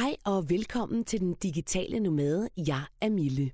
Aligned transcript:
Hej 0.00 0.16
og 0.24 0.50
velkommen 0.50 1.04
til 1.04 1.20
den 1.20 1.34
digitale 1.34 2.00
nomade. 2.00 2.48
Jeg 2.56 2.82
er 3.00 3.08
Mille. 3.08 3.50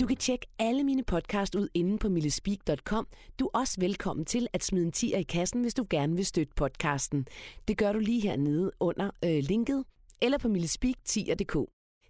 Du 0.00 0.06
kan 0.06 0.16
tjekke 0.16 0.46
alle 0.58 0.84
mine 0.84 1.02
podcast 1.02 1.54
ud 1.54 1.68
inde 1.74 1.98
på 1.98 2.08
millespeak.com. 2.08 3.06
Du 3.38 3.46
er 3.46 3.58
også 3.58 3.80
velkommen 3.80 4.24
til 4.24 4.46
at 4.52 4.64
smide 4.64 4.84
en 4.84 4.92
tier 4.92 5.18
i 5.18 5.22
kassen, 5.22 5.60
hvis 5.60 5.74
du 5.74 5.86
gerne 5.90 6.16
vil 6.16 6.26
støtte 6.26 6.52
podcasten. 6.56 7.26
Det 7.68 7.78
gør 7.78 7.92
du 7.92 7.98
lige 7.98 8.20
hernede 8.20 8.70
under 8.80 9.10
øh, 9.24 9.38
linket 9.42 9.84
eller 10.22 10.38
på 10.38 10.48
millespeak10.dk. 10.48 11.56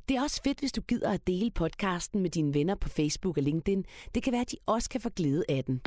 Det 0.09 0.17
er 0.17 0.23
også 0.23 0.41
fedt, 0.45 0.59
hvis 0.59 0.73
du 0.73 0.81
gider 0.81 1.11
at 1.11 1.27
dele 1.27 1.51
podcasten 1.51 2.23
med 2.23 2.31
dine 2.31 2.55
venner 2.55 2.75
på 2.75 2.89
Facebook 2.89 3.37
og 3.37 3.43
LinkedIn. 3.43 3.85
Det 4.15 4.23
kan 4.23 4.33
være, 4.33 4.43
at 4.43 4.51
de 4.51 4.57
også 4.67 4.91
kan 4.91 5.01
få 5.01 5.09
glæde 5.09 5.45
af 5.49 5.65
den. 5.65 5.81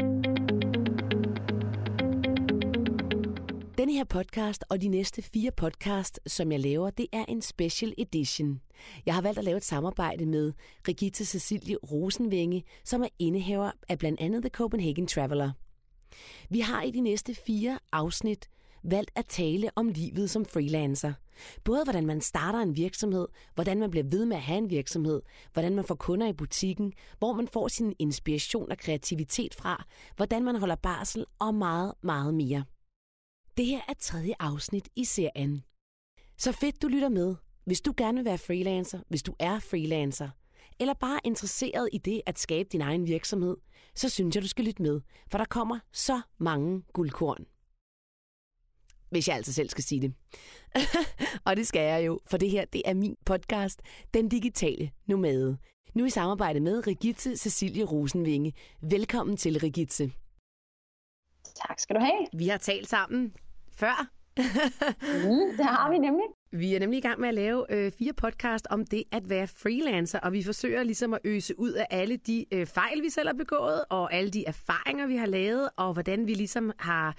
Denne 3.81 3.93
her 3.93 4.03
podcast 4.03 4.63
og 4.69 4.81
de 4.81 4.87
næste 4.87 5.21
fire 5.21 5.51
podcast, 5.51 6.19
som 6.27 6.51
jeg 6.51 6.59
laver, 6.59 6.89
det 6.89 7.07
er 7.11 7.25
en 7.25 7.41
special 7.41 7.93
edition. 7.97 8.61
Jeg 9.05 9.15
har 9.15 9.21
valgt 9.21 9.39
at 9.39 9.45
lave 9.45 9.57
et 9.57 9.63
samarbejde 9.63 10.25
med 10.25 10.53
Rigitte 10.87 11.25
Cecilie 11.25 11.75
Rosenvinge, 11.75 12.63
som 12.83 13.01
er 13.03 13.07
indehaver 13.19 13.71
af 13.89 13.99
blandt 13.99 14.21
andet 14.21 14.41
The 14.41 14.49
Copenhagen 14.49 15.07
Traveler. 15.07 15.51
Vi 16.49 16.59
har 16.59 16.83
i 16.83 16.91
de 16.91 17.01
næste 17.01 17.35
fire 17.35 17.79
afsnit 17.91 18.49
valgt 18.83 19.11
at 19.15 19.25
tale 19.25 19.69
om 19.75 19.87
livet 19.87 20.29
som 20.29 20.45
freelancer. 20.45 21.13
Både 21.63 21.83
hvordan 21.83 22.05
man 22.05 22.21
starter 22.21 22.59
en 22.59 22.75
virksomhed, 22.75 23.27
hvordan 23.55 23.79
man 23.79 23.91
bliver 23.91 24.05
ved 24.11 24.25
med 24.25 24.37
at 24.37 24.43
have 24.43 24.57
en 24.57 24.69
virksomhed, 24.69 25.21
hvordan 25.53 25.75
man 25.75 25.85
får 25.85 25.95
kunder 25.95 26.27
i 26.27 26.33
butikken, 26.33 26.93
hvor 27.19 27.33
man 27.33 27.47
får 27.47 27.67
sin 27.67 27.95
inspiration 27.99 28.71
og 28.71 28.77
kreativitet 28.77 29.55
fra, 29.55 29.85
hvordan 30.15 30.43
man 30.43 30.55
holder 30.55 30.75
barsel 30.75 31.25
og 31.39 31.53
meget, 31.53 31.93
meget 32.01 32.33
mere. 32.33 32.63
Det 33.61 33.69
her 33.69 33.81
er 33.87 33.93
tredje 33.93 34.33
afsnit 34.39 34.89
i 34.95 35.05
serien. 35.05 35.63
Så 36.37 36.51
fedt, 36.51 36.81
du 36.81 36.87
lytter 36.87 37.09
med. 37.09 37.35
Hvis 37.65 37.81
du 37.81 37.93
gerne 37.97 38.17
vil 38.17 38.25
være 38.25 38.37
freelancer, 38.37 38.99
hvis 39.09 39.23
du 39.23 39.35
er 39.39 39.59
freelancer, 39.59 40.29
eller 40.79 40.93
bare 40.93 41.19
interesseret 41.23 41.89
i 41.93 41.97
det 41.97 42.21
at 42.25 42.39
skabe 42.39 42.69
din 42.71 42.81
egen 42.81 43.07
virksomhed, 43.07 43.57
så 43.95 44.09
synes 44.09 44.35
jeg, 44.35 44.43
du 44.43 44.47
skal 44.47 44.65
lytte 44.65 44.81
med, 44.81 45.01
for 45.31 45.37
der 45.37 45.45
kommer 45.45 45.79
så 45.91 46.21
mange 46.37 46.83
guldkorn. 46.93 47.45
Hvis 49.09 49.27
jeg 49.27 49.35
altså 49.35 49.53
selv 49.53 49.69
skal 49.69 49.83
sige 49.83 50.01
det. 50.01 50.13
og 51.45 51.55
det 51.55 51.67
skal 51.67 51.81
jeg 51.81 52.05
jo, 52.05 52.19
for 52.25 52.37
det 52.37 52.49
her 52.49 52.65
det 52.65 52.81
er 52.85 52.93
min 52.93 53.17
podcast, 53.25 53.81
Den 54.13 54.29
Digitale 54.29 54.91
Nomade. 55.05 55.57
Nu 55.93 56.05
i 56.05 56.09
samarbejde 56.09 56.59
med 56.59 56.87
Rigitte 56.87 57.37
Cecilie 57.37 57.83
Rosenvinge. 57.83 58.53
Velkommen 58.81 59.37
til, 59.37 59.59
Rigitte. 59.59 60.11
Tak 61.67 61.79
skal 61.79 61.95
du 61.95 62.01
have. 62.01 62.27
Vi 62.33 62.47
har 62.47 62.57
talt 62.57 62.89
sammen 62.89 63.33
før. 63.73 64.07
mm, 64.37 65.57
det 65.57 65.65
har 65.65 65.91
vi 65.91 65.97
nemlig. 65.97 66.25
Vi 66.51 66.75
er 66.75 66.79
nemlig 66.79 66.97
i 66.97 67.01
gang 67.01 67.19
med 67.19 67.27
at 67.27 67.33
lave 67.33 67.65
øh, 67.73 67.91
fire 67.91 68.13
podcast 68.13 68.67
om 68.69 68.85
det 68.85 69.03
at 69.11 69.29
være 69.29 69.47
freelancer, 69.47 70.19
og 70.19 70.33
vi 70.33 70.43
forsøger 70.43 70.83
ligesom 70.83 71.13
at 71.13 71.19
øse 71.23 71.59
ud 71.59 71.71
af 71.71 71.87
alle 71.89 72.17
de 72.17 72.45
øh, 72.51 72.65
fejl, 72.65 73.01
vi 73.03 73.09
selv 73.09 73.27
har 73.27 73.33
begået, 73.33 73.83
og 73.89 74.13
alle 74.13 74.29
de 74.29 74.45
erfaringer, 74.45 75.07
vi 75.07 75.15
har 75.15 75.25
lavet, 75.25 75.69
og 75.77 75.93
hvordan 75.93 76.27
vi 76.27 76.33
ligesom 76.33 76.71
har 76.79 77.15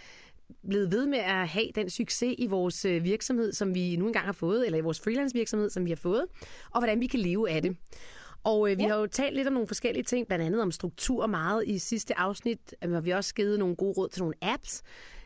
blevet 0.69 0.93
ved 0.93 1.07
med 1.07 1.19
at 1.19 1.49
have 1.49 1.67
den 1.75 1.91
succes 1.91 2.35
i 2.39 2.47
vores 2.47 2.85
øh, 2.85 3.05
virksomhed, 3.05 3.53
som 3.53 3.75
vi 3.75 3.97
nu 3.97 4.07
engang 4.07 4.27
har 4.27 4.33
fået, 4.33 4.67
eller 4.67 4.79
i 4.79 4.83
vores 4.83 5.01
freelance 5.01 5.35
virksomhed, 5.35 5.71
som 5.71 5.85
vi 5.85 5.91
har 5.91 5.97
fået, 5.97 6.27
og 6.71 6.81
hvordan 6.81 7.01
vi 7.01 7.07
kan 7.07 7.21
leve 7.21 7.51
af 7.51 7.63
det. 7.63 7.77
Og 8.45 8.71
øh, 8.71 8.79
vi 8.79 8.83
ja. 8.83 8.89
har 8.89 8.97
jo 8.97 9.07
talt 9.07 9.37
lidt 9.37 9.47
om 9.47 9.53
nogle 9.53 9.69
forskellige 9.69 10.05
ting, 10.05 10.27
blandt 10.27 10.45
andet 10.45 10.63
om 10.63 10.71
struktur 10.71 11.27
meget 11.27 11.65
i 11.67 11.79
sidste 11.79 12.19
afsnit, 12.19 12.75
hvor 12.89 13.01
vi 13.01 13.11
også 13.11 13.35
givet 13.35 13.59
nogle 13.59 13.77
gode 13.77 13.93
råd 13.93 14.09
til 14.09 14.23
nogle 14.23 14.35
apps. 14.43 14.83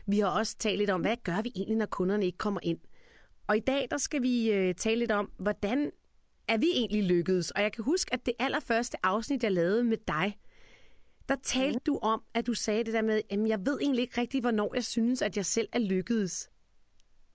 Vi 0.07 0.19
har 0.19 0.27
også 0.27 0.57
talt 0.57 0.77
lidt 0.77 0.89
om, 0.89 1.01
hvad 1.01 1.17
gør 1.23 1.41
vi 1.41 1.51
egentlig, 1.55 1.77
når 1.77 1.85
kunderne 1.85 2.25
ikke 2.25 2.37
kommer 2.37 2.59
ind? 2.63 2.79
Og 3.47 3.57
i 3.57 3.59
dag, 3.59 3.87
der 3.91 3.97
skal 3.97 4.21
vi 4.21 4.51
øh, 4.51 4.75
tale 4.75 4.99
lidt 4.99 5.11
om, 5.11 5.31
hvordan 5.37 5.91
er 6.47 6.57
vi 6.57 6.67
egentlig 6.73 7.03
lykkedes? 7.03 7.51
Og 7.51 7.61
jeg 7.61 7.71
kan 7.71 7.83
huske, 7.83 8.13
at 8.13 8.25
det 8.25 8.33
allerførste 8.39 9.05
afsnit, 9.05 9.43
jeg 9.43 9.51
lavede 9.51 9.83
med 9.83 9.97
dig, 10.07 10.37
der 11.29 11.35
talte 11.43 11.77
mm. 11.77 11.83
du 11.85 11.99
om, 12.01 12.21
at 12.33 12.47
du 12.47 12.53
sagde 12.53 12.83
det 12.83 12.93
der 12.93 13.01
med, 13.01 13.21
at 13.29 13.49
jeg 13.49 13.65
ved 13.65 13.79
egentlig 13.81 14.01
ikke 14.01 14.21
rigtigt, 14.21 14.43
hvornår 14.43 14.71
jeg 14.73 14.83
synes, 14.83 15.21
at 15.21 15.37
jeg 15.37 15.45
selv 15.45 15.69
er 15.71 15.79
lykkedes. 15.79 16.49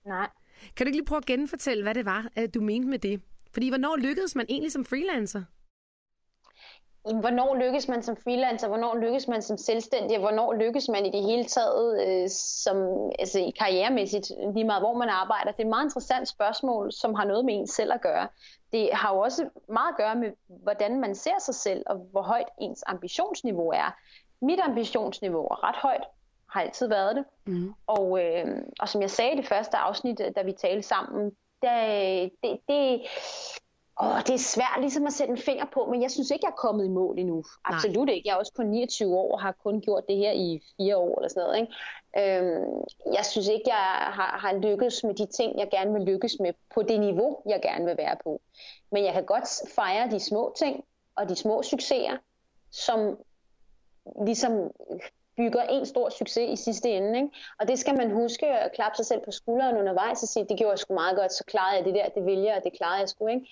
Nej. 0.05 0.29
Kan 0.75 0.85
du 0.85 0.87
ikke 0.87 0.97
lige 0.97 1.05
prøve 1.05 1.17
at 1.17 1.25
genfortælle, 1.25 1.83
hvad 1.83 1.95
det 1.95 2.05
var, 2.05 2.29
du 2.53 2.61
mente 2.61 2.87
med 2.87 2.99
det? 2.99 3.21
Fordi 3.53 3.69
hvornår 3.69 3.95
lykkedes 3.97 4.35
man 4.35 4.45
egentlig 4.49 4.71
som 4.71 4.85
freelancer? 4.85 5.43
Hvornår 7.11 7.55
lykkes 7.55 7.87
man 7.87 8.03
som 8.03 8.15
freelancer, 8.15 8.67
hvornår 8.67 8.95
lykkes 8.95 9.27
man 9.27 9.41
som 9.41 9.57
selvstændig, 9.57 10.19
hvornår 10.19 10.53
lykkes 10.53 10.89
man 10.89 11.05
i 11.05 11.11
det 11.11 11.23
hele 11.23 11.45
taget 11.45 12.07
øh, 12.07 12.29
som, 12.29 12.77
altså 13.19 13.39
i 13.39 13.53
karrieremæssigt, 13.59 14.31
lige 14.53 14.63
meget 14.63 14.81
hvor 14.81 14.93
man 14.97 15.09
arbejder. 15.09 15.51
Det 15.51 15.59
er 15.59 15.63
et 15.63 15.69
meget 15.69 15.85
interessant 15.85 16.27
spørgsmål, 16.27 16.91
som 16.91 17.13
har 17.13 17.25
noget 17.25 17.45
med 17.45 17.53
en 17.53 17.67
selv 17.67 17.93
at 17.93 18.01
gøre. 18.01 18.27
Det 18.71 18.89
har 18.93 19.13
jo 19.13 19.19
også 19.19 19.49
meget 19.69 19.89
at 19.89 19.97
gøre 19.97 20.15
med, 20.15 20.31
hvordan 20.47 20.99
man 20.99 21.15
ser 21.15 21.39
sig 21.39 21.55
selv, 21.55 21.83
og 21.85 21.95
hvor 22.11 22.21
højt 22.21 22.49
ens 22.61 22.83
ambitionsniveau 22.87 23.69
er. 23.69 23.95
Mit 24.41 24.59
ambitionsniveau 24.59 25.43
er 25.43 25.63
ret 25.67 25.75
højt, 25.75 26.03
har 26.49 26.61
altid 26.61 26.87
været 26.87 27.15
det. 27.15 27.25
Mm. 27.45 27.73
Og, 27.87 28.23
øh, 28.23 28.45
og 28.79 28.89
som 28.89 29.01
jeg 29.01 29.11
sagde 29.11 29.33
i 29.33 29.37
det 29.37 29.47
første 29.47 29.77
afsnit, 29.77 30.21
da 30.35 30.41
vi 30.41 30.51
talte 30.51 30.87
sammen, 30.87 31.31
det, 31.61 32.31
det, 32.43 32.59
det, 32.67 33.01
Åh, 34.01 34.19
det 34.27 34.33
er 34.33 34.37
svært 34.37 34.77
ligesom 34.79 35.05
at 35.05 35.13
sætte 35.13 35.31
en 35.31 35.37
finger 35.37 35.65
på, 35.73 35.85
men 35.85 36.01
jeg 36.01 36.11
synes 36.11 36.31
ikke, 36.31 36.45
jeg 36.45 36.51
er 36.51 36.55
kommet 36.55 36.85
i 36.85 36.89
mål 36.89 37.19
endnu. 37.19 37.43
Absolut 37.65 38.05
Nej. 38.05 38.13
ikke. 38.13 38.27
Jeg 38.27 38.33
er 38.33 38.37
også 38.37 38.53
kun 38.55 38.65
29 38.65 39.15
år 39.15 39.33
og 39.33 39.41
har 39.41 39.51
kun 39.51 39.81
gjort 39.81 40.03
det 40.09 40.17
her 40.17 40.31
i 40.31 40.61
fire 40.77 40.97
år 40.97 41.17
eller 41.17 41.29
sådan 41.29 41.43
noget. 41.43 41.57
Ikke? 41.61 41.73
Øhm, 42.17 42.83
jeg 43.13 43.25
synes 43.25 43.47
ikke, 43.47 43.63
jeg 43.67 43.85
har, 44.17 44.37
har 44.37 44.53
lykkedes 44.53 45.03
med 45.03 45.13
de 45.13 45.25
ting, 45.25 45.59
jeg 45.59 45.69
gerne 45.71 45.93
vil 45.93 46.01
lykkes 46.01 46.39
med 46.39 46.53
på 46.73 46.81
det 46.81 46.99
niveau, 46.99 47.41
jeg 47.49 47.61
gerne 47.61 47.85
vil 47.85 47.97
være 47.97 48.17
på. 48.23 48.41
Men 48.91 49.05
jeg 49.05 49.13
kan 49.13 49.25
godt 49.25 49.73
fejre 49.75 50.11
de 50.11 50.19
små 50.19 50.53
ting 50.57 50.83
og 51.15 51.29
de 51.29 51.35
små 51.35 51.63
succeser, 51.63 52.17
som 52.71 53.17
ligesom 54.25 54.71
bygger 55.37 55.61
en 55.61 55.85
stor 55.85 56.09
succes 56.09 56.59
i 56.59 56.63
sidste 56.63 56.89
ende. 56.89 57.17
Ikke? 57.17 57.29
Og 57.59 57.67
det 57.67 57.79
skal 57.79 57.97
man 57.97 58.11
huske 58.11 58.47
at 58.47 58.71
klappe 58.71 58.95
sig 58.95 59.05
selv 59.05 59.21
på 59.25 59.31
skulderen 59.31 59.77
undervejs 59.77 60.23
og 60.23 60.29
sige, 60.29 60.45
det 60.49 60.57
gjorde 60.57 60.71
jeg 60.71 60.79
sgu 60.79 60.93
meget 60.93 61.17
godt, 61.17 61.33
så 61.33 61.43
klarede 61.43 61.77
jeg 61.77 61.85
det 61.85 61.93
der, 61.93 62.09
det 62.09 62.25
vil 62.25 62.39
jeg, 62.39 62.55
og 62.57 62.63
det 62.63 62.77
klarede 62.77 62.99
jeg 62.99 63.09
sgu. 63.09 63.27
Ikke? 63.27 63.47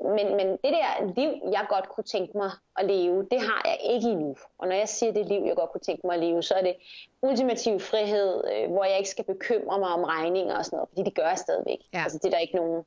Men, 0.00 0.36
men 0.36 0.48
det 0.50 0.72
der 0.78 1.12
liv, 1.16 1.32
jeg 1.52 1.66
godt 1.68 1.88
kunne 1.88 2.04
tænke 2.04 2.36
mig 2.36 2.50
at 2.78 2.86
leve, 2.86 3.26
det 3.30 3.40
har 3.40 3.62
jeg 3.64 3.78
ikke 3.94 4.08
endnu. 4.08 4.36
Og 4.58 4.68
når 4.68 4.74
jeg 4.74 4.88
siger 4.88 5.12
det 5.12 5.26
liv, 5.26 5.42
jeg 5.46 5.56
godt 5.56 5.72
kunne 5.72 5.80
tænke 5.80 6.06
mig 6.06 6.14
at 6.14 6.20
leve, 6.20 6.42
så 6.42 6.54
er 6.54 6.62
det 6.62 6.76
ultimativ 7.22 7.80
frihed, 7.80 8.44
øh, 8.54 8.70
hvor 8.70 8.84
jeg 8.84 8.98
ikke 8.98 9.10
skal 9.10 9.24
bekymre 9.24 9.78
mig 9.78 9.88
om 9.88 10.04
regninger 10.04 10.56
og 10.58 10.64
sådan 10.64 10.76
noget, 10.76 10.88
fordi 10.88 11.02
det 11.02 11.14
gør 11.14 11.28
jeg 11.28 11.38
stadigvæk. 11.38 11.78
Ja. 11.92 12.02
Altså 12.02 12.18
det 12.18 12.24
er 12.24 12.30
der 12.30 12.38
ikke 12.38 12.56
nogen, 12.56 12.84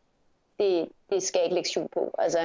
det, 0.59 0.89
det 1.09 1.23
skal 1.23 1.39
jeg 1.39 1.45
ikke 1.45 1.55
lægge 1.55 1.89
på. 1.93 2.15
Altså, 2.17 2.41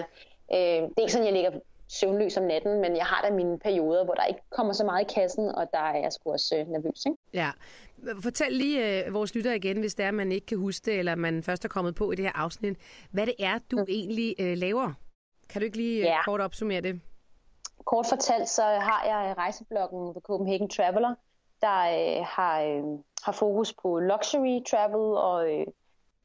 øh, 0.53 0.59
det 0.59 0.97
er 0.97 1.01
ikke 1.01 1.13
sådan, 1.13 1.27
jeg 1.27 1.35
ligger 1.35 1.51
søvnløs 1.89 2.37
om 2.37 2.43
natten, 2.43 2.81
men 2.81 2.97
jeg 2.97 3.05
har 3.05 3.23
da 3.23 3.35
mine 3.35 3.59
perioder, 3.59 4.05
hvor 4.05 4.15
der 4.15 4.25
ikke 4.25 4.41
kommer 4.51 4.73
så 4.73 4.85
meget 4.85 5.11
i 5.11 5.15
kassen, 5.15 5.49
og 5.49 5.69
der 5.73 5.79
er 5.79 5.99
jeg 5.99 6.13
sgu 6.13 6.33
også 6.33 6.57
øh, 6.57 6.67
nervøs. 6.67 7.07
Ikke? 7.07 7.19
Ja. 7.35 7.51
Fortæl 8.23 8.53
lige 8.53 9.07
øh, 9.07 9.15
vores 9.15 9.35
lytter 9.35 9.53
igen, 9.53 9.81
hvis 9.81 9.95
det 9.95 10.05
er, 10.05 10.09
at 10.09 10.15
man 10.15 10.33
ikke 10.33 10.47
kan 10.47 10.59
huske 10.59 10.91
det, 10.91 10.99
eller 10.99 11.15
man 11.15 11.43
først 11.43 11.65
er 11.65 11.69
kommet 11.69 11.95
på 11.95 12.13
i 12.13 12.15
det 12.15 12.25
her 12.25 12.33
afsnit, 12.35 12.79
hvad 13.11 13.27
det 13.27 13.35
er, 13.39 13.59
du 13.71 13.77
mm. 13.77 13.85
egentlig 13.89 14.35
øh, 14.41 14.57
laver. 14.57 14.93
Kan 15.49 15.61
du 15.61 15.65
ikke 15.65 15.77
lige 15.77 15.99
øh, 15.99 16.05
ja. 16.05 16.23
kort 16.25 16.41
opsummere 16.41 16.81
det? 16.81 17.01
Kort 17.85 18.07
fortalt, 18.09 18.49
så 18.49 18.63
har 18.63 19.05
jeg 19.05 19.35
rejsebloggen 19.39 20.15
The 20.15 20.21
Copenhagen 20.21 20.69
Traveler, 20.69 21.15
der 21.61 21.79
øh, 21.79 22.27
har, 22.27 22.63
øh, 22.63 22.83
har 23.23 23.33
fokus 23.33 23.75
på 23.83 23.99
luxury 23.99 24.65
travel 24.71 25.17
og 25.17 25.53
øh, 25.53 25.67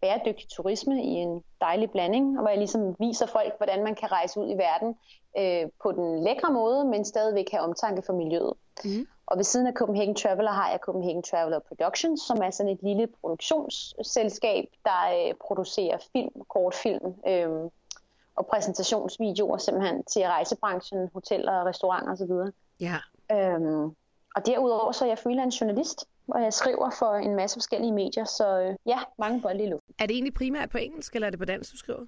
bæredygtig 0.04 0.50
turisme 0.50 1.04
i 1.04 1.14
en 1.26 1.44
dejlig 1.62 1.92
blanding, 1.92 2.40
hvor 2.40 2.50
jeg 2.50 2.58
ligesom 2.58 2.96
viser 3.00 3.26
folk, 3.26 3.54
hvordan 3.58 3.84
man 3.84 3.96
kan 3.96 4.12
rejse 4.12 4.40
ud 4.40 4.48
i 4.50 4.58
verden 4.66 4.96
øh, 5.38 5.70
på 5.84 5.92
den 5.92 6.24
lækre 6.24 6.52
måde, 6.54 6.86
men 6.86 7.06
stadigvæk 7.06 7.52
have 7.52 7.64
omtanke 7.64 8.02
for 8.06 8.14
miljøet. 8.14 8.54
Mm. 8.86 9.08
Og 9.26 9.38
ved 9.38 9.44
siden 9.44 9.68
af 9.68 9.74
Copenhagen 9.74 10.16
Traveler 10.16 10.52
har 10.52 10.70
jeg 10.70 10.80
Copenhagen 10.80 11.24
Traveler 11.24 11.60
Productions, 11.60 12.22
som 12.22 12.38
er 12.38 12.52
sådan 12.52 12.72
et 12.72 12.84
lille 12.84 13.08
produktionsselskab, 13.22 14.66
der 14.84 15.02
øh, 15.14 15.34
producerer 15.48 15.98
film, 16.14 16.42
kortfilm 16.50 17.06
øh, 17.28 17.70
og 18.36 18.46
præsentationsvideoer 18.46 19.58
simpelthen 19.58 20.04
til 20.04 20.22
rejsebranchen, 20.22 21.10
hoteller, 21.14 21.66
restauranter 21.66 22.12
osv. 22.12 22.52
Ja. 22.80 22.98
Øhm, 23.32 23.86
og 24.36 24.46
derudover 24.46 24.92
så 24.92 25.06
er 25.06 25.10
jeg 25.10 25.20
freelance 25.20 25.58
journalist, 25.62 26.06
og 26.28 26.42
jeg 26.42 26.54
skriver 26.54 26.90
for 27.00 27.14
en 27.16 27.36
masse 27.36 27.56
forskellige 27.56 27.92
medier, 27.92 28.26
så 28.26 28.60
øh, 28.60 28.76
ja, 28.86 29.00
mange 29.20 29.42
bolde 29.42 29.64
i 29.64 29.70
luften. 29.70 29.96
Er 30.00 30.06
det 30.06 30.14
egentlig 30.14 30.34
primært 30.34 30.70
på 30.70 30.78
engelsk, 30.78 31.16
eller 31.16 31.26
er 31.26 31.30
det 31.30 31.40
på 31.40 31.46
dansk, 31.46 31.72
du 31.72 31.78
skriver? 31.78 32.06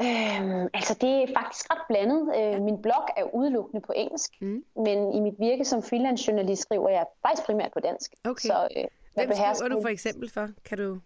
Øhm, 0.00 0.68
altså 0.74 0.94
det 1.00 1.12
er 1.22 1.26
faktisk 1.38 1.72
ret 1.72 1.84
blandet. 1.88 2.20
Øh, 2.38 2.62
min 2.62 2.82
blog 2.82 3.04
er 3.16 3.34
udelukkende 3.34 3.80
på 3.86 3.92
engelsk, 3.96 4.30
mm. 4.40 4.64
men 4.76 5.12
i 5.12 5.20
mit 5.20 5.34
virke 5.38 5.64
som 5.64 5.82
freelance 5.82 6.24
journalist 6.28 6.62
skriver 6.62 6.88
jeg 6.88 7.04
faktisk 7.26 7.46
primært 7.46 7.72
på 7.72 7.80
dansk. 7.80 8.14
Okay. 8.24 8.48
Så, 8.48 8.68
øh, 8.76 8.84
Hvem 9.14 9.32
skriver 9.32 9.68
du 9.68 9.82
for 9.82 9.88
eksempel 9.88 10.30
for? 10.30 10.48
Kan 10.64 10.78
du 10.78 11.00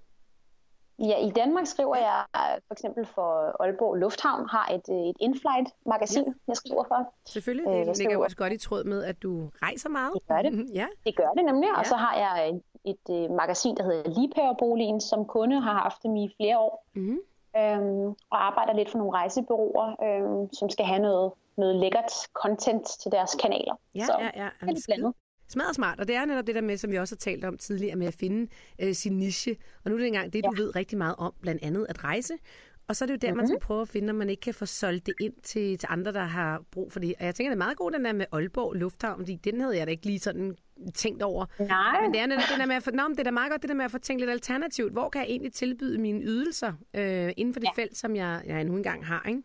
Ja, 0.99 1.27
i 1.27 1.31
Danmark 1.31 1.67
skriver 1.67 1.97
jeg 1.97 2.25
for 2.67 2.75
eksempel 2.75 3.07
for 3.07 3.63
Aalborg 3.63 3.95
Lufthavn, 3.95 4.49
har 4.49 4.67
et, 4.75 4.87
øh, 4.91 5.09
et 5.11 5.17
in-flight 5.21 5.69
magasin, 5.87 6.25
ja. 6.27 6.33
jeg 6.49 6.57
skriver 6.57 6.85
for. 6.89 7.13
Selvfølgelig, 7.27 7.67
det 7.67 7.89
øh, 7.89 7.97
ligger 7.99 8.13
jo 8.13 8.23
også 8.23 8.37
godt 8.37 8.53
i 8.53 8.59
tråd 8.59 8.85
med, 8.85 9.05
at 9.05 9.23
du 9.23 9.51
rejser 9.63 9.89
meget. 9.89 10.13
Det 10.15 10.27
gør 10.29 10.43
det. 10.43 10.71
ja. 10.75 10.87
Det 11.07 11.17
gør 11.17 11.31
det 11.37 11.45
nemlig, 11.45 11.69
ja. 11.69 11.79
og 11.79 11.87
så 11.87 11.97
har 11.97 12.15
jeg 12.17 12.61
et 12.85 13.07
øh, 13.11 13.31
magasin, 13.31 13.77
der 13.77 13.85
hedder 13.85 14.11
Liebherreboligen, 14.11 15.01
som 15.01 15.25
kunde 15.25 15.61
har 15.61 15.73
haft 15.73 16.03
dem 16.03 16.17
i 16.17 16.35
flere 16.37 16.59
år. 16.59 16.87
Mm-hmm. 16.95 17.19
Øhm, 17.57 18.07
og 18.31 18.47
arbejder 18.47 18.73
lidt 18.73 18.91
for 18.91 18.99
nogle 18.99 19.13
rejsebyråer, 19.13 19.89
øhm, 20.07 20.53
som 20.53 20.71
skal 20.71 20.85
have 20.87 21.03
noget, 21.03 21.33
noget 21.57 21.77
lækkert 21.77 22.13
content 22.33 22.87
til 22.87 23.13
deres 23.13 23.35
kanaler. 23.35 23.75
Ja, 23.95 24.05
Så, 24.05 24.17
ja, 24.21 24.31
ja. 24.43 24.49
Det 24.61 24.71
er 24.71 24.83
blandet. 24.87 25.15
Smart 25.49 25.75
smart, 25.75 26.01
og 26.01 26.09
det 26.09 26.17
er 26.17 26.25
netop 26.25 26.47
det 26.47 26.55
der 26.55 26.61
med, 26.61 26.77
som 26.77 26.91
vi 26.91 26.99
også 26.99 27.15
har 27.15 27.19
talt 27.19 27.45
om 27.45 27.59
tidligere, 27.59 27.97
med 27.97 28.07
at 28.07 28.15
finde 28.15 28.51
øh, 28.79 28.95
sin 28.95 29.19
niche. 29.19 29.57
Og 29.85 29.91
nu 29.91 29.97
er 29.97 29.99
det 29.99 30.07
engang 30.07 30.33
det, 30.33 30.45
du 30.45 30.53
ja. 30.57 30.63
ved 30.63 30.77
rigtig 30.77 30.99
meget 30.99 31.15
om, 31.19 31.35
blandt 31.41 31.63
andet 31.63 31.87
at 31.89 32.05
rejse. 32.05 32.35
Og 32.89 32.97
så 32.97 33.05
er 33.05 33.07
det 33.07 33.13
jo 33.13 33.19
der, 33.19 33.29
mm-hmm. 33.29 33.37
man 33.37 33.49
skal 33.49 33.61
prøve 33.61 33.83
at 33.83 33.89
finde, 33.89 34.07
når 34.07 34.15
man 34.15 34.31
ikke 34.31 34.41
kan 34.41 34.55
få 34.55 34.67
solgt 34.67 35.07
det 35.07 35.15
ind 35.21 35.33
til, 35.43 35.79
til 35.79 35.87
andre, 35.91 36.13
der 36.13 36.25
har 36.25 36.63
brug 36.71 36.93
for 36.93 37.01
det. 37.01 37.15
Og 37.19 37.25
jeg 37.25 37.35
tænker, 37.35 37.51
det 37.51 37.55
er 37.55 37.65
meget 37.65 37.77
godt, 37.77 37.95
den 37.95 38.05
der 38.05 38.13
med 38.13 38.27
Aalborg 38.33 38.75
Lufthavn, 38.75 39.21
fordi 39.21 39.35
den 39.35 39.61
havde 39.61 39.79
jeg 39.79 39.87
da 39.87 39.91
ikke 39.91 40.07
lige 40.07 40.19
sådan 40.19 40.57
tænkt 40.95 41.23
over. 41.23 41.47
Nej. 41.59 42.03
Men 42.03 42.13
det 42.13 42.21
er 42.21 42.27
netop 42.27 42.45
det 42.51 42.59
der 42.59 42.67
med 42.67 42.77
at 42.77 42.83
få, 42.83 42.91
nå, 42.91 43.09
det 43.09 43.19
er 43.19 43.25
da 43.25 43.31
meget 43.31 43.51
godt 43.51 43.63
det 43.63 43.69
der 43.69 43.75
med 43.75 43.85
at 43.85 43.91
få 43.91 43.99
tænkt 43.99 44.21
lidt 44.21 44.31
alternativt. 44.31 44.93
Hvor 44.93 45.09
kan 45.09 45.21
jeg 45.21 45.29
egentlig 45.29 45.53
tilbyde 45.53 45.99
mine 45.99 46.23
ydelser 46.23 46.73
øh, 46.95 47.33
inden 47.37 47.55
for 47.55 47.61
det 47.61 47.69
ja. 47.77 47.83
felt, 47.83 47.97
som 47.97 48.17
jeg, 48.17 48.43
jeg 48.47 48.65
nu 48.65 48.77
engang 48.77 49.07
har, 49.07 49.27
ikke? 49.29 49.43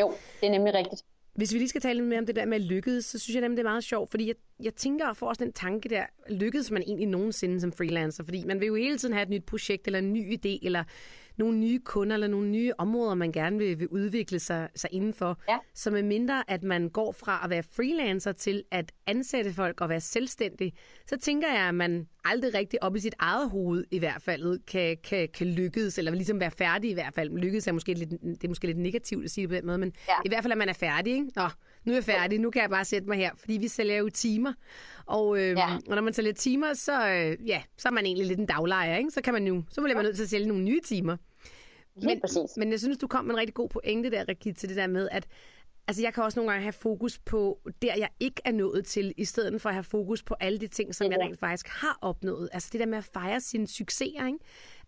Jo, 0.00 0.12
det 0.40 0.46
er 0.46 0.50
nemlig 0.50 0.74
rigtigt. 0.74 1.04
Hvis 1.36 1.52
vi 1.52 1.58
lige 1.58 1.68
skal 1.68 1.80
tale 1.80 1.98
lidt 1.98 2.08
mere 2.08 2.18
om 2.18 2.26
det 2.26 2.36
der 2.36 2.44
med 2.44 2.60
lykkedes, 2.60 3.04
så 3.04 3.18
synes 3.18 3.34
jeg 3.34 3.40
nemlig, 3.40 3.56
det 3.56 3.62
er 3.64 3.70
meget 3.70 3.84
sjovt, 3.84 4.10
fordi 4.10 4.26
jeg, 4.26 4.34
jeg 4.62 4.74
tænker 4.74 5.06
og 5.06 5.16
får 5.16 5.28
også 5.28 5.44
den 5.44 5.52
tanke 5.52 5.88
der, 5.88 6.04
lykkedes 6.30 6.70
man 6.70 6.82
egentlig 6.82 7.06
nogensinde 7.06 7.60
som 7.60 7.72
freelancer? 7.72 8.24
Fordi 8.24 8.44
man 8.44 8.60
vil 8.60 8.66
jo 8.66 8.74
hele 8.74 8.98
tiden 8.98 9.14
have 9.14 9.22
et 9.22 9.28
nyt 9.28 9.44
projekt, 9.44 9.86
eller 9.86 9.98
en 9.98 10.12
ny 10.12 10.34
idé, 10.34 10.58
eller 10.62 10.84
nogle 11.36 11.58
nye 11.58 11.78
kunder 11.78 12.14
eller 12.14 12.28
nogle 12.28 12.48
nye 12.48 12.72
områder, 12.78 13.14
man 13.14 13.32
gerne 13.32 13.58
vil, 13.58 13.78
vil 13.78 13.88
udvikle 13.88 14.38
sig, 14.38 14.68
sig 14.74 14.90
indenfor. 14.92 15.38
Ja. 15.48 15.58
Så 15.74 15.90
med 15.90 16.02
mindre, 16.02 16.50
at 16.50 16.62
man 16.62 16.88
går 16.88 17.12
fra 17.12 17.40
at 17.44 17.50
være 17.50 17.62
freelancer 17.62 18.32
til 18.32 18.64
at 18.70 18.92
ansætte 19.06 19.52
folk 19.52 19.80
og 19.80 19.88
være 19.88 20.00
selvstændig, 20.00 20.72
så 21.06 21.16
tænker 21.16 21.48
jeg, 21.48 21.68
at 21.68 21.74
man 21.74 22.08
aldrig 22.24 22.54
rigtig 22.54 22.82
op 22.82 22.96
i 22.96 23.00
sit 23.00 23.14
eget 23.18 23.50
hoved 23.50 23.84
i 23.90 23.98
hvert 23.98 24.22
fald 24.22 24.60
kan, 24.66 24.96
kan, 25.04 25.28
kan 25.34 25.46
lykkes, 25.46 25.98
eller 25.98 26.12
ligesom 26.12 26.40
være 26.40 26.50
færdig 26.50 26.90
i 26.90 26.94
hvert 26.94 27.14
fald. 27.14 27.38
Lykkes 27.38 27.66
er 27.66 27.72
måske 27.72 27.94
lidt, 27.94 28.10
det 28.10 28.44
er 28.44 28.48
måske 28.48 28.66
lidt 28.66 28.78
negativt 28.78 29.24
at 29.24 29.30
sige 29.30 29.42
det 29.42 29.50
på 29.50 29.56
den 29.56 29.66
måde, 29.66 29.78
men 29.78 29.92
ja. 30.08 30.14
i 30.24 30.28
hvert 30.28 30.42
fald, 30.44 30.52
at 30.52 30.58
man 30.58 30.68
er 30.68 30.72
færdig. 30.72 31.12
Ikke? 31.12 31.30
Nå, 31.36 31.48
nu 31.86 31.92
er 31.92 31.96
jeg 31.96 32.04
færdig, 32.04 32.40
nu 32.40 32.50
kan 32.50 32.62
jeg 32.62 32.70
bare 32.70 32.84
sætte 32.84 33.08
mig 33.08 33.16
her, 33.16 33.30
fordi 33.36 33.52
vi 33.52 33.68
sælger 33.68 33.96
jo 33.96 34.08
timer. 34.08 34.52
Og, 35.06 35.38
øh, 35.38 35.50
ja. 35.50 35.74
og 35.88 35.94
når 35.94 36.02
man 36.02 36.12
sælger 36.12 36.32
timer, 36.32 36.74
så, 36.74 37.08
øh, 37.08 37.48
ja, 37.48 37.62
så 37.76 37.88
er 37.88 37.92
man 37.92 38.06
egentlig 38.06 38.26
lidt 38.26 38.40
en 38.40 38.46
daglejer, 38.46 38.96
ikke? 38.96 39.10
Så 39.10 39.20
kan 39.20 39.34
man 39.34 39.46
jo, 39.46 39.62
så 39.70 39.82
bliver 39.82 39.96
man 39.96 40.04
nødt 40.04 40.16
til 40.16 40.22
at 40.22 40.30
sælge 40.30 40.48
nogle 40.48 40.64
nye 40.64 40.80
timer. 40.84 41.16
Helt 41.94 42.06
men, 42.06 42.20
præcis. 42.20 42.56
Men 42.56 42.70
jeg 42.70 42.80
synes, 42.80 42.98
du 42.98 43.06
kom 43.06 43.24
med 43.24 43.34
en 43.34 43.40
rigtig 43.40 43.54
god 43.54 43.68
pointe 43.68 44.10
der, 44.10 44.28
Rikit, 44.28 44.56
til 44.56 44.68
det 44.68 44.76
der 44.76 44.86
med, 44.86 45.08
at 45.12 45.26
Altså, 45.88 46.02
jeg 46.02 46.14
kan 46.14 46.24
også 46.24 46.38
nogle 46.38 46.52
gange 46.52 46.62
have 46.62 46.72
fokus 46.72 47.18
på 47.18 47.60
der, 47.82 47.94
jeg 47.96 48.08
ikke 48.20 48.42
er 48.44 48.52
nået 48.52 48.86
til, 48.86 49.14
i 49.16 49.24
stedet 49.24 49.62
for 49.62 49.68
at 49.68 49.74
have 49.74 49.84
fokus 49.84 50.22
på 50.22 50.34
alle 50.40 50.58
de 50.58 50.66
ting, 50.66 50.94
som 50.94 51.10
jeg 51.12 51.20
rent 51.20 51.38
faktisk 51.38 51.68
har 51.68 51.98
opnået. 52.00 52.48
Altså 52.52 52.68
det 52.72 52.80
der 52.80 52.86
med 52.86 52.98
at 52.98 53.04
fejre 53.04 53.40
sine 53.40 53.66
succeser, 53.66 54.26
ikke? 54.26 54.38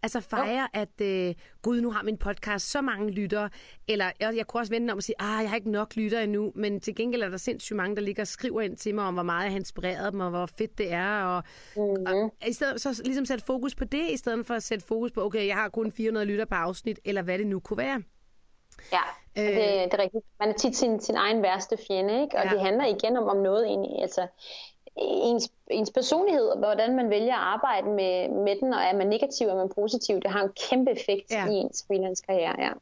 Altså 0.02 0.20
fejre, 0.20 0.68
ja. 0.74 0.80
at 0.80 1.00
øh, 1.00 1.34
gud, 1.62 1.80
nu 1.80 1.90
har 1.90 2.02
min 2.02 2.16
podcast 2.16 2.70
så 2.70 2.80
mange 2.80 3.10
lyttere. 3.10 3.50
Eller 3.88 4.10
jeg, 4.20 4.36
jeg 4.36 4.46
kunne 4.46 4.60
også 4.60 4.72
vente 4.72 4.92
om 4.92 4.98
at 4.98 5.04
sige, 5.04 5.16
ah, 5.18 5.42
jeg 5.42 5.50
har 5.50 5.56
ikke 5.56 5.70
nok 5.70 5.96
lyttere 5.96 6.24
endnu. 6.24 6.52
Men 6.54 6.80
til 6.80 6.94
gengæld 6.94 7.22
er 7.22 7.28
der 7.28 7.36
sindssygt 7.36 7.76
mange, 7.76 7.96
der 7.96 8.02
ligger 8.02 8.22
og 8.22 8.26
skriver 8.26 8.60
ind 8.60 8.76
til 8.76 8.94
mig 8.94 9.04
om, 9.04 9.14
hvor 9.14 9.22
meget 9.22 9.44
jeg 9.44 9.52
har 9.52 9.58
inspireret 9.58 10.12
dem, 10.12 10.20
og 10.20 10.30
hvor 10.30 10.46
fedt 10.46 10.78
det 10.78 10.92
er. 10.92 11.22
Og, 11.22 11.42
mm-hmm. 11.76 12.06
og 12.06 12.48
i 12.48 12.52
stedet 12.52 12.80
så 12.80 13.02
ligesom 13.04 13.24
sætte 13.24 13.44
fokus 13.44 13.74
på 13.74 13.84
det, 13.84 14.10
i 14.10 14.16
stedet 14.16 14.46
for 14.46 14.54
at 14.54 14.62
sætte 14.62 14.86
fokus 14.86 15.12
på, 15.12 15.24
okay, 15.24 15.46
jeg 15.46 15.56
har 15.56 15.68
kun 15.68 15.92
400 15.92 16.26
lytter 16.26 16.44
per 16.44 16.56
afsnit, 16.56 17.00
eller 17.04 17.22
hvad 17.22 17.38
det 17.38 17.46
nu 17.46 17.60
kunne 17.60 17.78
være. 17.78 18.02
Ja, 18.92 19.02
øh, 19.38 19.48
det, 19.48 19.56
det 19.56 19.94
er 19.94 19.98
rigtigt. 19.98 20.24
Man 20.40 20.48
er 20.48 20.52
tit 20.52 20.76
sin, 20.76 21.00
sin 21.00 21.16
egen 21.16 21.42
værste 21.42 21.76
fjende, 21.88 22.22
ikke? 22.22 22.36
Og 22.36 22.44
ja. 22.44 22.50
det 22.50 22.60
handler 22.60 22.86
igen 22.86 23.16
om, 23.16 23.24
om 23.24 23.36
noget 23.36 23.66
egentlig. 23.66 24.02
Altså, 24.02 24.26
ens, 25.02 25.50
ens 25.70 25.90
personlighed, 25.90 26.44
og 26.44 26.58
hvordan 26.58 26.96
man 26.96 27.10
vælger 27.10 27.34
at 27.34 27.40
arbejde 27.40 27.86
med, 27.86 28.28
med 28.44 28.56
den, 28.60 28.74
og 28.74 28.80
er 28.80 28.96
man 28.96 29.06
negativ, 29.06 29.46
og 29.46 29.52
er 29.52 29.56
man 29.56 29.70
positiv, 29.74 30.20
det 30.20 30.30
har 30.30 30.42
en 30.42 30.50
kæmpe 30.70 30.90
effekt 30.90 31.30
ja. 31.30 31.46
i 31.46 31.52
ens 31.52 31.84
freelance-karriere. 31.86 32.54
Ja, 32.58 32.72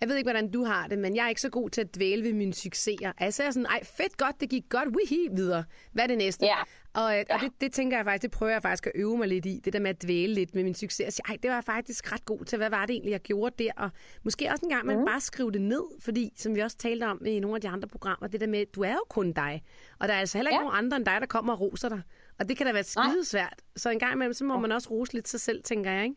jeg 0.00 0.08
ved 0.08 0.16
ikke, 0.16 0.30
hvordan 0.30 0.50
du 0.50 0.64
har 0.64 0.86
det, 0.86 0.98
men 0.98 1.16
jeg 1.16 1.24
er 1.24 1.28
ikke 1.28 1.40
så 1.40 1.50
god 1.50 1.70
til 1.70 1.80
at 1.80 1.94
dvæle 1.96 2.24
ved 2.24 2.32
mine 2.32 2.54
succeser. 2.54 3.12
Altså 3.18 3.42
jeg 3.42 3.48
er 3.48 3.52
sådan, 3.52 3.66
ej 3.66 3.84
fedt 3.84 4.16
godt, 4.16 4.40
det 4.40 4.50
gik 4.50 4.64
godt, 4.68 4.88
wihi, 4.88 5.28
videre. 5.32 5.64
Hvad 5.92 6.04
er 6.04 6.08
det 6.08 6.18
næste? 6.18 6.46
Ja. 6.46 6.56
Og, 6.96 7.12
ja. 7.12 7.34
og 7.34 7.40
det, 7.40 7.52
det 7.60 7.72
tænker 7.72 7.96
jeg 7.96 8.04
faktisk, 8.04 8.22
det 8.22 8.30
prøver 8.30 8.52
jeg 8.52 8.62
faktisk 8.62 8.86
at 8.86 8.92
øve 8.94 9.18
mig 9.18 9.28
lidt 9.28 9.46
i, 9.46 9.60
det 9.64 9.72
der 9.72 9.80
med 9.80 9.90
at 9.90 10.02
dvæle 10.02 10.34
lidt 10.34 10.54
med 10.54 10.64
min 10.64 10.74
succes. 10.74 11.06
Og 11.06 11.12
sige, 11.12 11.24
ej, 11.28 11.36
det 11.42 11.50
var 11.50 11.60
faktisk 11.60 12.12
ret 12.12 12.24
god 12.24 12.44
til, 12.44 12.58
hvad 12.58 12.70
var 12.70 12.86
det 12.86 12.92
egentlig, 12.92 13.10
jeg 13.10 13.20
gjorde 13.20 13.64
der? 13.64 13.70
Og 13.76 13.90
måske 14.22 14.48
også 14.50 14.66
en 14.66 14.70
gang, 14.70 14.86
man 14.86 14.98
mm. 14.98 15.04
bare 15.04 15.20
skrive 15.20 15.52
det 15.52 15.60
ned, 15.60 15.84
fordi 16.00 16.32
som 16.36 16.54
vi 16.54 16.60
også 16.60 16.76
talte 16.76 17.04
om 17.04 17.26
i 17.26 17.40
nogle 17.40 17.54
af 17.56 17.60
de 17.60 17.68
andre 17.68 17.88
programmer, 17.88 18.28
det 18.28 18.40
der 18.40 18.46
med, 18.46 18.66
du 18.66 18.82
er 18.82 18.92
jo 18.92 19.04
kun 19.08 19.32
dig. 19.32 19.62
Og 19.98 20.08
der 20.08 20.14
er 20.14 20.18
altså 20.18 20.38
heller 20.38 20.50
ikke 20.50 20.60
ja. 20.60 20.64
nogen 20.64 20.84
andre 20.84 20.96
end 20.96 21.04
dig, 21.06 21.16
der 21.20 21.26
kommer 21.26 21.52
og 21.52 21.60
roser 21.60 21.88
dig. 21.88 22.02
Og 22.38 22.48
det 22.48 22.56
kan 22.56 22.66
da 22.66 22.72
være 22.72 22.84
skidesvært. 22.84 23.62
Så 23.76 23.90
en 23.90 23.98
gang 23.98 24.12
imellem, 24.12 24.32
så 24.32 24.44
må 24.44 24.58
man 24.58 24.72
også 24.72 24.90
rose 24.90 25.14
lidt 25.14 25.28
sig 25.28 25.40
selv, 25.40 25.62
tænker 25.62 25.90
jeg, 25.90 26.04
ikke? 26.04 26.16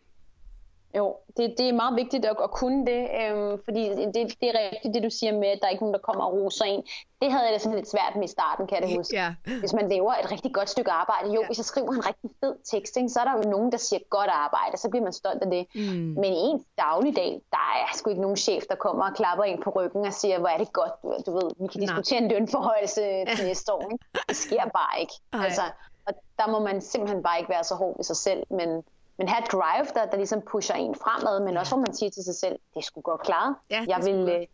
Jo, 0.98 1.18
det, 1.38 1.56
det 1.58 1.70
er 1.70 1.74
meget 1.74 1.96
vigtigt 1.96 2.26
at, 2.26 2.36
at 2.44 2.52
kunne 2.52 2.86
det, 2.86 3.02
øhm, 3.22 3.62
fordi 3.64 3.90
det, 3.90 4.16
det 4.42 4.48
er 4.50 4.56
rigtigt 4.74 4.94
det, 4.94 5.04
du 5.04 5.10
siger 5.10 5.34
med, 5.34 5.48
at 5.48 5.60
der 5.62 5.68
er 5.68 5.72
ikke 5.72 5.84
nogen, 5.84 5.94
der 5.94 6.00
kommer 6.00 6.24
og 6.24 6.34
roser 6.34 6.66
en. 6.66 6.84
Det 7.22 7.32
havde 7.32 7.46
jeg 7.46 7.54
da 7.54 7.58
sådan 7.58 7.76
lidt 7.76 7.90
svært 7.90 8.16
med 8.16 8.24
i 8.24 8.28
starten, 8.28 8.68
kan 8.68 8.76
jeg 8.78 8.90
da 8.90 8.96
huske. 8.96 9.16
Ja. 9.16 9.36
Hvis 9.60 9.74
man 9.74 9.90
laver 9.90 10.14
et 10.14 10.32
rigtig 10.32 10.54
godt 10.54 10.70
stykke 10.70 10.92
arbejde, 10.92 11.28
jo, 11.34 11.42
ja. 11.42 11.48
hvis 11.48 11.58
jeg 11.58 11.66
skriver 11.66 11.92
en 11.92 12.06
rigtig 12.08 12.30
fed 12.40 12.56
tekst, 12.72 12.98
ikke, 12.98 13.10
så 13.10 13.20
er 13.20 13.24
der 13.24 13.36
jo 13.44 13.50
nogen, 13.50 13.72
der 13.72 13.78
siger 13.78 14.00
godt 14.10 14.30
arbejde, 14.30 14.78
så 14.78 14.90
bliver 14.90 15.04
man 15.04 15.14
stolt 15.14 15.42
af 15.44 15.50
det. 15.50 15.66
Mm. 15.76 15.82
Men 16.22 16.34
i 16.34 16.44
en 16.52 16.66
dagligdag, 16.78 17.42
der 17.52 17.66
er 17.82 17.98
sgu 17.98 18.10
ikke 18.10 18.22
nogen 18.22 18.38
chef, 18.38 18.64
der 18.70 18.76
kommer 18.76 19.10
og 19.10 19.16
klapper 19.16 19.44
ind 19.44 19.64
på 19.64 19.70
ryggen 19.70 20.06
og 20.06 20.14
siger, 20.14 20.40
hvor 20.40 20.48
er 20.48 20.58
det 20.58 20.74
godt, 20.74 20.92
du, 21.04 21.08
du 21.26 21.32
ved, 21.34 21.52
vi 21.62 21.68
kan 21.68 21.82
diskutere 21.82 22.20
Nej. 22.20 22.26
en 22.26 22.32
lønforhøjelse 22.32 23.02
til 23.36 23.46
næste 23.46 23.74
år. 23.74 23.82
Ikke? 23.92 24.06
Det 24.30 24.38
sker 24.38 24.64
bare 24.80 25.00
ikke. 25.00 25.14
Altså, 25.34 25.62
og 26.06 26.14
der 26.40 26.48
må 26.48 26.60
man 26.60 26.82
simpelthen 26.82 27.24
bare 27.24 27.40
ikke 27.40 27.50
være 27.50 27.64
så 27.64 27.76
hård 27.76 27.98
ved 27.98 28.04
sig 28.04 28.16
selv, 28.16 28.44
men 28.50 28.84
men 29.20 29.28
have 29.28 29.44
drive, 29.52 29.88
der, 29.96 30.06
der 30.06 30.18
ligesom 30.18 30.42
pusher 30.42 30.76
en 30.76 30.96
fremad, 30.96 31.40
men 31.40 31.54
ja. 31.54 31.60
også 31.60 31.76
hvor 31.76 31.86
man 31.88 31.94
siger 31.94 32.10
til 32.10 32.24
sig 32.24 32.36
selv, 32.36 32.60
det 32.76 32.84
skulle 32.84 33.04
godt 33.04 33.22
klare. 33.22 33.56
Ja, 33.70 33.86
jeg, 33.88 34.00
vil, 34.06 34.20
godt. 34.20 34.42
Øh, 34.42 34.48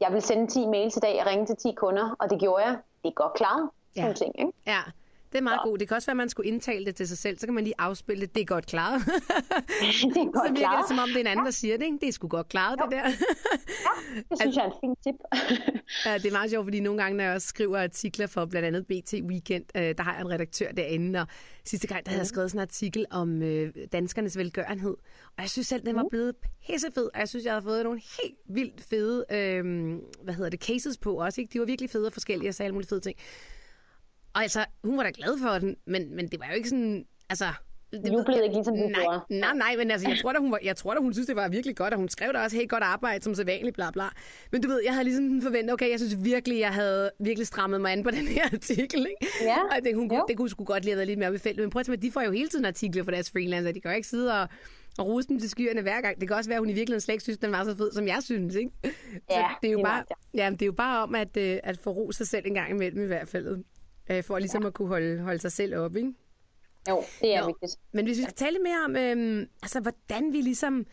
jeg 0.00 0.12
vil 0.12 0.22
sende 0.22 0.46
10 0.46 0.66
mails 0.66 0.96
i 0.96 1.00
dag 1.00 1.20
og 1.20 1.26
ringe 1.26 1.46
til 1.46 1.56
10 1.56 1.72
kunder, 1.72 2.16
og 2.18 2.30
det 2.30 2.40
gjorde 2.40 2.64
jeg. 2.64 2.76
Det 3.02 3.08
er 3.08 3.12
godt 3.14 3.34
klaret. 3.34 3.70
Ja. 3.96 4.12
ting, 4.12 4.38
ikke? 4.38 4.52
Ja, 4.66 4.80
det 5.32 5.38
er 5.38 5.42
meget 5.42 5.58
ja. 5.64 5.68
godt. 5.68 5.80
Det 5.80 5.88
kan 5.88 5.94
også 5.94 6.06
være, 6.06 6.12
at 6.12 6.16
man 6.16 6.28
skulle 6.28 6.48
indtale 6.48 6.84
det 6.86 6.96
til 6.96 7.08
sig 7.08 7.18
selv. 7.18 7.38
Så 7.38 7.46
kan 7.46 7.54
man 7.54 7.64
lige 7.64 7.74
afspille 7.78 8.20
det. 8.20 8.34
Det 8.34 8.40
er 8.40 8.44
godt 8.44 8.66
klaret. 8.66 9.02
det 9.04 9.12
er 10.16 10.32
godt 10.38 10.48
så 10.48 10.52
virker 10.52 10.76
det, 10.78 10.88
som 10.88 10.98
om 10.98 11.08
det 11.08 11.16
er 11.16 11.20
en 11.20 11.26
anden, 11.26 11.44
ja. 11.44 11.44
der 11.44 11.50
siger 11.50 11.76
det. 11.76 11.84
Ikke? 11.84 11.98
Det 12.00 12.08
er 12.08 12.12
sgu 12.12 12.28
godt 12.28 12.48
klaret, 12.48 12.80
jo. 12.80 12.84
det 12.84 12.92
der. 12.92 13.02
ja, 13.02 13.12
det 14.30 14.40
synes 14.40 14.56
jeg 14.56 14.64
er 14.64 14.68
et 14.68 14.76
fint 14.80 14.98
tip. 15.04 15.14
ja, 16.06 16.14
det 16.18 16.26
er 16.26 16.32
meget 16.32 16.50
sjovt, 16.50 16.66
fordi 16.66 16.80
nogle 16.80 17.02
gange, 17.02 17.16
når 17.16 17.24
jeg 17.24 17.34
også 17.34 17.48
skriver 17.48 17.82
artikler 17.82 18.26
for 18.26 18.44
blandt 18.44 18.66
andet 18.66 18.86
BT 18.86 19.14
Weekend, 19.30 19.64
øh, 19.76 19.82
der 19.82 20.02
har 20.02 20.12
jeg 20.12 20.20
en 20.20 20.30
redaktør 20.30 20.72
derinde, 20.72 21.20
og 21.20 21.26
sidste 21.64 21.86
gang, 21.86 22.04
der 22.04 22.10
havde 22.10 22.20
jeg 22.20 22.26
skrevet 22.26 22.50
sådan 22.50 22.58
en 22.58 22.62
artikel 22.62 23.06
om 23.10 23.42
øh, 23.42 23.74
danskernes 23.92 24.38
velgørenhed. 24.38 24.96
Og 25.36 25.38
jeg 25.38 25.50
synes 25.50 25.66
selv, 25.66 25.86
den 25.86 25.96
var 25.96 26.02
mm. 26.02 26.08
blevet 26.10 26.34
pissefed, 26.66 27.08
og 27.14 27.20
jeg 27.20 27.28
synes, 27.28 27.44
jeg 27.44 27.52
havde 27.52 27.62
fået 27.64 27.84
nogle 27.84 28.00
helt 28.22 28.38
vildt 28.48 28.80
fede, 28.90 29.24
øh, 29.30 29.64
hvad 30.22 30.34
hedder 30.34 30.50
det, 30.50 30.60
cases 30.60 30.98
på 30.98 31.14
også. 31.14 31.40
Ikke? 31.40 31.52
De 31.52 31.58
var 31.58 31.66
virkelig 31.66 31.90
fede 31.90 32.06
og 32.06 32.12
forskellige, 32.12 32.48
og 32.48 32.54
sagde 32.54 32.66
alle 32.66 32.74
mulige 32.74 32.88
fede 32.88 33.00
ting. 33.00 33.18
Og 34.34 34.42
altså, 34.42 34.64
hun 34.84 34.96
var 34.96 35.02
da 35.02 35.10
glad 35.14 35.38
for 35.38 35.58
den, 35.58 35.76
men, 35.86 36.16
men 36.16 36.28
det 36.28 36.40
var 36.40 36.46
jo 36.46 36.54
ikke 36.54 36.68
sådan, 36.68 37.04
altså... 37.30 37.46
Det 37.92 38.12
jublede 38.12 38.42
ikke 38.42 38.54
ligesom 38.54 38.76
du 38.76 38.82
nej, 38.82 39.00
gjorde. 39.00 39.20
Nej, 39.28 39.54
nej, 39.54 39.76
men 39.76 39.90
altså, 39.90 40.08
jeg 40.08 40.18
tror, 40.18 40.32
da, 40.32 40.38
hun 40.38 40.52
var, 40.52 40.58
jeg 40.62 40.76
tror 40.76 40.94
da, 40.94 41.00
hun 41.00 41.12
synes, 41.12 41.26
det 41.26 41.36
var 41.36 41.48
virkelig 41.48 41.76
godt, 41.76 41.94
og 41.94 41.98
hun 41.98 42.08
skrev 42.08 42.32
da 42.32 42.38
også 42.38 42.56
helt 42.56 42.70
godt 42.70 42.82
arbejde 42.82 43.24
som 43.24 43.34
sædvanligt, 43.34 43.74
bla 43.74 43.90
bla. 43.90 44.04
Men 44.52 44.62
du 44.62 44.68
ved, 44.68 44.80
jeg 44.84 44.92
havde 44.92 45.04
ligesom 45.04 45.42
forventet, 45.42 45.72
okay, 45.72 45.90
jeg 45.90 45.98
synes 45.98 46.16
virkelig, 46.24 46.58
jeg 46.60 46.74
havde 46.74 47.10
virkelig 47.20 47.46
strammet 47.46 47.80
mig 47.80 47.92
an 47.92 48.02
på 48.02 48.10
den 48.18 48.28
her 48.28 48.44
artikel, 48.52 48.98
ikke? 49.00 49.34
Ja. 49.42 49.56
Og 49.56 49.84
det, 49.84 49.96
hun, 49.96 50.10
det 50.28 50.36
kunne 50.36 50.48
sgu 50.48 50.64
godt 50.64 50.84
lige 50.84 50.92
have 50.92 50.96
været 50.96 51.08
lidt 51.08 51.18
mere 51.18 51.38
feltet. 51.38 51.62
Men 51.62 51.70
prøv 51.70 51.80
at 51.80 51.86
tænke, 51.86 52.02
de 52.02 52.12
får 52.12 52.22
jo 52.22 52.30
hele 52.30 52.48
tiden 52.48 52.64
artikler 52.64 53.04
for 53.04 53.10
deres 53.10 53.30
freelancer. 53.30 53.72
De 53.72 53.80
kan 53.80 53.90
jo 53.90 53.96
ikke 53.96 54.08
sidde 54.08 54.40
og 54.40 54.48
og 54.98 55.06
rose 55.06 55.28
dem 55.28 55.38
til 55.38 55.50
skyerne 55.50 55.82
hver 55.82 56.00
gang. 56.00 56.20
Det 56.20 56.28
kan 56.28 56.36
også 56.36 56.50
være, 56.50 56.56
at 56.56 56.60
hun 56.60 56.70
i 56.70 56.72
virkeligheden 56.72 57.00
slet 57.00 57.12
ikke 57.12 57.22
synes, 57.22 57.38
den 57.38 57.52
var 57.52 57.64
så 57.64 57.76
fed, 57.76 57.92
som 57.92 58.06
jeg 58.06 58.18
synes. 58.22 58.54
Ikke? 58.54 58.70
Ja, 58.84 58.90
så 59.30 59.44
det 59.62 59.68
er 59.68 59.72
jo 59.72 59.82
bare, 59.82 60.04
ja, 60.34 60.50
det 60.50 60.62
er 60.62 60.66
jo 60.66 60.72
bare 60.72 61.02
om 61.02 61.14
at, 61.14 61.36
øh, 61.36 61.58
at 61.62 61.78
få 61.78 61.90
ro 61.90 62.12
sig 62.12 62.28
selv 62.28 62.46
en 62.46 62.54
gang 62.54 62.70
imellem 62.70 63.02
i 63.02 63.06
hvert 63.06 63.28
fald 63.28 63.64
øh, 64.10 64.24
for 64.24 64.38
ligesom 64.38 64.62
ja. 64.62 64.68
at 64.68 64.74
kunne 64.74 64.88
holde, 64.88 65.22
holde 65.22 65.38
sig 65.38 65.52
selv 65.52 65.76
op, 65.76 65.96
ikke? 65.96 66.12
Jo, 66.88 67.04
det 67.20 67.34
er 67.34 67.40
Nå, 67.40 67.46
vigtigt. 67.46 67.80
Men 67.92 68.04
hvis 68.04 68.18
vi 68.18 68.22
skal 68.22 68.34
tale 68.34 68.58
mere 68.58 68.84
om, 68.84 68.96
øh, 68.96 69.46
altså, 69.62 69.80
hvordan 69.80 70.32
vi 70.32 70.40
ligesom 70.40 70.86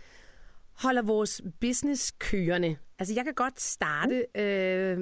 holder 0.74 1.01
vores 1.01 1.42
business 1.62 2.12
kørende. 2.12 2.78
Altså, 3.00 3.13
jeg 3.13 3.24
kan 3.24 3.34
godt 3.34 3.62
starte... 3.62 4.25
Øh, 4.36 5.00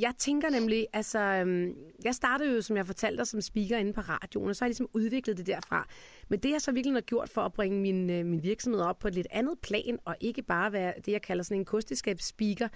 jeg 0.00 0.14
tænker 0.18 0.50
nemlig, 0.50 0.86
altså, 0.92 1.18
øhm, 1.18 1.74
jeg 2.04 2.14
startede 2.14 2.54
jo, 2.54 2.60
som 2.60 2.76
jeg 2.76 2.86
fortalte 2.86 3.18
dig, 3.18 3.26
som 3.26 3.40
speaker 3.40 3.76
inde 3.76 3.92
på 3.92 4.00
radioen, 4.00 4.48
og 4.48 4.56
så 4.56 4.64
har 4.64 4.66
jeg 4.66 4.70
ligesom 4.70 4.88
udviklet 4.92 5.36
det 5.36 5.46
derfra. 5.46 5.88
Men 6.28 6.38
det, 6.38 6.50
jeg 6.50 6.60
så 6.60 6.72
virkelig 6.72 6.96
har 6.96 7.00
gjort 7.00 7.28
for 7.28 7.40
at 7.40 7.52
bringe 7.52 7.80
min, 7.80 8.10
øh, 8.10 8.26
min 8.26 8.42
virksomhed 8.42 8.80
op 8.80 8.98
på 8.98 9.08
et 9.08 9.14
lidt 9.14 9.26
andet 9.30 9.58
plan, 9.62 9.98
og 10.04 10.16
ikke 10.20 10.42
bare 10.42 10.72
være 10.72 10.94
det, 11.06 11.12
jeg 11.12 11.22
kalder 11.22 11.44
sådan 11.44 11.60
en 11.60 11.64
kosteskabsspeaker, 11.64 12.68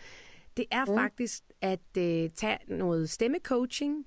det 0.57 0.65
er 0.71 0.85
mm. 0.85 0.97
faktisk 0.97 1.43
at 1.61 1.99
øh, 1.99 2.31
tage 2.31 2.59
noget 2.69 3.11
stemmecoaching, 3.11 3.99
øh, 3.99 4.05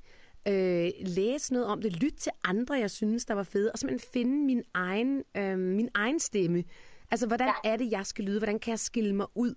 læse 1.05 1.53
noget 1.53 1.67
om 1.67 1.81
det, 1.81 2.01
lytte 2.01 2.17
til 2.17 2.31
andre, 2.43 2.75
jeg 2.75 2.91
synes, 2.91 3.25
der 3.25 3.33
var 3.33 3.43
fede, 3.43 3.71
og 3.71 3.79
simpelthen 3.79 4.09
finde 4.13 4.45
min 4.45 4.63
egen, 4.73 5.23
øh, 5.37 5.59
min 5.59 5.89
egen 5.93 6.19
stemme. 6.19 6.63
Altså, 7.11 7.27
hvordan 7.27 7.47
ja. 7.63 7.71
er 7.71 7.77
det, 7.77 7.91
jeg 7.91 8.05
skal 8.05 8.25
lyde? 8.25 8.39
Hvordan 8.39 8.59
kan 8.59 8.71
jeg 8.71 8.79
skille 8.79 9.15
mig 9.15 9.27
ud? 9.35 9.53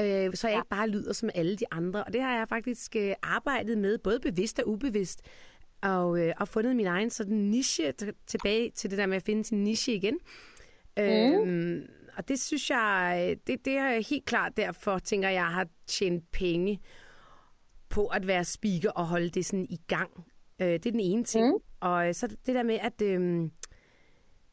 Øh, 0.00 0.34
så 0.34 0.48
jeg 0.48 0.54
ja. 0.54 0.58
ikke 0.58 0.68
bare 0.68 0.88
lyder 0.88 1.12
som 1.12 1.30
alle 1.34 1.56
de 1.56 1.64
andre. 1.70 2.04
Og 2.04 2.12
det 2.12 2.22
har 2.22 2.36
jeg 2.38 2.48
faktisk 2.48 2.96
øh, 2.96 3.14
arbejdet 3.22 3.78
med, 3.78 3.98
både 3.98 4.20
bevidst 4.20 4.58
og 4.58 4.68
ubevidst. 4.68 5.22
og, 5.82 6.20
øh, 6.20 6.32
og 6.40 6.48
fundet 6.48 6.76
min 6.76 6.86
egen 6.86 7.10
sådan 7.10 7.36
niche, 7.36 7.92
tilbage 8.26 8.70
til 8.70 8.90
det 8.90 8.98
der 8.98 9.06
med 9.06 9.16
at 9.16 9.22
finde 9.22 9.44
sin 9.44 9.64
niche 9.64 9.94
igen. 9.94 10.18
Mm. 10.96 11.02
Øhm, 11.02 11.88
og 12.16 12.28
det 12.28 12.40
synes 12.40 12.70
jeg, 12.70 13.36
det, 13.46 13.64
det 13.64 13.72
er 13.72 14.08
helt 14.10 14.24
klart 14.24 14.56
derfor, 14.56 14.98
tænker 14.98 15.28
jeg, 15.28 15.46
har 15.46 15.66
tjent 15.86 16.30
penge 16.32 16.80
på 17.90 18.06
at 18.06 18.26
være 18.26 18.44
speaker 18.44 18.90
og 18.90 19.06
holde 19.06 19.28
det 19.28 19.46
sådan 19.46 19.66
i 19.70 19.80
gang. 19.86 20.10
Øh, 20.60 20.66
det 20.68 20.86
er 20.86 20.90
den 20.90 21.00
ene 21.00 21.24
ting. 21.24 21.46
Mm. 21.46 21.62
Og 21.80 22.14
så 22.14 22.26
det 22.26 22.54
der 22.54 22.62
med, 22.62 22.78
at 22.82 23.02
øh, 23.02 23.50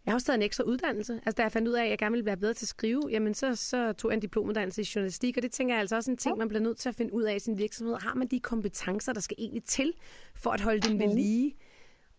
jeg 0.05 0.11
har 0.11 0.15
også 0.15 0.25
taget 0.25 0.37
en 0.37 0.43
ekstra 0.43 0.63
uddannelse. 0.63 1.13
Altså, 1.13 1.33
da 1.37 1.43
jeg 1.43 1.51
fandt 1.51 1.67
ud 1.67 1.73
af, 1.73 1.83
at 1.83 1.89
jeg 1.89 1.97
gerne 1.97 2.11
ville 2.11 2.25
være 2.25 2.37
bedre 2.37 2.53
til 2.53 2.65
at 2.65 2.69
skrive, 2.69 3.01
jamen 3.11 3.33
så, 3.33 3.55
så 3.55 3.93
tog 3.93 4.11
jeg 4.11 4.15
en 4.15 4.21
diplomuddannelse 4.21 4.81
i 4.81 4.85
journalistik, 4.95 5.37
og 5.37 5.43
det 5.43 5.51
tænker 5.51 5.75
jeg 5.75 5.79
altså 5.79 5.95
også 5.95 6.11
en 6.11 6.17
ting, 6.17 6.37
man 6.37 6.47
bliver 6.47 6.61
nødt 6.61 6.77
til 6.77 6.89
at 6.89 6.95
finde 6.95 7.13
ud 7.13 7.23
af 7.23 7.35
i 7.35 7.39
sin 7.39 7.57
virksomhed. 7.57 7.95
Har 7.95 8.13
man 8.15 8.27
de 8.27 8.39
kompetencer, 8.39 9.13
der 9.13 9.21
skal 9.21 9.35
egentlig 9.39 9.63
til, 9.63 9.93
for 10.35 10.51
at 10.51 10.61
holde 10.61 10.79
den 10.79 10.99
ved 10.99 11.07
mm. 11.07 11.15
lige? 11.15 11.55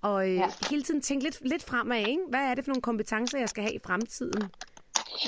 Og 0.03 0.29
øh, 0.29 0.35
ja. 0.35 0.51
hele 0.71 0.83
tiden 0.83 1.01
tænke 1.01 1.25
lidt, 1.25 1.39
lidt 1.49 1.63
fremad, 1.63 1.99
ikke? 1.99 2.23
Hvad 2.29 2.41
er 2.41 2.55
det 2.55 2.65
for 2.65 2.71
nogle 2.71 2.83
kompetencer, 2.83 3.39
jeg 3.39 3.49
skal 3.49 3.63
have 3.63 3.75
i 3.75 3.79
fremtiden? 3.79 4.43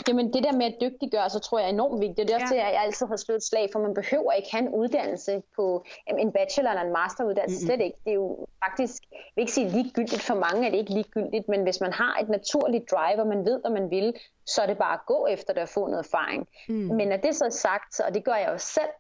Jamen 0.09 0.33
det 0.33 0.45
der 0.45 0.53
med 0.53 0.67
at 0.67 0.77
dygtiggøre, 0.81 1.31
så 1.31 1.39
tror 1.39 1.59
jeg 1.59 1.67
er 1.67 1.73
enormt 1.73 2.01
vigtigt. 2.01 2.29
Det 2.29 2.31
er 2.31 2.41
også 2.43 2.55
ja. 2.55 2.61
det, 2.61 2.67
at 2.67 2.75
jeg 2.75 2.83
altid 2.83 3.07
har 3.07 3.17
slået 3.17 3.43
slag, 3.43 3.69
for 3.73 3.81
man 3.81 3.95
behøver 3.95 4.33
ikke 4.33 4.49
have 4.53 4.63
en 4.63 4.69
uddannelse 4.69 5.43
på 5.57 5.85
en 6.19 6.33
bachelor 6.33 6.71
eller 6.71 6.83
en 6.83 6.93
masteruddannelse. 6.93 7.65
Mm-hmm. 7.65 7.77
Slet 7.77 7.85
ikke. 7.87 7.99
Det 8.05 8.11
er 8.11 8.15
jo 8.15 8.47
faktisk, 8.65 9.03
jeg 9.13 9.33
vil 9.35 9.43
ikke 9.43 9.53
sige 9.53 9.69
ligegyldigt, 9.69 10.23
for 10.23 10.35
mange 10.35 10.67
er 10.67 10.71
det 10.71 10.79
ikke 10.79 10.93
ligegyldigt, 10.93 11.49
men 11.49 11.63
hvis 11.63 11.81
man 11.81 11.93
har 11.93 12.19
et 12.23 12.29
naturligt 12.29 12.91
drive, 12.91 13.21
og 13.21 13.27
man 13.27 13.45
ved, 13.45 13.61
hvad 13.61 13.71
man 13.71 13.91
vil, 13.91 14.15
så 14.47 14.63
er 14.63 14.67
det 14.67 14.79
bare 14.79 14.95
at 14.95 15.07
gå 15.07 15.27
efter 15.27 15.53
det 15.53 15.63
og 15.63 15.69
få 15.69 15.87
noget 15.87 16.05
erfaring. 16.07 16.49
Mm. 16.69 16.75
Men 16.75 17.09
når 17.09 17.17
det 17.17 17.37
så 17.37 17.45
er 17.45 17.51
sagt, 17.51 18.01
og 18.01 18.15
det 18.15 18.25
gør 18.25 18.35
jeg 18.35 18.49
jo 18.53 18.59
selv, 18.59 18.93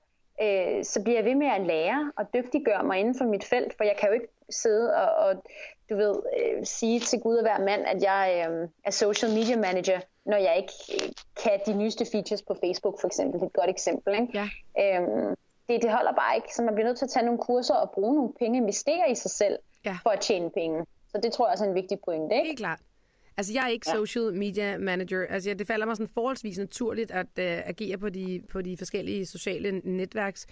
øh, 0.42 0.84
så 0.84 1.02
bliver 1.02 1.18
jeg 1.18 1.24
ved 1.24 1.34
med 1.34 1.46
at 1.46 1.66
lære 1.66 2.12
og 2.16 2.24
dygtiggøre 2.34 2.84
mig 2.84 2.98
inden 2.98 3.18
for 3.18 3.24
mit 3.24 3.44
felt, 3.44 3.76
for 3.76 3.84
jeg 3.84 3.96
kan 4.00 4.08
jo 4.08 4.14
ikke 4.14 4.28
sidde 4.50 4.94
og, 4.94 5.26
og 5.26 5.42
du 5.90 5.96
ved, 5.96 6.14
øh, 6.38 6.66
sige 6.66 7.00
til 7.00 7.20
Gud 7.20 7.36
og 7.36 7.42
hver 7.42 7.58
mand, 7.58 7.86
at 7.86 8.02
jeg 8.02 8.46
øh, 8.50 8.68
er 8.84 8.90
social 8.90 9.32
media 9.32 9.56
manager, 9.56 10.00
når 10.28 10.36
jeg 10.36 10.56
ikke 10.56 10.72
øh, 10.94 11.08
kan 11.42 11.60
de 11.66 11.72
nyeste 11.72 12.06
features 12.12 12.42
på 12.42 12.56
Facebook 12.64 13.00
for 13.00 13.06
eksempel. 13.06 13.34
Det 13.40 13.42
er 13.42 13.46
et 13.46 13.52
godt 13.52 13.70
eksempel. 13.70 14.14
Ikke? 14.20 14.32
Ja. 14.38 14.46
Øhm, 14.82 15.34
det, 15.68 15.82
det 15.82 15.90
holder 15.92 16.12
bare 16.12 16.36
ikke, 16.36 16.54
så 16.54 16.62
man 16.62 16.74
bliver 16.74 16.86
nødt 16.88 16.98
til 16.98 17.04
at 17.04 17.10
tage 17.10 17.26
nogle 17.26 17.38
kurser 17.38 17.74
og 17.74 17.90
bruge 17.90 18.14
nogle 18.14 18.32
penge, 18.38 18.56
investere 18.58 19.10
i 19.10 19.14
sig 19.14 19.30
selv 19.30 19.58
ja. 19.84 19.96
for 20.02 20.10
at 20.10 20.20
tjene 20.20 20.50
penge. 20.50 20.86
Så 21.08 21.20
det 21.22 21.32
tror 21.32 21.46
jeg 21.46 21.52
også 21.52 21.64
er 21.64 21.68
en 21.68 21.74
vigtig 21.74 21.98
pointe. 22.04 22.34
Ikke? 22.36 22.46
Helt 22.46 22.58
klart. 22.58 22.78
Altså, 23.38 23.52
jeg 23.52 23.64
er 23.64 23.68
ikke 23.68 23.90
ja. 23.90 23.96
social 23.96 24.34
media 24.34 24.78
manager. 24.78 25.26
Altså, 25.30 25.54
det 25.54 25.66
falder 25.66 25.86
mig 25.86 25.96
sådan 25.96 26.10
forholdsvis 26.14 26.58
naturligt 26.58 27.10
at 27.10 27.26
uh, 27.26 27.44
agere 27.44 27.98
på 27.98 28.08
de, 28.08 28.42
på 28.50 28.62
de 28.62 28.76
forskellige 28.76 29.26
sociale 29.26 29.80
netværks. 29.84 30.46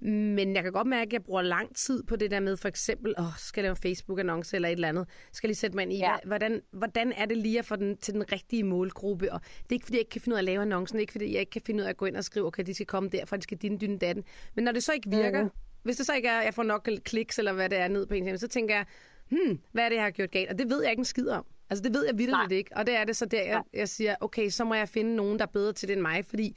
Men 0.00 0.54
jeg 0.54 0.62
kan 0.62 0.72
godt 0.72 0.86
mærke, 0.86 1.08
at 1.08 1.12
jeg 1.12 1.22
bruger 1.22 1.42
lang 1.42 1.76
tid 1.76 2.02
på 2.02 2.16
det 2.16 2.30
der 2.30 2.40
med, 2.40 2.56
for 2.56 2.68
eksempel, 2.68 3.14
åh, 3.18 3.24
skal 3.38 3.60
jeg 3.60 3.64
lave 3.64 3.76
Facebook-annonce 3.76 4.56
eller 4.56 4.68
et 4.68 4.72
eller 4.72 4.88
andet? 4.88 5.08
Skal 5.32 5.48
lige 5.48 5.56
sætte 5.56 5.76
mig 5.76 5.82
ind 5.82 5.92
i, 5.92 5.96
ja. 5.96 6.16
hvordan, 6.24 6.60
hvordan 6.72 7.12
er 7.12 7.24
det 7.24 7.36
lige 7.36 7.58
at 7.58 7.64
få 7.64 7.76
den 7.76 7.96
til 7.96 8.14
den 8.14 8.32
rigtige 8.32 8.64
målgruppe? 8.64 9.32
Og 9.32 9.40
det 9.40 9.70
er 9.70 9.72
ikke, 9.72 9.86
fordi 9.86 9.96
jeg 9.96 10.00
ikke 10.00 10.10
kan 10.10 10.20
finde 10.20 10.34
ud 10.34 10.38
af 10.38 10.40
at 10.40 10.44
lave 10.44 10.62
annoncen. 10.62 10.96
Det 10.96 10.98
er 10.98 11.02
ikke, 11.02 11.12
fordi 11.12 11.32
jeg 11.32 11.40
ikke 11.40 11.50
kan 11.50 11.62
finde 11.66 11.82
ud 11.82 11.84
af 11.84 11.90
at 11.90 11.96
gå 11.96 12.06
ind 12.06 12.16
og 12.16 12.24
skrive, 12.24 12.46
okay, 12.46 12.62
de 12.66 12.74
skal 12.74 12.86
komme 12.86 13.08
derfra, 13.08 13.36
de 13.36 13.42
skal 13.42 13.58
din, 13.58 13.78
din, 13.78 13.98
datten. 13.98 14.24
Men 14.54 14.64
når 14.64 14.72
det 14.72 14.82
så 14.82 14.92
ikke 14.92 15.10
virker, 15.10 15.42
mm-hmm. 15.42 15.58
hvis 15.82 15.96
det 15.96 16.06
så 16.06 16.14
ikke 16.14 16.28
er, 16.28 16.38
at 16.38 16.44
jeg 16.44 16.54
får 16.54 16.62
nok 16.62 16.88
kliks, 17.04 17.38
eller 17.38 17.52
hvad 17.52 17.68
det 17.68 17.78
er 17.78 17.88
ned 17.88 18.06
på 18.06 18.14
en 18.14 18.38
så 18.38 18.48
tænker 18.48 18.74
jeg, 18.74 18.86
hmm, 19.28 19.60
hvad 19.72 19.84
er 19.84 19.88
det, 19.88 19.96
jeg 19.96 20.04
har 20.04 20.10
gjort 20.10 20.30
galt? 20.30 20.50
Og 20.50 20.58
det 20.58 20.70
ved 20.70 20.82
jeg 20.82 20.90
ikke 20.90 21.00
en 21.00 21.04
skid 21.04 21.28
om. 21.28 21.46
Altså, 21.72 21.82
det 21.82 21.94
ved 21.94 22.06
jeg 22.06 22.18
vildt 22.18 22.52
ikke. 22.52 22.70
Og 22.76 22.86
det 22.86 22.96
er 22.96 23.04
det 23.04 23.16
så 23.16 23.26
der, 23.26 23.42
jeg, 23.42 23.62
jeg 23.72 23.88
siger, 23.88 24.16
okay, 24.20 24.48
så 24.48 24.64
må 24.64 24.74
jeg 24.74 24.88
finde 24.88 25.16
nogen, 25.16 25.38
der 25.38 25.44
er 25.44 25.50
bedre 25.50 25.72
til 25.72 25.88
det 25.88 25.92
end 25.92 26.02
mig, 26.02 26.24
fordi 26.24 26.56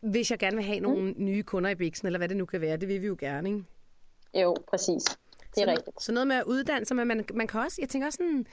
hvis 0.00 0.30
jeg 0.30 0.38
gerne 0.38 0.56
vil 0.56 0.64
have 0.64 0.80
nogle 0.80 1.02
mm. 1.02 1.14
nye 1.24 1.42
kunder 1.42 1.70
i 1.70 1.74
Bixen, 1.74 2.06
eller 2.06 2.18
hvad 2.18 2.28
det 2.28 2.36
nu 2.36 2.46
kan 2.46 2.60
være, 2.60 2.76
det 2.76 2.88
vil 2.88 3.02
vi 3.02 3.06
jo 3.06 3.16
gerne, 3.20 3.48
ikke? 3.48 3.64
Jo, 4.34 4.56
præcis. 4.70 5.04
Det 5.54 5.62
er 5.62 5.64
så, 5.64 5.70
rigtigt. 5.70 6.02
Så 6.02 6.12
noget 6.12 6.26
med 6.26 6.36
at 6.36 6.44
uddanne 6.44 6.86
sig, 6.86 6.96
men 6.96 7.08
man, 7.08 7.24
man 7.34 7.46
kan 7.46 7.60
også, 7.60 7.76
jeg 7.80 7.88
tænker 7.88 8.06
også 8.06 8.16
sådan, 8.16 8.46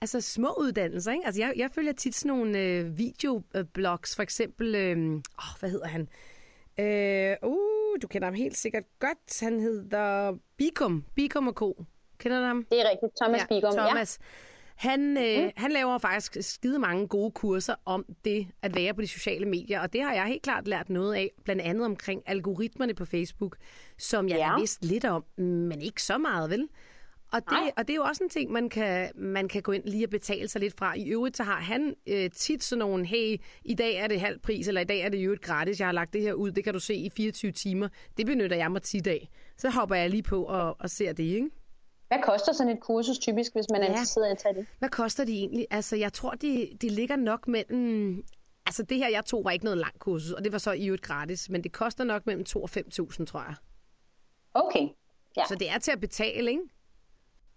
altså 0.00 0.20
små 0.20 0.54
uddannelser, 0.58 1.12
ikke? 1.12 1.26
Altså 1.26 1.40
jeg, 1.40 1.52
jeg 1.56 1.70
følger 1.74 1.92
tit 1.92 2.14
sådan 2.14 2.36
nogle 2.36 2.58
øh, 2.58 2.98
videoblogs, 2.98 4.16
for 4.16 4.22
eksempel, 4.22 4.74
øh, 4.74 5.14
åh, 5.14 5.60
hvad 5.60 5.70
hedder 5.70 5.86
han? 5.86 6.08
Øh, 6.78 7.36
uh, 7.42 7.96
du 8.02 8.06
kender 8.06 8.26
ham 8.26 8.34
helt 8.34 8.56
sikkert 8.56 8.84
godt. 8.98 9.40
Han 9.40 9.60
hedder 9.60 10.36
Bikum, 10.56 11.04
Bikum 11.14 11.48
og 11.48 11.54
Co. 11.54 11.84
Kender 12.18 12.40
du 12.40 12.46
ham? 12.46 12.66
Det 12.70 12.80
er 12.80 12.90
rigtigt, 12.90 13.12
Thomas 13.22 13.40
ja, 13.40 13.46
Bikum, 13.46 13.72
Thomas. 13.72 14.18
ja. 14.20 14.26
Han, 14.76 15.16
øh, 15.16 15.44
mm. 15.44 15.50
han 15.56 15.72
laver 15.72 15.98
faktisk 15.98 16.36
skide 16.40 16.78
mange 16.78 17.08
gode 17.08 17.30
kurser 17.30 17.74
om 17.84 18.04
det 18.24 18.46
at 18.62 18.74
være 18.74 18.94
på 18.94 19.00
de 19.00 19.08
sociale 19.08 19.46
medier, 19.46 19.80
og 19.80 19.92
det 19.92 20.02
har 20.02 20.14
jeg 20.14 20.26
helt 20.26 20.42
klart 20.42 20.68
lært 20.68 20.90
noget 20.90 21.14
af, 21.14 21.30
blandt 21.44 21.62
andet 21.62 21.84
omkring 21.84 22.22
algoritmerne 22.26 22.94
på 22.94 23.04
Facebook, 23.04 23.56
som 23.98 24.28
jeg 24.28 24.36
ja. 24.36 24.46
har 24.46 24.58
vidst 24.58 24.84
lidt 24.84 25.04
om, 25.04 25.24
men 25.36 25.82
ikke 25.82 26.02
så 26.02 26.18
meget, 26.18 26.50
vel? 26.50 26.68
Og 27.32 27.40
det, 27.50 27.58
og 27.76 27.88
det 27.88 27.90
er 27.90 27.96
jo 27.96 28.02
også 28.02 28.24
en 28.24 28.30
ting, 28.30 28.52
man 28.52 28.68
kan, 28.68 29.10
man 29.14 29.48
kan 29.48 29.62
gå 29.62 29.72
ind 29.72 29.84
lige 29.84 30.06
og 30.06 30.10
betale 30.10 30.48
sig 30.48 30.60
lidt 30.60 30.76
fra. 30.78 30.94
I 30.94 31.08
øvrigt 31.08 31.36
så 31.36 31.42
har 31.42 31.60
han 31.60 31.94
øh, 32.06 32.30
tit 32.30 32.64
sådan 32.64 32.78
nogle, 32.78 33.06
hey, 33.06 33.36
i 33.64 33.74
dag 33.74 33.96
er 33.96 34.06
det 34.06 34.20
halv 34.20 34.38
pris, 34.38 34.68
eller 34.68 34.80
i 34.80 34.84
dag 34.84 35.00
er 35.00 35.08
det 35.08 35.18
i 35.18 35.22
øvrigt 35.22 35.42
gratis, 35.42 35.80
jeg 35.80 35.88
har 35.88 35.92
lagt 35.92 36.12
det 36.12 36.22
her 36.22 36.32
ud, 36.32 36.50
det 36.50 36.64
kan 36.64 36.72
du 36.72 36.80
se 36.80 36.94
i 36.94 37.10
24 37.16 37.52
timer. 37.52 37.88
Det 38.16 38.26
benytter 38.26 38.56
jeg 38.56 38.72
mig 38.72 38.82
tit 38.82 39.06
af. 39.06 39.28
Så 39.56 39.70
hopper 39.70 39.94
jeg 39.94 40.10
lige 40.10 40.22
på 40.22 40.44
og, 40.44 40.76
og 40.80 40.90
ser 40.90 41.12
det, 41.12 41.22
ikke? 41.22 41.50
Hvad 42.12 42.22
koster 42.22 42.52
sådan 42.52 42.72
et 42.72 42.80
kursus 42.80 43.18
typisk, 43.18 43.52
hvis 43.52 43.66
man 43.70 43.80
ja. 43.80 43.86
er 43.86 43.90
interesseret 43.90 44.28
i 44.28 44.30
at 44.30 44.38
tage 44.38 44.54
det? 44.54 44.66
Hvad 44.78 44.88
koster 44.88 45.24
de 45.24 45.32
egentlig? 45.32 45.66
Altså, 45.70 45.96
jeg 45.96 46.12
tror, 46.12 46.30
de, 46.30 46.68
de 46.80 46.88
ligger 46.88 47.16
nok 47.16 47.48
mellem... 47.48 48.24
Altså, 48.66 48.82
det 48.82 48.96
her, 48.96 49.08
jeg 49.08 49.24
tog, 49.24 49.44
var 49.44 49.50
ikke 49.50 49.64
noget 49.64 49.78
langt 49.78 49.98
kursus, 49.98 50.32
og 50.32 50.44
det 50.44 50.52
var 50.52 50.58
så 50.58 50.72
i 50.72 50.86
øvrigt 50.86 51.02
gratis, 51.02 51.50
men 51.50 51.64
det 51.64 51.72
koster 51.72 52.04
nok 52.04 52.26
mellem 52.26 52.44
2 52.44 52.62
og 52.62 52.70
5.000, 52.76 53.24
tror 53.24 53.40
jeg. 53.40 53.54
Okay, 54.54 54.88
ja. 55.36 55.42
Så 55.48 55.54
det 55.54 55.70
er 55.70 55.78
til 55.78 55.90
at 55.90 56.00
betale, 56.00 56.50
ikke? 56.50 56.62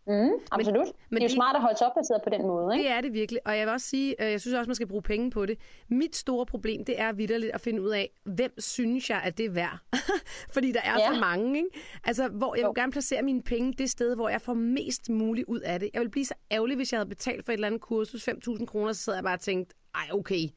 Mm, 0.07 0.31
absolut. 0.51 0.85
Men, 0.85 0.93
men 1.09 1.21
det 1.21 1.25
er 1.25 1.29
jo 1.29 1.35
smart 1.35 1.55
at 1.55 1.61
holde 1.61 1.77
sig 1.77 1.87
opdateret 1.87 2.21
på 2.23 2.29
den 2.29 2.41
måde. 2.41 2.75
Ikke? 2.75 2.89
Det 2.89 2.95
er 2.97 3.01
det 3.01 3.13
virkelig. 3.13 3.41
Og 3.45 3.57
jeg 3.57 3.65
vil 3.65 3.73
også 3.73 3.87
sige, 3.87 4.23
øh, 4.23 4.31
jeg 4.31 4.41
synes 4.41 4.55
også, 4.55 4.69
man 4.69 4.75
skal 4.75 4.87
bruge 4.87 5.01
penge 5.01 5.31
på 5.31 5.45
det. 5.45 5.59
Mit 5.89 6.15
store 6.15 6.45
problem, 6.45 6.85
det 6.85 6.99
er 7.01 7.13
vidderligt 7.13 7.51
at 7.53 7.61
finde 7.61 7.81
ud 7.81 7.89
af, 7.89 8.09
hvem 8.23 8.51
synes 8.57 9.09
jeg, 9.09 9.21
at 9.23 9.37
det 9.37 9.45
er 9.45 9.49
værd? 9.49 9.77
Fordi 10.53 10.71
der 10.71 10.81
er 10.81 10.99
ja. 10.99 11.13
så 11.13 11.19
mange. 11.19 11.57
Ikke? 11.57 11.69
Altså, 12.03 12.27
hvor 12.27 12.55
jeg 12.55 12.63
jo. 12.63 12.69
vil 12.69 12.81
gerne 12.81 12.91
placere 12.91 13.21
mine 13.21 13.43
penge 13.43 13.73
det 13.73 13.89
sted, 13.89 14.15
hvor 14.15 14.29
jeg 14.29 14.41
får 14.41 14.53
mest 14.53 15.09
muligt 15.09 15.47
ud 15.47 15.59
af 15.59 15.79
det. 15.79 15.89
Jeg 15.93 16.01
vil 16.01 16.09
blive 16.09 16.25
så 16.25 16.33
ærgerlig, 16.51 16.75
hvis 16.75 16.91
jeg 16.91 16.99
havde 16.99 17.09
betalt 17.09 17.45
for 17.45 17.51
et 17.51 17.53
eller 17.53 17.67
andet 17.67 17.81
kursus 17.81 18.29
5.000 18.29 18.65
kroner, 18.65 18.93
så 18.93 19.01
sad 19.01 19.13
jeg 19.13 19.23
bare 19.23 19.35
og 19.35 19.39
tænkte, 19.39 19.75
ej 19.95 20.09
okay, 20.11 20.49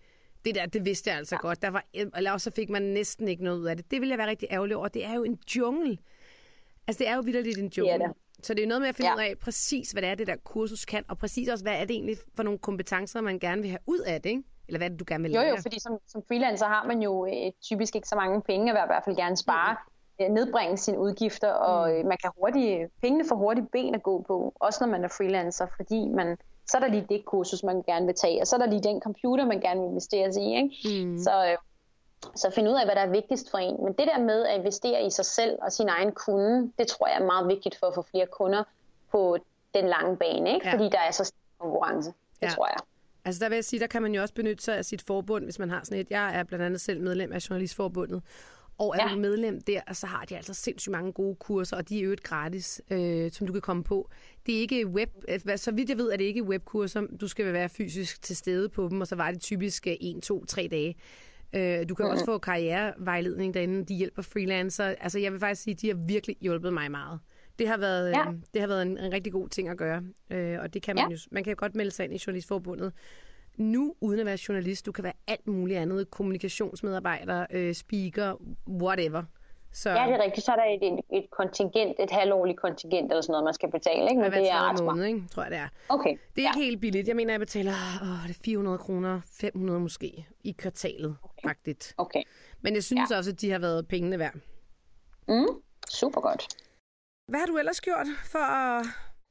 det 0.45 0.55
der, 0.55 0.67
det 0.67 0.85
vidste 0.85 1.11
jeg 1.11 1.19
altså 1.19 1.35
ja. 1.35 1.41
godt. 1.41 1.63
Der 1.63 1.69
var, 1.69 1.85
eller 1.95 2.39
så 2.39 2.51
fik 2.51 2.71
man 2.71 2.83
næsten 2.83 3.29
ikke 3.29 3.45
noget 3.45 3.59
ud 3.59 3.67
af 3.67 3.77
det. 3.77 3.91
Det 3.91 4.01
ville 4.01 4.11
jeg 4.11 4.19
være 4.19 4.29
rigtig 4.29 4.49
ærgerlig 4.51 4.77
over. 4.77 4.89
Det 4.89 5.05
er 5.05 5.15
jo 5.15 5.25
en 5.25 5.39
jungle. 5.57 5.99
Altså, 6.87 6.99
det 6.99 7.09
er 7.09 7.15
jo 7.15 7.21
vidderligt 7.21 7.59
en 7.59 7.73
jungle. 7.77 8.05
Ja, 8.05 8.13
så 8.43 8.55
det 8.55 8.63
er 8.63 8.67
noget 8.67 8.81
med 8.81 8.89
at 8.89 8.95
finde 8.95 9.11
ja. 9.11 9.17
ud 9.17 9.21
af 9.21 9.39
præcis, 9.39 9.91
hvad 9.91 10.03
det 10.03 10.11
er, 10.11 10.15
det 10.15 10.27
der 10.27 10.37
kursus 10.45 10.85
kan, 10.85 11.05
og 11.09 11.19
præcis 11.19 11.49
også, 11.49 11.65
hvad 11.65 11.73
er 11.73 11.81
det 11.85 11.91
egentlig 11.91 12.17
for 12.37 12.43
nogle 12.43 12.59
kompetencer, 12.59 13.21
man 13.21 13.39
gerne 13.39 13.63
vil 13.63 13.71
have 13.71 13.81
ud 13.87 13.99
af 13.99 14.23
det, 14.23 14.31
ikke? 14.31 14.43
Eller 14.69 14.79
hvad 14.79 14.87
er 14.87 14.91
det, 14.91 15.01
du 15.01 15.05
gerne 15.09 15.23
vil 15.23 15.31
lære? 15.31 15.43
Jo, 15.43 15.49
jo, 15.49 15.57
fordi 15.63 15.81
som, 15.81 15.99
som 16.07 16.23
freelancer 16.29 16.67
har 16.67 16.87
man 16.87 17.03
jo 17.03 17.27
øh, 17.27 17.53
typisk 17.63 17.97
ikke 17.97 18.09
så 18.09 18.17
mange 18.17 18.43
penge, 18.43 18.73
at 18.73 18.85
i 18.85 18.89
hvert 18.89 19.05
fald 19.05 19.17
gerne 19.17 19.37
spare, 19.37 19.77
mm. 20.19 20.25
øh, 20.25 20.31
nedbringe 20.31 20.77
sine 20.77 20.99
udgifter, 20.99 21.53
og 21.53 21.91
mm. 21.91 21.97
øh, 21.97 22.07
man 22.07 22.19
kan 22.23 22.31
hurtigt, 22.39 22.91
pengene 23.03 23.25
får 23.29 23.37
hurtigt 23.37 23.71
ben 23.73 23.95
at 23.95 24.03
gå 24.03 24.25
på, 24.27 24.53
også 24.61 24.79
når 24.85 24.91
man 24.91 25.05
er 25.05 25.09
freelancer, 25.09 25.67
fordi 25.77 26.09
man, 26.09 26.37
så 26.67 26.77
er 26.77 26.81
der 26.81 26.89
lige 26.89 27.07
det 27.09 27.25
kursus, 27.25 27.63
man 27.63 27.83
gerne 27.83 28.07
vil 28.07 28.15
tage, 28.15 28.41
og 28.41 28.47
så 28.47 28.57
er 28.57 28.61
der 28.61 28.67
lige 28.67 28.83
den 28.83 29.01
computer, 29.01 29.47
man 29.47 29.61
gerne 29.61 29.81
vil 29.81 29.89
investere 29.89 30.29
i, 30.43 30.57
ikke? 30.57 31.05
Mm. 31.05 31.19
Så, 31.19 31.51
øh, 31.51 31.57
så 32.37 32.51
finde 32.55 32.71
ud 32.71 32.75
af, 32.75 32.85
hvad 32.87 32.95
der 32.95 33.01
er 33.01 33.11
vigtigst 33.11 33.51
for 33.51 33.59
en. 33.59 33.85
Men 33.85 33.93
det 33.93 34.07
der 34.07 34.19
med 34.19 34.47
at 34.47 34.59
investere 34.59 35.07
i 35.07 35.11
sig 35.11 35.25
selv 35.25 35.59
og 35.63 35.73
sin 35.73 35.89
egen 35.89 36.13
kunde, 36.13 36.73
det 36.79 36.87
tror 36.87 37.09
jeg 37.09 37.17
er 37.21 37.27
meget 37.27 37.49
vigtigt 37.49 37.79
for 37.79 37.87
at 37.87 37.95
få 37.95 38.03
flere 38.03 38.27
kunder 38.27 38.65
på 39.13 39.39
den 39.75 39.87
lange 39.89 40.17
bane, 40.17 40.55
ikke? 40.55 40.67
Ja. 40.67 40.73
fordi 40.73 40.85
der 40.89 40.99
er 40.99 41.11
så 41.11 41.25
stor 41.25 41.37
konkurrence. 41.59 42.11
Det 42.11 42.47
ja. 42.47 42.49
tror 42.49 42.67
jeg. 42.67 42.79
Altså 43.25 43.41
der 43.41 43.49
vil 43.49 43.57
jeg 43.57 43.65
sige, 43.65 43.81
der 43.81 43.87
kan 43.87 44.03
man 44.03 44.15
jo 44.15 44.23
også 44.23 44.35
benytte 44.35 44.65
sig 44.65 44.77
af 44.77 44.85
sit 44.85 45.03
forbund, 45.03 45.45
hvis 45.45 45.59
man 45.59 45.71
har 45.71 45.81
sådan 45.85 45.99
et. 45.99 46.11
Jeg 46.11 46.39
er 46.39 46.43
blandt 46.43 46.65
andet 46.65 46.81
selv 46.81 47.01
medlem 47.01 47.33
af 47.33 47.51
Journalistforbundet, 47.51 48.23
og 48.79 48.97
er 48.97 49.09
ja. 49.09 49.15
du 49.15 49.19
medlem 49.21 49.61
der, 49.61 49.81
så 49.93 50.07
har 50.07 50.25
de 50.25 50.37
altså 50.37 50.55
sindssygt 50.55 50.93
mange 50.93 51.13
gode 51.13 51.35
kurser, 51.35 51.77
og 51.77 51.89
de 51.89 52.05
er 52.05 52.13
et 52.13 52.23
gratis, 52.23 52.83
øh, 52.91 53.31
som 53.33 53.47
du 53.47 53.53
kan 53.53 53.63
komme 53.63 53.85
på. 53.85 54.11
Det 54.47 54.57
er 54.57 54.61
ikke 54.61 54.87
web, 54.87 55.11
øh, 55.29 55.59
så 55.59 55.73
vidt 55.73 55.89
jeg 55.89 55.99
ved, 55.99 56.13
er 56.13 56.17
det 56.17 56.25
ikke 56.25 56.43
webkurser. 56.43 57.03
Du 57.21 57.29
skal 57.29 57.53
være 57.53 57.69
fysisk 57.69 58.23
til 58.23 58.37
stede 58.37 58.69
på 58.69 58.89
dem, 58.89 59.01
og 59.01 59.07
så 59.07 59.17
var 59.17 59.31
det 59.31 59.41
typisk 59.41 59.87
1, 59.87 60.23
2, 60.23 60.45
3 60.45 60.69
dage. 60.71 60.97
Øh, 61.53 61.89
du 61.89 61.95
kan 61.95 62.07
mm. 62.07 62.11
også 62.11 62.25
få 62.25 62.39
karrierevejledning 62.39 63.55
derinde. 63.55 63.85
De 63.85 63.95
hjælper 63.95 64.23
freelancer. 64.23 64.85
Altså, 64.85 65.19
jeg 65.19 65.33
vil 65.33 65.41
faktisk 65.41 65.63
sige, 65.63 65.75
at 65.75 65.81
de 65.81 65.89
har 65.89 65.95
virkelig 65.95 66.37
hjulpet 66.41 66.73
mig 66.73 66.91
meget. 66.91 67.21
Det 67.59 67.69
har 67.69 67.77
været, 67.77 68.11
ja. 68.11 68.29
øh, 68.29 68.35
det 68.55 68.61
har 68.61 68.69
været 68.69 68.83
en, 68.83 68.99
en 68.99 69.13
rigtig 69.13 69.33
god 69.33 69.49
ting 69.49 69.69
at 69.69 69.77
gøre. 69.77 70.03
Øh, 70.31 70.59
og 70.61 70.75
det 70.75 70.83
kan 70.83 70.97
man 70.97 71.05
ja. 71.11 71.13
jo. 71.13 71.19
Man 71.31 71.45
kan 71.45 71.51
jo 71.51 71.57
godt 71.59 71.75
melde 71.75 71.91
sig 71.91 72.05
ind 72.05 72.15
i 72.15 72.19
Journalistforbundet 72.27 72.93
nu, 73.57 73.95
uden 74.01 74.21
at 74.21 74.27
være 74.27 74.39
journalist. 74.49 74.87
Du 74.87 74.93
kan 74.93 75.05
være 75.05 75.13
alt 75.27 75.47
muligt 75.47 75.79
andet. 75.79 76.11
Kommunikationsmedarbejder, 76.11 77.47
øh, 77.51 77.75
speaker, 77.75 78.43
whatever. 78.69 79.23
Så... 79.73 79.91
Ja, 79.91 80.07
det 80.07 80.15
er 80.15 80.23
rigtigt. 80.23 80.47
Så 80.47 80.53
er 80.53 80.57
der 80.57 80.65
et, 80.65 80.93
et, 80.93 81.01
et 81.11 81.31
kontingent, 81.31 81.97
et 81.99 82.11
halvårligt 82.11 82.61
kontingent 82.61 83.13
eller 83.13 83.21
sådan 83.21 83.33
noget, 83.33 83.45
man 83.45 83.55
skal 83.55 83.71
betale. 83.71 84.11
Ikke? 84.11 84.23
Men 84.23 84.33
det 84.33 84.51
er 84.51 84.71
ret 84.71 84.85
måned, 84.85 85.05
ikke? 85.05 85.23
tror 85.31 85.43
jeg, 85.43 85.51
det 85.51 85.59
er. 85.59 85.69
Okay. 85.89 86.11
Det 86.11 86.39
er 86.39 86.43
ja. 86.43 86.49
ikke 86.49 86.65
helt 86.65 86.81
billigt. 86.81 87.09
Jeg 87.09 87.17
mener, 87.17 87.33
jeg 87.33 87.41
betaler 87.41 87.73
åh, 88.03 88.29
det 88.29 88.37
er 88.37 88.41
400 88.45 88.79
kroner, 88.79 89.21
500 89.41 89.81
måske 89.81 90.27
i 90.45 90.53
kvartalet, 90.59 91.17
okay. 91.23 91.49
faktisk. 91.49 91.95
Okay. 91.99 92.23
Men 92.61 92.75
jeg 92.75 92.85
synes 92.85 93.11
ja. 93.11 93.17
også, 93.17 93.31
at 93.31 93.41
de 93.41 93.51
har 93.51 93.59
været 93.59 93.89
pengene 93.89 94.19
værd. 94.19 94.35
Mm, 95.29 95.47
super 95.91 96.21
godt. 96.21 96.49
Hvad 97.29 97.41
har 97.41 97.47
du 97.47 97.57
ellers 97.57 97.81
gjort 97.81 98.07
for 98.25 98.39
at 98.39 98.87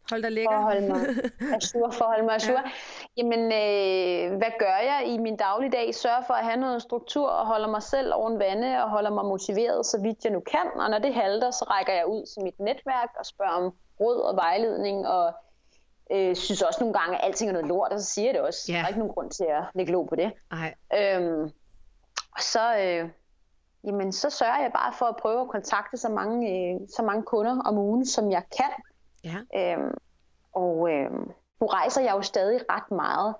Hold 0.09 0.23
dig 0.23 0.31
lækker. 0.31 0.51
For 0.51 0.57
at 0.57 0.63
holde 0.63 0.87
mig 0.87 1.01
assur, 1.55 1.91
for 1.91 2.05
at 2.05 2.11
holde 2.11 2.25
mig 2.25 2.35
assur. 2.35 2.53
Ja. 2.53 2.71
Jamen, 3.17 3.39
øh, 3.39 4.37
hvad 4.37 4.51
gør 4.59 4.77
jeg 4.91 5.03
i 5.05 5.17
min 5.17 5.37
dagligdag? 5.37 5.95
Sørger 5.95 6.23
for 6.27 6.33
at 6.33 6.45
have 6.45 6.57
noget 6.57 6.81
struktur 6.81 7.29
og 7.29 7.47
holder 7.47 7.67
mig 7.67 7.83
selv 7.83 8.13
oven 8.13 8.39
vande 8.39 8.83
og 8.83 8.89
holder 8.89 9.09
mig 9.09 9.25
motiveret, 9.25 9.85
så 9.85 10.01
vidt 10.01 10.23
jeg 10.23 10.33
nu 10.33 10.39
kan. 10.39 10.67
Og 10.75 10.89
når 10.89 10.99
det 10.99 11.13
halter, 11.13 11.51
så 11.51 11.65
rækker 11.69 11.93
jeg 11.93 12.07
ud 12.07 12.25
til 12.25 12.43
mit 12.43 12.59
netværk 12.59 13.09
og 13.19 13.25
spørger 13.25 13.51
om 13.51 13.73
råd 13.99 14.21
og 14.21 14.35
vejledning 14.35 15.07
og 15.07 15.33
øh, 16.11 16.35
synes 16.35 16.61
også 16.61 16.79
nogle 16.79 16.99
gange, 16.99 17.17
at 17.17 17.25
alting 17.25 17.49
er 17.49 17.53
noget 17.53 17.67
lort, 17.67 17.91
og 17.91 17.99
så 17.99 18.05
siger 18.05 18.25
jeg 18.25 18.33
det 18.33 18.41
også. 18.41 18.71
Ja. 18.71 18.77
Der 18.77 18.83
er 18.83 18.87
ikke 18.87 18.99
nogen 18.99 19.13
grund 19.13 19.31
til 19.31 19.43
at 19.49 19.63
lægge 19.75 19.91
lov 19.91 20.09
på 20.09 20.15
det. 20.15 20.31
Ej. 20.51 20.73
Øhm, 20.99 21.43
og 22.31 22.41
så, 22.41 22.77
øh, 22.77 23.09
jamen, 23.83 24.11
så 24.11 24.29
sørger 24.29 24.61
jeg 24.61 24.71
bare 24.73 24.93
for 24.93 25.05
at 25.05 25.15
prøve 25.15 25.41
at 25.41 25.47
kontakte 25.47 25.97
så 25.97 26.09
mange, 26.09 26.49
øh, 26.49 26.79
så 26.95 27.03
mange 27.03 27.23
kunder 27.23 27.61
om 27.65 27.77
ugen, 27.77 28.05
som 28.05 28.31
jeg 28.31 28.43
kan. 28.57 28.71
Ja. 29.23 29.37
Øhm, 29.55 29.93
og 30.53 30.89
øh, 30.91 31.11
nu 31.61 31.67
rejser 31.67 32.01
jeg 32.01 32.11
jo 32.11 32.21
stadig 32.21 32.61
ret 32.69 32.91
meget, 32.91 33.35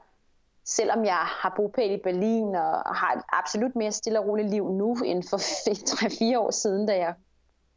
selvom 0.66 1.06
jeg 1.06 1.18
har 1.18 1.54
bopæl 1.56 1.92
i 1.92 2.02
Berlin 2.04 2.56
og 2.56 2.96
har 2.96 3.14
et 3.16 3.24
absolut 3.30 3.76
mere 3.76 3.92
stille 3.92 4.20
og 4.20 4.28
roligt 4.28 4.50
liv 4.50 4.72
nu, 4.72 4.96
end 5.06 5.24
for 5.24 5.38
3-4 6.36 6.40
år 6.40 6.52
siden, 6.52 6.86
da 6.86 6.98
jeg 6.98 7.14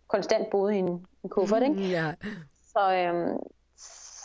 konstant 0.06 0.50
boede 0.50 0.76
i 0.76 0.78
en, 0.78 1.06
en 1.24 1.30
kuffert. 1.30 1.62
Ikke? 1.62 1.88
Ja. 1.88 2.14
Så, 2.62 2.92
øhm, 2.92 3.38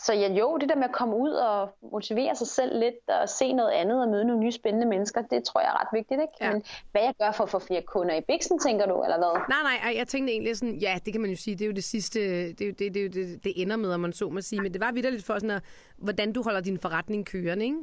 så 0.06 0.12
ja, 0.12 0.32
jo, 0.32 0.56
det 0.60 0.68
der 0.68 0.76
med 0.76 0.84
at 0.84 0.92
komme 0.92 1.16
ud 1.16 1.30
og 1.30 1.76
motivere 1.92 2.36
sig 2.36 2.46
selv 2.46 2.78
lidt 2.78 3.08
og 3.08 3.28
se 3.28 3.52
noget 3.52 3.70
andet 3.70 4.02
og 4.02 4.08
møde 4.08 4.24
nogle 4.24 4.40
nye 4.40 4.52
spændende 4.52 4.86
mennesker, 4.86 5.22
det 5.22 5.44
tror 5.44 5.60
jeg 5.60 5.68
er 5.68 5.80
ret 5.80 5.92
vigtigt. 5.92 6.20
Ikke? 6.20 6.32
Ja. 6.40 6.52
Men 6.52 6.62
hvad 6.92 7.02
jeg 7.02 7.14
gør 7.20 7.30
for 7.32 7.44
at 7.44 7.50
få 7.50 7.58
flere 7.58 7.82
kunder 7.82 8.14
i 8.14 8.20
Bixen, 8.20 8.58
tænker 8.58 8.86
du, 8.86 9.02
eller 9.02 9.16
hvad? 9.16 9.32
Nej, 9.48 9.62
nej, 9.62 9.90
ej, 9.90 9.98
jeg 9.98 10.08
tænkte 10.08 10.32
egentlig 10.32 10.56
sådan, 10.56 10.74
ja, 10.74 10.98
det 11.04 11.12
kan 11.12 11.20
man 11.20 11.30
jo 11.30 11.36
sige, 11.36 11.54
det 11.56 11.64
er 11.64 11.66
jo 11.66 11.72
det 11.72 11.84
sidste, 11.84 12.20
det, 12.52 12.60
er 12.60 12.66
jo, 12.66 12.72
det, 12.78 12.94
det, 12.94 13.14
det, 13.14 13.44
det 13.44 13.62
ender 13.62 13.76
med, 13.76 13.92
om 13.92 14.00
man 14.00 14.12
så 14.12 14.28
må 14.28 14.40
sige, 14.40 14.62
men 14.62 14.72
det 14.72 14.80
var 14.80 14.92
vidderligt 14.92 15.24
for 15.24 15.34
sådan 15.34 15.50
at, 15.50 15.62
hvordan 15.96 16.32
du 16.32 16.42
holder 16.42 16.60
din 16.60 16.78
forretning 16.78 17.26
kørende, 17.26 17.64
ikke? 17.64 17.78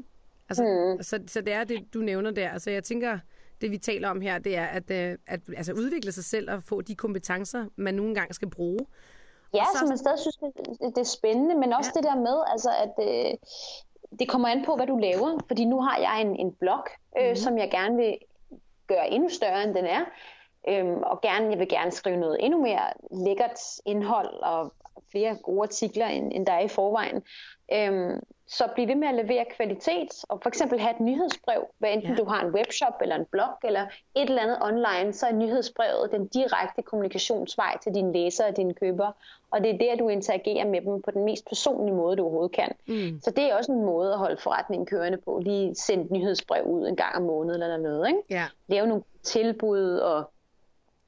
Altså, 0.50 0.64
mm. 0.64 1.04
så, 1.04 1.20
så 1.28 1.42
det 1.42 1.54
er 1.54 1.64
det, 1.64 1.94
du 1.94 2.00
nævner 2.00 2.32
der. 2.32 2.50
Altså, 2.50 2.72
jeg 2.72 2.84
tænker, 2.84 3.20
det 3.62 3.72
vi 3.72 3.78
taler 3.78 4.10
om 4.10 4.22
her, 4.22 4.40
det 4.40 4.58
er 4.58 4.66
at, 4.66 4.92
øh, 4.92 5.18
at 5.28 5.40
altså, 5.58 5.74
udvikle 5.74 6.12
sig 6.12 6.24
selv 6.24 6.52
og 6.52 6.64
få 6.64 6.82
de 6.82 6.96
kompetencer, 6.96 7.66
man 7.76 7.94
nogle 7.94 8.16
gange 8.16 8.34
skal 8.34 8.50
bruge. 8.50 8.80
Ja, 9.54 9.64
så- 9.74 9.80
så 9.80 9.86
man 9.86 9.98
stadig 9.98 10.20
synes, 10.20 10.36
det, 10.38 10.80
det 10.96 10.98
er 10.98 11.04
spændende, 11.04 11.56
men 11.56 11.74
også 11.74 11.92
Ja. 11.96 12.00
det 12.00 12.10
der 12.10 12.16
med, 12.16 12.38
altså, 12.48 12.70
at 12.84 12.94
øh, 13.08 13.34
det 14.20 14.30
kommer 14.30 14.48
an 14.48 14.66
på, 14.66 14.76
hvad 14.76 14.88
du 14.88 14.98
laver. 14.98 15.40
Fordi 15.48 15.66
nu 15.66 15.82
har 15.82 15.98
jeg 15.98 16.22
en, 16.22 16.36
en 16.36 16.54
blog, 16.54 16.84
øh, 17.20 17.30
mm. 17.30 17.36
som 17.36 17.58
jeg 17.58 17.72
gerne 17.72 17.96
vil 17.96 18.18
gøre 18.88 19.10
endnu 19.10 19.30
større, 19.30 19.64
end 19.64 19.74
den 19.76 19.86
er. 19.86 20.02
Øhm, 20.68 21.04
og 21.04 21.22
gerne, 21.22 21.50
jeg 21.50 21.60
vil 21.60 21.68
gerne 21.70 21.92
skrive 21.92 22.18
noget 22.18 22.38
endnu 22.40 22.62
mere 22.62 22.82
lækkert 23.12 23.60
indhold 23.86 24.34
og 24.34 24.74
flere 25.12 25.36
gode 25.44 25.62
artikler, 25.64 26.08
end, 26.08 26.32
end 26.36 26.46
der 26.46 26.54
er 26.54 26.60
i 26.60 26.68
forvejen. 26.68 27.24
Øhm, 27.74 28.20
så 28.48 28.64
bliv 28.76 28.88
ved 28.88 28.96
med 28.96 29.08
at 29.08 29.16
levere 29.16 29.46
kvalitet, 29.58 30.26
og 30.30 30.40
for 30.42 30.50
eksempel 30.50 30.80
have 30.80 30.94
et 30.96 31.00
nyhedsbrev, 31.00 31.68
hvad 31.78 31.94
enten 31.94 32.10
Ja. 32.10 32.16
du 32.16 32.26
har 32.26 32.42
en 32.46 32.52
webshop 32.54 32.94
eller 33.02 33.16
en 33.16 33.26
blog 33.26 33.50
eller 33.64 33.82
et 34.16 34.30
eller 34.30 34.42
andet 34.42 34.58
online, 34.62 35.14
så 35.14 35.26
er 35.28 35.32
nyhedsbrevet 35.34 36.12
den 36.12 36.28
direkte 36.28 36.82
kommunikationsvej 36.82 37.78
til 37.84 37.94
dine 37.94 38.14
læsere 38.14 38.48
og 38.48 38.58
dine 38.58 38.74
købere, 38.74 39.14
og 39.52 39.64
det 39.64 39.70
er 39.74 39.78
der, 39.78 39.96
du 39.96 40.08
interagerer 40.10 40.68
med 40.68 40.82
dem 40.82 41.02
på 41.02 41.12
den 41.12 41.24
mest 41.26 41.46
personlige 41.48 41.96
måde, 41.96 42.16
du 42.18 42.24
overhovedet 42.24 42.52
kan. 42.52 42.72
Mm. 42.88 43.20
Så 43.24 43.32
det 43.32 43.44
er 43.44 43.56
også 43.56 43.72
en 43.72 43.86
måde 43.86 44.12
at 44.14 44.18
holde 44.18 44.38
forretningen 44.42 44.86
kørende 44.86 45.18
på, 45.18 45.40
lige 45.44 45.76
sende 45.76 46.04
et 46.06 46.12
nyhedsbrev 46.12 46.66
ud 46.66 46.88
en 46.88 46.96
gang 46.96 47.16
om 47.16 47.22
måneden 47.22 47.62
eller 47.62 47.78
noget, 47.78 48.08
ikke? 48.08 48.20
Ja, 48.30 48.46
Lave 48.68 48.88
nogle 48.88 49.04
tilbud 49.24 49.98
og 49.98 50.30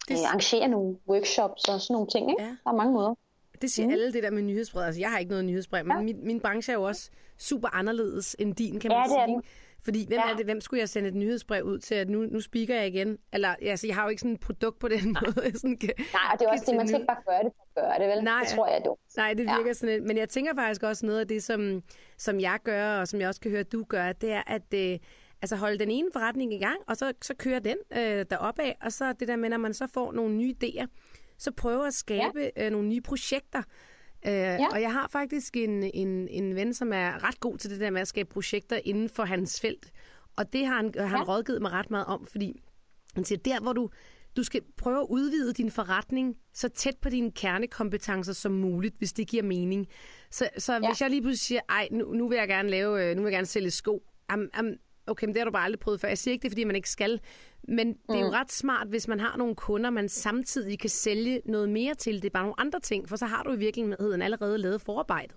Det- 0.08 0.14
øh, 0.14 0.18
arrangere 0.28 0.68
nogle 0.68 0.98
workshops 1.10 1.70
og 1.70 1.82
sådan 1.82 1.94
nogle 1.94 2.08
ting, 2.08 2.30
ikke? 2.32 2.44
Ja. 2.44 2.50
Der 2.64 2.70
er 2.72 2.76
mange 2.76 2.94
måder. 2.94 3.14
Det 3.62 3.72
siger 3.72 3.86
mm. 3.86 3.92
alle 3.92 4.14
det 4.14 4.24
der 4.24 4.32
med 4.32 4.42
nyhedsbrev. 4.42 4.84
Altså, 4.84 5.02
jeg 5.02 5.12
har 5.12 5.18
ikke 5.20 5.30
noget 5.30 5.46
nyhedsbrev, 5.46 5.86
men 5.86 5.98
Ja. 5.98 6.04
min, 6.04 6.20
min 6.26 6.40
branche 6.40 6.72
er 6.74 6.78
jo 6.78 6.84
også 6.84 7.10
super 7.38 7.76
anderledes 7.76 8.36
end 8.40 8.56
din, 8.56 8.80
kan 8.80 8.92
Ja, 8.92 8.98
man 8.98 9.06
er 9.20 9.26
sige. 9.28 9.42
Fordi 9.84 10.08
hvem 10.08 10.20
Ja. 10.26 10.32
er 10.32 10.36
det, 10.36 10.46
hvem 10.46 10.62
skulle 10.62 10.80
jeg 10.80 10.90
sende 10.90 11.10
et 11.10 11.16
nyhedsbrev 11.16 11.64
ud 11.64 11.80
til, 11.80 11.96
at 11.96 12.10
nu, 12.10 12.22
nu 12.22 12.40
speaker 12.42 12.76
jeg 12.76 12.88
igen? 12.88 13.18
Eller, 13.34 13.56
altså, 13.62 13.88
jeg 13.88 13.96
har 13.96 14.04
jo 14.04 14.10
ikke 14.10 14.20
sådan 14.22 14.34
et 14.34 14.40
produkt 14.40 14.80
på 14.80 14.88
den 14.88 15.08
måde. 15.26 15.42
Jeg 15.46 15.52
sådan 15.56 15.78
kan, 15.78 15.90
Nej, 15.98 16.22
og 16.34 16.40
det 16.40 16.46
er 16.46 16.52
også 16.52 16.64
det, 16.68 16.76
man 16.76 16.88
skal 16.88 17.00
ikke 17.00 17.08
bare 17.08 17.22
gøre 17.28 17.44
det 17.44 17.52
for 17.56 17.82
at 17.82 17.88
gøre 18.00 18.08
det, 18.08 18.16
vel? 18.16 18.24
Nej. 18.24 18.40
Det 18.40 18.50
tror 18.50 18.68
jeg 18.68 18.82
dumt. 18.86 19.00
Nej, 19.18 19.34
det 19.34 19.44
Ja. 19.46 19.56
virker 19.58 19.74
sådan 19.74 19.96
lidt. 19.96 20.04
Men 20.08 20.18
jeg 20.18 20.30
tænker 20.30 20.56
faktisk 20.56 20.84
også 20.84 21.06
noget 21.06 21.20
af 21.20 21.28
det, 21.28 21.44
som, 21.44 21.82
som 22.18 22.40
jeg 22.40 22.60
gør, 22.64 22.98
og 23.00 23.08
som 23.08 23.20
jeg 23.20 23.28
også 23.28 23.42
kan 23.42 23.52
høre, 23.52 23.60
at 23.60 23.72
du 23.72 23.84
gør, 23.84 24.12
det 24.12 24.32
er 24.32 24.44
at 24.48 24.74
øh, 24.74 25.00
altså 25.42 25.56
holde 25.56 25.80
den 25.80 25.92
ene 25.92 26.08
forretning 26.14 26.54
i 26.54 26.60
gang, 26.60 26.78
og 26.88 26.98
så, 26.98 27.14
så 27.22 27.34
kører 27.36 27.60
den 27.60 27.78
øh, 27.98 28.26
derop 28.30 28.60
af, 28.60 28.78
og 28.82 28.92
så 28.92 29.14
det 29.14 29.28
der 29.28 29.36
med, 29.36 29.50
når 29.50 29.58
man 29.58 29.74
så 29.74 29.88
får 29.94 30.12
nogle 30.12 30.36
nye 30.36 30.54
idéer, 30.64 30.86
så 31.38 31.52
prøve 31.52 31.88
at 31.88 31.94
skabe 31.94 32.52
ja. 32.58 32.66
øh, 32.66 32.72
nogle 32.72 32.88
nye 32.88 33.02
projekter. 33.02 33.64
Øh, 34.28 34.32
ja. 34.34 34.68
Og 34.72 34.82
jeg 34.82 34.94
har 34.94 35.08
faktisk 35.12 35.58
en, 35.58 35.84
en, 35.94 36.28
en 36.28 36.56
ven, 36.56 36.74
som 36.74 36.94
er 36.94 37.28
ret 37.28 37.40
god 37.40 37.58
til 37.58 37.70
det 37.70 37.80
der 37.80 37.90
med 37.90 38.02
at 38.02 38.08
skabe 38.08 38.30
projekter 38.30 38.80
inden 38.86 39.10
for 39.10 39.24
hans 39.24 39.60
felt. 39.60 39.92
Og 40.36 40.54
det 40.54 40.66
har 40.66 40.76
han, 40.76 40.94
han 40.98 41.20
Ja. 41.20 41.24
rådgivet 41.24 41.62
mig 41.62 41.72
ret 41.72 41.92
meget 41.92 42.06
om, 42.06 42.26
fordi 42.26 42.62
han 43.16 43.26
siger, 43.26 43.40
der 43.40 43.60
hvor 43.60 43.74
du, 43.74 43.90
du 44.38 44.44
skal 44.44 44.62
prøve 44.78 45.00
at 45.00 45.08
udvide 45.10 45.54
din 45.54 45.72
forretning 45.72 46.36
så 46.54 46.70
tæt 46.70 46.96
på 47.02 47.10
dine 47.10 47.32
kernekompetencer 47.32 48.34
som 48.34 48.52
muligt, 48.52 48.96
hvis 48.98 49.14
det 49.14 49.28
giver 49.28 49.44
mening. 49.44 49.88
Så, 50.32 50.50
så 50.58 50.74
ja. 50.74 50.80
hvis 50.90 51.02
jeg 51.02 51.10
lige 51.10 51.22
pludselig 51.22 51.40
siger, 51.40 51.62
ej, 51.70 51.88
nu, 51.92 52.14
nu 52.14 52.28
vil 52.30 52.36
jeg 52.36 52.48
gerne 52.48 52.70
lave, 52.70 53.10
øh, 53.10 53.16
nu 53.16 53.22
vil 53.22 53.30
jeg 53.30 53.36
gerne 53.38 53.46
sælge 53.46 53.72
sko. 53.72 54.04
Am, 54.30 54.50
am, 54.54 54.74
okay, 55.08 55.26
men 55.26 55.34
det 55.34 55.40
har 55.40 55.46
du 55.46 55.52
bare 55.52 55.64
aldrig 55.64 55.80
prøvet 55.80 56.02
før. 56.02 56.08
Jeg 56.08 56.18
siger 56.18 56.34
ikke 56.34 56.44
det, 56.44 56.52
fordi 56.52 56.64
man 56.64 56.76
ikke 56.76 56.90
skal. 56.90 57.22
Men 57.68 57.88
det 57.88 58.16
er 58.16 58.20
jo 58.20 58.32
ret 58.32 58.52
smart, 58.52 58.88
hvis 58.88 59.08
man 59.08 59.20
har 59.20 59.38
nogle 59.38 59.56
kunder, 59.56 59.90
man 59.90 60.10
samtidig 60.10 60.80
kan 60.80 60.90
sælge 60.90 61.42
noget 61.46 61.70
mere 61.70 61.94
til. 61.94 62.16
Det 62.16 62.26
er 62.26 62.30
bare 62.30 62.44
nogle 62.44 62.60
andre 62.60 62.80
ting, 62.80 63.10
for 63.10 63.16
så 63.16 63.26
har 63.26 63.44
du 63.44 63.52
i 63.52 63.58
virkeligheden 63.58 64.22
allerede 64.22 64.58
lavet 64.58 64.82
forarbejdet. 64.82 65.36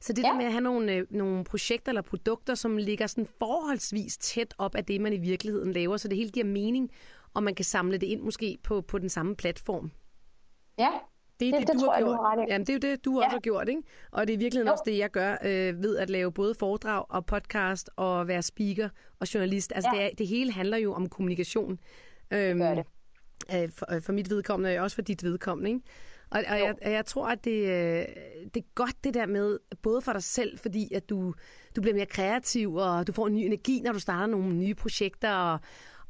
Så 0.00 0.12
det. 0.12 0.22
Ja. 0.22 0.28
der 0.28 0.36
med 0.36 0.44
at 0.44 0.52
have 0.52 0.62
nogle, 0.62 0.94
øh, 0.94 1.06
nogle 1.10 1.44
projekter 1.44 1.90
eller 1.90 2.02
produkter, 2.02 2.54
som 2.54 2.76
ligger 2.76 3.06
sådan 3.06 3.28
forholdsvis 3.38 4.18
tæt 4.18 4.54
op 4.58 4.74
af 4.74 4.84
det, 4.84 5.00
man 5.00 5.12
i 5.12 5.18
virkeligheden 5.18 5.72
laver, 5.72 5.96
så 5.96 6.08
det 6.08 6.16
hele 6.16 6.30
giver 6.30 6.46
mening, 6.46 6.90
og 7.34 7.42
man 7.42 7.54
kan 7.54 7.64
samle 7.64 7.98
det 7.98 8.06
ind 8.06 8.20
måske 8.20 8.58
på, 8.62 8.80
på 8.80 8.98
den 8.98 9.08
samme 9.08 9.36
platform. 9.36 9.90
Ja, 10.78 10.90
Det 11.40 11.48
er 11.48 11.58
Det- 11.58 11.66
det 11.68 11.74
du 11.74 11.80
tror 11.80 11.90
har 11.90 11.98
jeg, 11.98 12.06
du 12.06 12.10
gjort. 12.10 12.18
har 12.18 12.36
ret 12.36 12.48
i. 12.48 12.52
Jamen, 12.52 12.66
det 12.66 12.84
er 12.84 12.88
jo 12.88 12.92
det, 12.94 13.04
du 13.04 13.12
Ja. 13.18 13.24
også 13.24 13.34
har 13.36 13.40
gjort, 13.40 13.68
ikke? 13.68 13.82
Og 14.10 14.26
det 14.26 14.32
er 14.32 14.36
i 14.36 14.38
virkeligheden 14.38 14.68
Jo. 14.68 14.72
også 14.72 14.82
det, 14.86 14.98
jeg 14.98 15.10
gør 15.10 15.36
øh, 15.44 15.82
ved 15.82 15.96
at 15.96 16.10
lave 16.10 16.32
både 16.32 16.54
foredrag 16.54 17.04
og 17.08 17.26
podcast 17.26 17.90
og 17.96 18.28
være 18.28 18.42
speaker 18.42 18.88
og 19.20 19.34
journalist. 19.34 19.72
Altså, 19.74 19.90
Ja. 19.94 19.98
det, 20.00 20.06
er, 20.06 20.10
det 20.18 20.26
hele 20.26 20.52
handler 20.52 20.76
jo 20.76 20.92
om 20.94 21.08
kommunikation. 21.08 21.78
Øhm, 22.30 22.58
gør 22.58 22.74
det. 22.74 22.84
øh, 23.54 23.70
for, 23.72 23.94
øh, 23.94 24.02
for 24.02 24.12
mit 24.12 24.30
vedkommende, 24.30 24.78
og 24.78 24.82
også 24.84 24.94
for 24.94 25.02
dit 25.02 25.22
vedkommende, 25.24 25.70
ikke? 25.70 25.82
Og, 26.30 26.42
og 26.48 26.58
jeg, 26.58 26.74
jeg 26.82 27.06
tror, 27.06 27.28
at 27.28 27.44
det, 27.44 27.60
øh, 27.60 28.04
det 28.54 28.56
er 28.56 28.66
godt 28.74 29.04
det 29.04 29.14
der 29.14 29.26
med, 29.26 29.58
både 29.82 30.00
for 30.00 30.12
dig 30.12 30.22
selv, 30.22 30.58
fordi 30.58 30.94
at 30.94 31.10
du, 31.10 31.34
du 31.76 31.80
bliver 31.80 31.94
mere 31.94 32.06
kreativ, 32.06 32.74
og 32.74 33.06
du 33.06 33.12
får 33.12 33.26
en 33.26 33.34
ny 33.34 33.38
energi, 33.40 33.80
når 33.84 33.92
du 33.92 33.98
starter 33.98 34.26
nogle 34.26 34.54
nye 34.54 34.74
projekter, 34.74 35.32
og, 35.34 35.58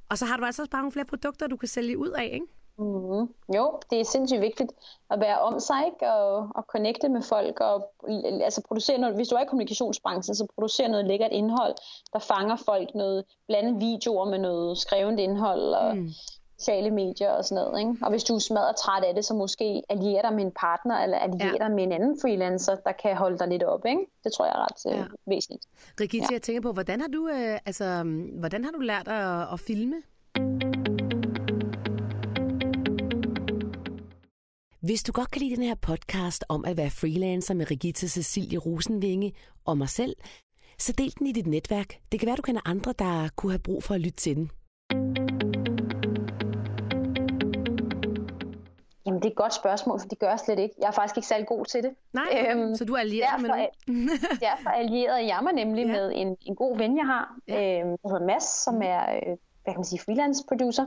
og 0.09 0.19
så 0.19 0.25
har 0.25 0.37
du 0.37 0.45
altså 0.45 0.63
også 0.63 0.71
bare 0.71 0.81
nogle 0.83 0.93
flere 0.93 1.07
produkter, 1.07 1.47
du 1.47 1.57
kan 1.57 1.69
sælge 1.69 1.99
ud 1.99 2.09
af, 2.09 2.31
ikke? 2.35 2.47
Mm-hmm. 2.79 3.35
Jo, 3.57 3.81
det 3.91 4.01
er 4.01 4.05
sindssygt 4.05 4.41
vigtigt 4.41 4.73
at 5.11 5.21
være 5.21 5.39
om 5.41 5.61
sig 5.61 5.87
ikke? 5.87 6.13
Og, 6.13 6.49
og 6.55 6.63
connecte 6.69 7.09
med 7.09 7.23
folk 7.23 7.61
og 7.61 7.91
altså 8.43 8.63
producere 8.69 8.99
noget. 8.99 9.17
Hvis 9.17 9.29
du 9.29 9.35
er 9.35 9.41
i 9.43 9.47
kommunikationsbranchen, 9.47 10.35
så 10.35 10.47
producere 10.55 10.89
noget 10.89 11.07
lækkert 11.07 11.33
indhold, 11.33 11.75
der 12.13 12.19
fanger 12.19 12.57
folk 12.57 12.95
noget 12.95 13.25
blandet 13.49 13.81
videoer 13.81 14.25
med 14.31 14.39
noget 14.39 14.79
skrevet 14.79 15.19
indhold 15.19 15.61
og 15.61 15.97
mm. 15.97 16.09
sociale 16.59 16.91
medier 16.91 17.31
og 17.31 17.45
sådan 17.45 17.65
noget. 17.65 17.79
Ikke? 17.81 17.95
Og 18.03 18.11
hvis 18.11 18.25
du 18.25 18.35
er 18.35 18.39
smadret 18.39 18.77
træt 18.77 19.05
af 19.05 19.15
det, 19.15 19.25
så 19.25 19.35
måske 19.35 19.83
alliere 19.89 20.23
dig 20.23 20.33
med 20.33 20.45
en 20.45 20.53
partner 20.61 21.03
eller 21.03 21.19
alliere 21.19 21.57
Ja. 21.61 21.65
dig 21.67 21.71
med 21.75 21.85
en 21.85 21.93
anden 21.93 22.19
freelancer, 22.23 22.75
der 22.75 22.93
kan 22.93 23.17
holde 23.17 23.39
dig 23.39 23.49
lidt 23.49 23.63
op. 23.63 23.87
Ikke? 23.87 24.01
Det 24.25 24.33
tror 24.33 24.45
jeg 24.45 24.53
er 24.55 24.65
ret 24.65 24.93
Ja. 24.93 24.97
ja. 24.99 25.05
væsentligt. 25.27 25.65
Rigitte, 26.01 26.27
ja. 26.31 26.35
jeg 26.35 26.43
tænker 26.43 26.63
på, 26.63 26.73
hvordan 26.73 27.01
har 27.01 27.09
du, 27.09 27.29
øh, 27.29 27.59
altså, 27.67 28.03
hvordan 28.39 28.65
har 28.65 28.71
du 28.71 28.79
lært 28.79 29.09
at, 29.09 29.53
at 29.53 29.61
filme? 29.61 29.97
Hvis 34.87 35.03
du 35.03 35.13
godt 35.13 35.31
kan 35.31 35.43
lide 35.43 35.57
den 35.57 35.63
her 35.65 35.75
podcast 35.75 36.45
om 36.49 36.65
at 36.65 36.77
være 36.77 36.91
freelancer 36.91 37.55
med 37.55 37.71
Regita 37.71 38.07
Cecilie 38.07 38.59
Rosenvinge 38.59 39.33
og 39.65 39.79
mig 39.79 39.89
selv, 39.89 40.17
så 40.79 40.93
del 40.93 41.15
den 41.19 41.27
i 41.27 41.33
dit 41.33 41.47
netværk. 41.47 41.95
Det 42.13 42.21
kan 42.21 42.27
være, 42.27 42.37
du 42.37 42.43
kender 42.43 42.61
andre, 42.65 42.95
der 42.99 43.29
kunne 43.37 43.53
have 43.53 43.59
brug 43.59 43.83
for 43.83 43.95
at 43.95 44.01
lytte 44.01 44.17
til 44.17 44.37
den. 44.37 44.51
Jamen, 49.07 49.21
det 49.21 49.27
er 49.27 49.31
et 49.31 49.37
godt 49.37 49.55
spørgsmål, 49.55 50.01
for 50.01 50.09
det 50.09 50.19
gør 50.19 50.29
jeg 50.29 50.41
slet 50.41 50.59
ikke. 50.59 50.75
Jeg 50.81 50.87
er 50.87 50.91
faktisk 50.91 51.17
ikke 51.17 51.27
særlig 51.29 51.47
god 51.47 51.65
til 51.65 51.83
det. 51.83 51.91
Nej. 52.13 52.47
Øhm, 52.51 52.75
så 52.75 52.85
du 52.85 52.95
er 52.95 52.99
allieret 52.99 53.41
med 53.43 53.49
derfor 53.55 53.63
nogen? 53.87 54.09
Derfor 54.41 54.69
allierede 54.71 55.27
jeg 55.27 55.41
mig 55.43 55.53
nemlig 55.53 55.87
Ja. 55.87 55.93
med 55.93 56.13
en, 56.15 56.37
en 56.41 56.57
god 56.57 56.79
ven, 56.79 56.97
jeg 56.97 57.07
har, 57.07 57.37
Ja. 57.49 57.55
ja. 57.55 57.81
øh, 57.81 57.85
der 58.03 58.09
hedder 58.13 58.27
Mads, 58.27 58.65
som 58.65 58.83
er 58.83 59.01
øh, 59.17 59.23
hvad 59.63 59.73
kan 59.75 59.77
man 59.77 59.85
sige, 59.85 60.01
freelance 60.05 60.45
producer. 60.49 60.85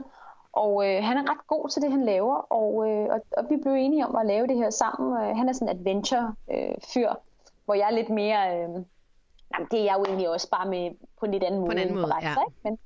Og 0.52 0.88
øh, 0.88 1.04
han 1.04 1.16
er 1.16 1.30
ret 1.30 1.46
god 1.46 1.68
til 1.68 1.82
det, 1.82 1.90
han 1.90 2.04
laver, 2.04 2.34
og, 2.34 2.88
øh, 2.88 3.06
og, 3.14 3.20
og 3.36 3.46
vi 3.50 3.56
blev 3.56 3.72
enige 3.72 4.06
om 4.06 4.16
at 4.16 4.26
lave 4.26 4.46
det 4.46 4.56
her 4.56 4.70
sammen. 4.70 5.22
Øh, 5.22 5.36
han 5.36 5.48
er 5.48 5.52
sådan 5.52 5.68
en 5.68 5.78
adventure-fyr, 5.78 7.10
hvor 7.64 7.74
jeg 7.74 7.86
er 7.86 7.94
lidt 7.94 8.10
mere... 8.10 8.56
Øh, 8.56 8.68
jamen, 9.54 9.68
det 9.70 9.80
er 9.80 9.84
jeg 9.84 9.94
jo 9.98 10.04
egentlig 10.04 10.28
også 10.28 10.50
bare 10.50 10.68
med 10.68 10.90
på 11.20 11.26
en 11.26 11.32
lidt 11.32 11.42
anden 11.42 11.60
måde. 11.60 11.72
en 11.72 11.78
anden 11.78 11.94
måde, 11.94 12.06
forretning, 12.06 12.54
ja. 12.64 12.70
ikke? 12.70 12.82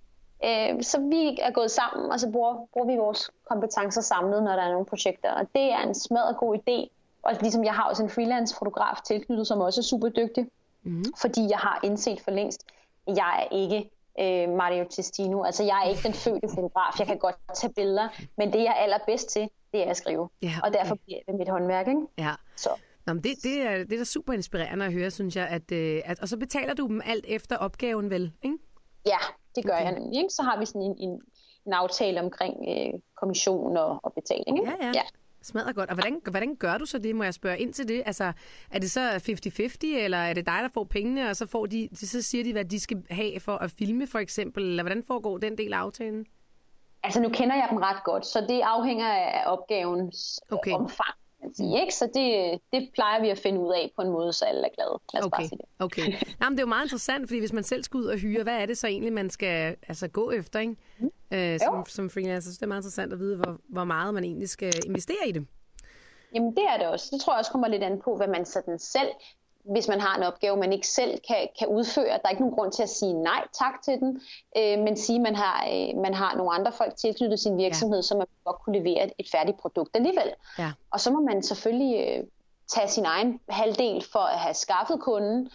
Men, 0.68 0.76
øh, 0.78 0.82
så 0.82 1.00
vi 1.00 1.38
er 1.42 1.50
gået 1.50 1.70
sammen, 1.70 2.12
og 2.12 2.20
så 2.20 2.30
bruger, 2.30 2.68
bruger 2.72 2.86
vi 2.86 2.96
vores 2.96 3.30
kompetencer 3.50 4.00
samlet, 4.00 4.42
når 4.42 4.52
der 4.52 4.62
er 4.62 4.72
nogle 4.72 4.86
projekter. 4.86 5.32
Og 5.32 5.46
det 5.54 5.72
er 5.72 5.78
en 5.78 5.94
smadret 5.94 6.36
god 6.36 6.56
idé 6.56 6.88
og 7.24 7.34
ligesom 7.40 7.64
jeg 7.64 7.74
har 7.74 7.84
også 7.88 8.02
en 8.02 8.10
freelance 8.10 8.56
fotograf 8.56 8.96
tilknyttet, 9.06 9.46
som 9.46 9.60
også 9.60 9.80
er 9.80 9.82
super 9.82 10.08
dygtig, 10.08 10.46
mm. 10.82 11.04
fordi 11.20 11.48
jeg 11.50 11.58
har 11.58 11.80
indset 11.82 12.20
for 12.20 12.30
længst, 12.30 12.66
jeg 13.06 13.46
er 13.50 13.56
ikke 13.56 13.90
øh, 14.20 14.48
Mario 14.48 14.84
Testino. 14.90 15.42
Altså, 15.42 15.62
jeg 15.64 15.82
er 15.84 15.88
ikke 15.90 16.02
den 16.02 16.14
fødte 16.14 16.48
fotograf. 16.54 16.98
Jeg 16.98 17.06
kan 17.06 17.18
godt 17.18 17.36
tage 17.54 17.72
billeder, 17.72 18.08
men 18.38 18.52
det, 18.52 18.58
jeg 18.58 18.74
er 18.76 18.82
allerbedst 18.86 19.28
til, 19.28 19.48
det 19.72 19.86
er 19.86 19.90
at 19.90 19.96
skrive. 19.96 20.28
Ja, 20.42 20.48
okay. 20.48 20.60
Og 20.64 20.72
derfor 20.72 20.94
bliver 21.04 21.18
det 21.26 21.34
mit 21.34 21.48
håndværk, 21.48 21.88
ikke? 21.88 22.00
Ja. 22.18 22.32
Så. 22.56 22.70
Nå, 23.06 23.12
men 23.12 23.22
det, 23.22 23.32
det, 23.42 23.62
er, 23.62 23.76
det 23.84 23.92
er 23.92 23.98
da 23.98 24.04
super 24.04 24.32
inspirerende 24.32 24.86
at 24.86 24.92
høre, 24.92 25.10
synes 25.10 25.36
jeg. 25.36 25.48
At, 25.48 25.72
øh, 25.72 26.02
at, 26.04 26.20
og 26.20 26.28
så 26.28 26.36
betaler 26.36 26.74
du 26.74 26.86
dem 26.86 27.00
alt 27.04 27.24
efter 27.28 27.56
opgaven, 27.56 28.10
vel? 28.10 28.32
Ikke? 28.42 28.58
Ja, 29.06 29.18
det 29.56 29.64
gør 29.64 29.72
okay. 29.72 29.84
jeg 29.84 29.92
nemlig. 29.92 30.18
Ikke? 30.18 30.30
Så 30.30 30.42
har 30.42 30.58
vi 30.58 30.66
sådan 30.66 30.82
en, 30.82 30.96
en, 30.98 31.20
en 31.66 31.72
aftale 31.72 32.20
omkring 32.20 32.56
øh, 32.68 33.00
kommission 33.16 33.76
og, 33.76 34.00
og 34.02 34.12
betaling. 34.14 34.58
Ikke? 34.58 34.70
Ja, 34.70 34.86
ja. 34.86 34.92
ja. 34.94 35.02
Smadret 35.44 35.74
godt. 35.74 35.90
Og 35.90 35.94
hvordan, 35.94 36.20
hvordan 36.30 36.56
gør 36.56 36.78
du 36.78 36.86
så 36.86 36.98
det, 36.98 37.16
må 37.16 37.24
jeg 37.24 37.34
spørge 37.34 37.58
ind 37.58 37.72
til 37.72 37.88
det? 37.88 38.02
Altså, 38.06 38.32
er 38.70 38.78
det 38.78 38.90
så 38.90 39.10
50-50, 39.10 39.86
eller 39.86 40.18
er 40.18 40.34
det 40.34 40.46
dig, 40.46 40.58
der 40.62 40.68
får 40.74 40.84
pengene, 40.84 41.30
og 41.30 41.36
så, 41.36 41.46
får 41.46 41.66
de, 41.66 41.88
så 41.94 42.22
siger 42.22 42.44
de, 42.44 42.52
hvad 42.52 42.64
de 42.64 42.80
skal 42.80 43.02
have 43.10 43.40
for 43.40 43.56
at 43.56 43.70
filme, 43.70 44.06
for 44.06 44.18
eksempel? 44.18 44.64
Eller 44.64 44.82
hvordan 44.82 45.02
foregår 45.06 45.38
den 45.38 45.58
del 45.58 45.72
af 45.72 45.78
aftalen? 45.78 46.26
Altså, 47.02 47.20
nu 47.20 47.28
kender 47.28 47.56
jeg 47.56 47.66
dem 47.70 47.78
ret 47.78 48.04
godt, 48.04 48.26
så 48.26 48.40
det 48.48 48.60
afhænger 48.60 49.08
af 49.08 49.42
opgavens 49.46 50.40
okay. 50.50 50.72
omfang 50.72 51.14
man 51.44 51.54
sige. 51.54 51.80
Ikke? 51.80 51.94
Så 51.94 52.10
det, 52.14 52.60
det 52.72 52.90
plejer 52.94 53.20
vi 53.20 53.28
at 53.28 53.38
finde 53.38 53.60
ud 53.60 53.72
af 53.72 53.90
på 53.96 54.02
en 54.02 54.10
måde, 54.10 54.32
så 54.32 54.44
alle 54.44 54.60
er 54.66 54.74
glade. 54.74 54.98
Lad 55.12 55.22
os 55.22 55.26
okay. 55.26 55.36
bare 55.36 55.48
sige 55.48 55.58
det. 55.58 55.66
Okay. 55.78 56.12
Jamen, 56.40 56.56
det 56.56 56.62
er 56.62 56.66
jo 56.66 56.74
meget 56.76 56.84
interessant, 56.84 57.28
fordi 57.28 57.38
hvis 57.38 57.52
man 57.52 57.64
selv 57.64 57.82
skal 57.82 57.98
ud 57.98 58.04
og 58.04 58.18
hyre, 58.18 58.42
hvad 58.42 58.62
er 58.62 58.66
det 58.66 58.78
så 58.78 58.86
egentlig, 58.86 59.12
man 59.12 59.30
skal 59.30 59.76
altså, 59.88 60.08
gå 60.08 60.30
efter 60.30 60.60
ikke? 60.60 60.76
Mm. 60.98 61.10
Øh, 61.30 61.60
som, 61.60 61.84
som 61.86 62.10
freelancer? 62.10 62.50
Så 62.50 62.56
det 62.56 62.62
er 62.62 62.66
meget 62.66 62.80
interessant 62.80 63.12
at 63.12 63.18
vide, 63.18 63.36
hvor, 63.36 63.56
hvor 63.68 63.84
meget 63.84 64.14
man 64.14 64.24
egentlig 64.24 64.48
skal 64.48 64.72
investere 64.86 65.28
i 65.28 65.32
det. 65.32 65.46
Jamen 66.34 66.56
det 66.56 66.64
er 66.64 66.78
det 66.78 66.86
også. 66.86 67.08
Det 67.12 67.20
tror 67.20 67.32
jeg 67.32 67.38
også 67.38 67.50
kommer 67.50 67.68
lidt 67.68 67.82
an 67.82 68.00
på, 68.04 68.16
hvad 68.16 68.28
man 68.28 68.44
sådan 68.44 68.78
selv 68.78 69.08
hvis 69.64 69.88
man 69.88 70.00
har 70.00 70.16
en 70.16 70.22
opgave, 70.22 70.56
man 70.56 70.72
ikke 70.72 70.86
selv 70.86 71.20
kan, 71.28 71.48
kan 71.58 71.68
udføre. 71.68 72.04
Der 72.04 72.20
er 72.24 72.28
ikke 72.28 72.42
nogen 72.42 72.54
grund 72.54 72.72
til 72.72 72.82
at 72.82 72.88
sige 72.88 73.12
nej 73.12 73.46
tak 73.52 73.82
til 73.82 74.00
den, 74.00 74.20
øh, 74.56 74.78
men 74.78 74.96
sige, 74.96 75.16
at 75.16 75.22
man 75.22 75.34
har, 75.34 75.66
øh, 75.72 76.02
man 76.02 76.14
har 76.14 76.36
nogle 76.36 76.52
andre 76.52 76.72
folk 76.72 76.96
tilknyttet 76.96 77.40
sin 77.40 77.58
virksomhed, 77.58 77.98
ja. 77.98 78.02
så 78.02 78.16
man 78.16 78.26
godt 78.44 78.56
kunne 78.62 78.78
levere 78.78 79.04
et, 79.04 79.12
et 79.18 79.26
færdigt 79.32 79.58
produkt 79.58 79.90
alligevel. 79.94 80.30
Ja. 80.58 80.72
Og 80.90 81.00
så 81.00 81.10
må 81.10 81.20
man 81.20 81.42
selvfølgelig 81.42 82.08
øh, 82.08 82.24
tage 82.68 82.88
sin 82.88 83.04
egen 83.04 83.40
halvdel 83.48 84.04
for 84.12 84.18
at 84.18 84.38
have 84.38 84.54
skaffet 84.54 85.00
kunden, 85.00 85.50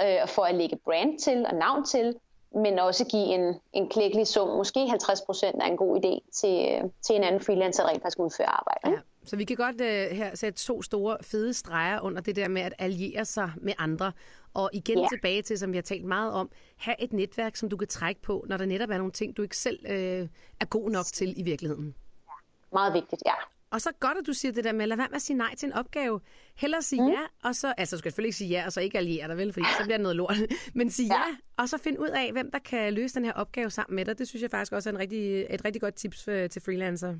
øh, 0.00 0.18
og 0.22 0.28
for 0.28 0.42
at 0.42 0.54
lægge 0.54 0.76
brand 0.84 1.18
til 1.18 1.46
og 1.46 1.54
navn 1.54 1.84
til, 1.84 2.14
men 2.54 2.78
også 2.78 3.04
give 3.04 3.24
en, 3.24 3.54
en 3.72 3.88
klækkelig 3.88 4.26
sum, 4.26 4.48
måske 4.48 4.84
50% 4.84 5.46
er 5.60 5.66
en 5.66 5.76
god 5.76 5.96
idé 5.96 6.30
til, 6.32 6.68
øh, 6.70 6.90
til 7.02 7.16
en 7.16 7.24
anden 7.24 7.40
freelancer, 7.40 7.82
der 7.82 7.90
rent 7.90 8.02
faktisk 8.02 8.18
udfører 8.18 8.48
arbejde. 8.48 8.96
Ja. 8.96 9.28
Så 9.28 9.36
vi 9.36 9.44
kan 9.44 9.56
godt 9.56 9.80
uh, 9.80 10.16
her 10.16 10.34
sætte 10.34 10.58
to 10.58 10.82
store 10.82 11.16
fede 11.22 11.54
streger 11.54 12.00
under 12.00 12.20
det 12.20 12.36
der 12.36 12.48
med 12.48 12.62
at 12.62 12.74
alliere 12.78 13.24
sig 13.24 13.52
med 13.56 13.72
andre. 13.78 14.12
Og 14.54 14.70
igen 14.72 14.98
ja. 14.98 15.06
tilbage 15.12 15.42
til, 15.42 15.58
som 15.58 15.72
vi 15.72 15.76
har 15.76 15.82
talt 15.82 16.04
meget 16.04 16.32
om, 16.32 16.50
have 16.76 17.02
et 17.02 17.12
netværk, 17.12 17.56
som 17.56 17.68
du 17.68 17.76
kan 17.76 17.88
trække 17.88 18.22
på, 18.22 18.44
når 18.48 18.56
der 18.56 18.66
netop 18.66 18.90
er 18.90 18.98
nogle 18.98 19.12
ting, 19.12 19.36
du 19.36 19.42
ikke 19.42 19.56
selv 19.56 19.78
uh, 19.84 20.28
er 20.60 20.64
god 20.64 20.90
nok 20.90 21.04
til 21.04 21.40
i 21.40 21.42
virkeligheden. 21.42 21.94
Ja. 22.26 22.32
Meget 22.72 22.94
vigtigt, 22.94 23.22
ja. 23.26 23.34
Og 23.70 23.80
så 23.80 23.90
godt, 24.00 24.18
at 24.18 24.26
du 24.26 24.32
siger 24.32 24.52
det 24.52 24.64
der 24.64 24.72
med, 24.72 24.86
lad 24.86 24.96
være 24.96 25.08
med 25.08 25.16
at 25.16 25.22
sige 25.22 25.36
nej 25.36 25.54
til 25.54 25.66
en 25.66 25.72
opgave. 25.72 26.20
Hellere 26.56 26.82
sige 26.82 27.02
mm. 27.02 27.08
ja, 27.08 27.20
og 27.44 27.54
så, 27.54 27.74
altså 27.76 27.96
du 27.96 27.98
skal 27.98 28.10
selvfølgelig 28.10 28.28
ikke 28.28 28.36
sige 28.36 28.50
ja, 28.50 28.66
og 28.66 28.72
så 28.72 28.80
ikke 28.80 28.98
alliere 28.98 29.28
dig, 29.28 29.36
vel, 29.36 29.52
fordi 29.52 29.66
så 29.78 29.84
bliver 29.84 29.96
det 29.96 30.02
noget 30.02 30.16
lort. 30.16 30.36
Men 30.74 30.90
sige 30.90 31.14
ja. 31.14 31.20
ja, 31.28 31.36
og 31.56 31.68
så 31.68 31.78
find 31.78 31.98
ud 31.98 32.08
af, 32.08 32.32
hvem 32.32 32.50
der 32.50 32.58
kan 32.58 32.92
løse 32.92 33.14
den 33.14 33.24
her 33.24 33.32
opgave 33.32 33.70
sammen 33.70 33.96
med 33.96 34.04
dig. 34.04 34.18
Det 34.18 34.28
synes 34.28 34.42
jeg 34.42 34.50
faktisk 34.50 34.72
også 34.72 34.88
er 34.88 34.92
en 34.92 34.98
rigtig, 34.98 35.46
et 35.50 35.64
rigtig 35.64 35.80
godt 35.82 35.94
tips 35.94 36.28
øh, 36.28 36.50
til 36.50 36.62
freelancer. 36.62 37.14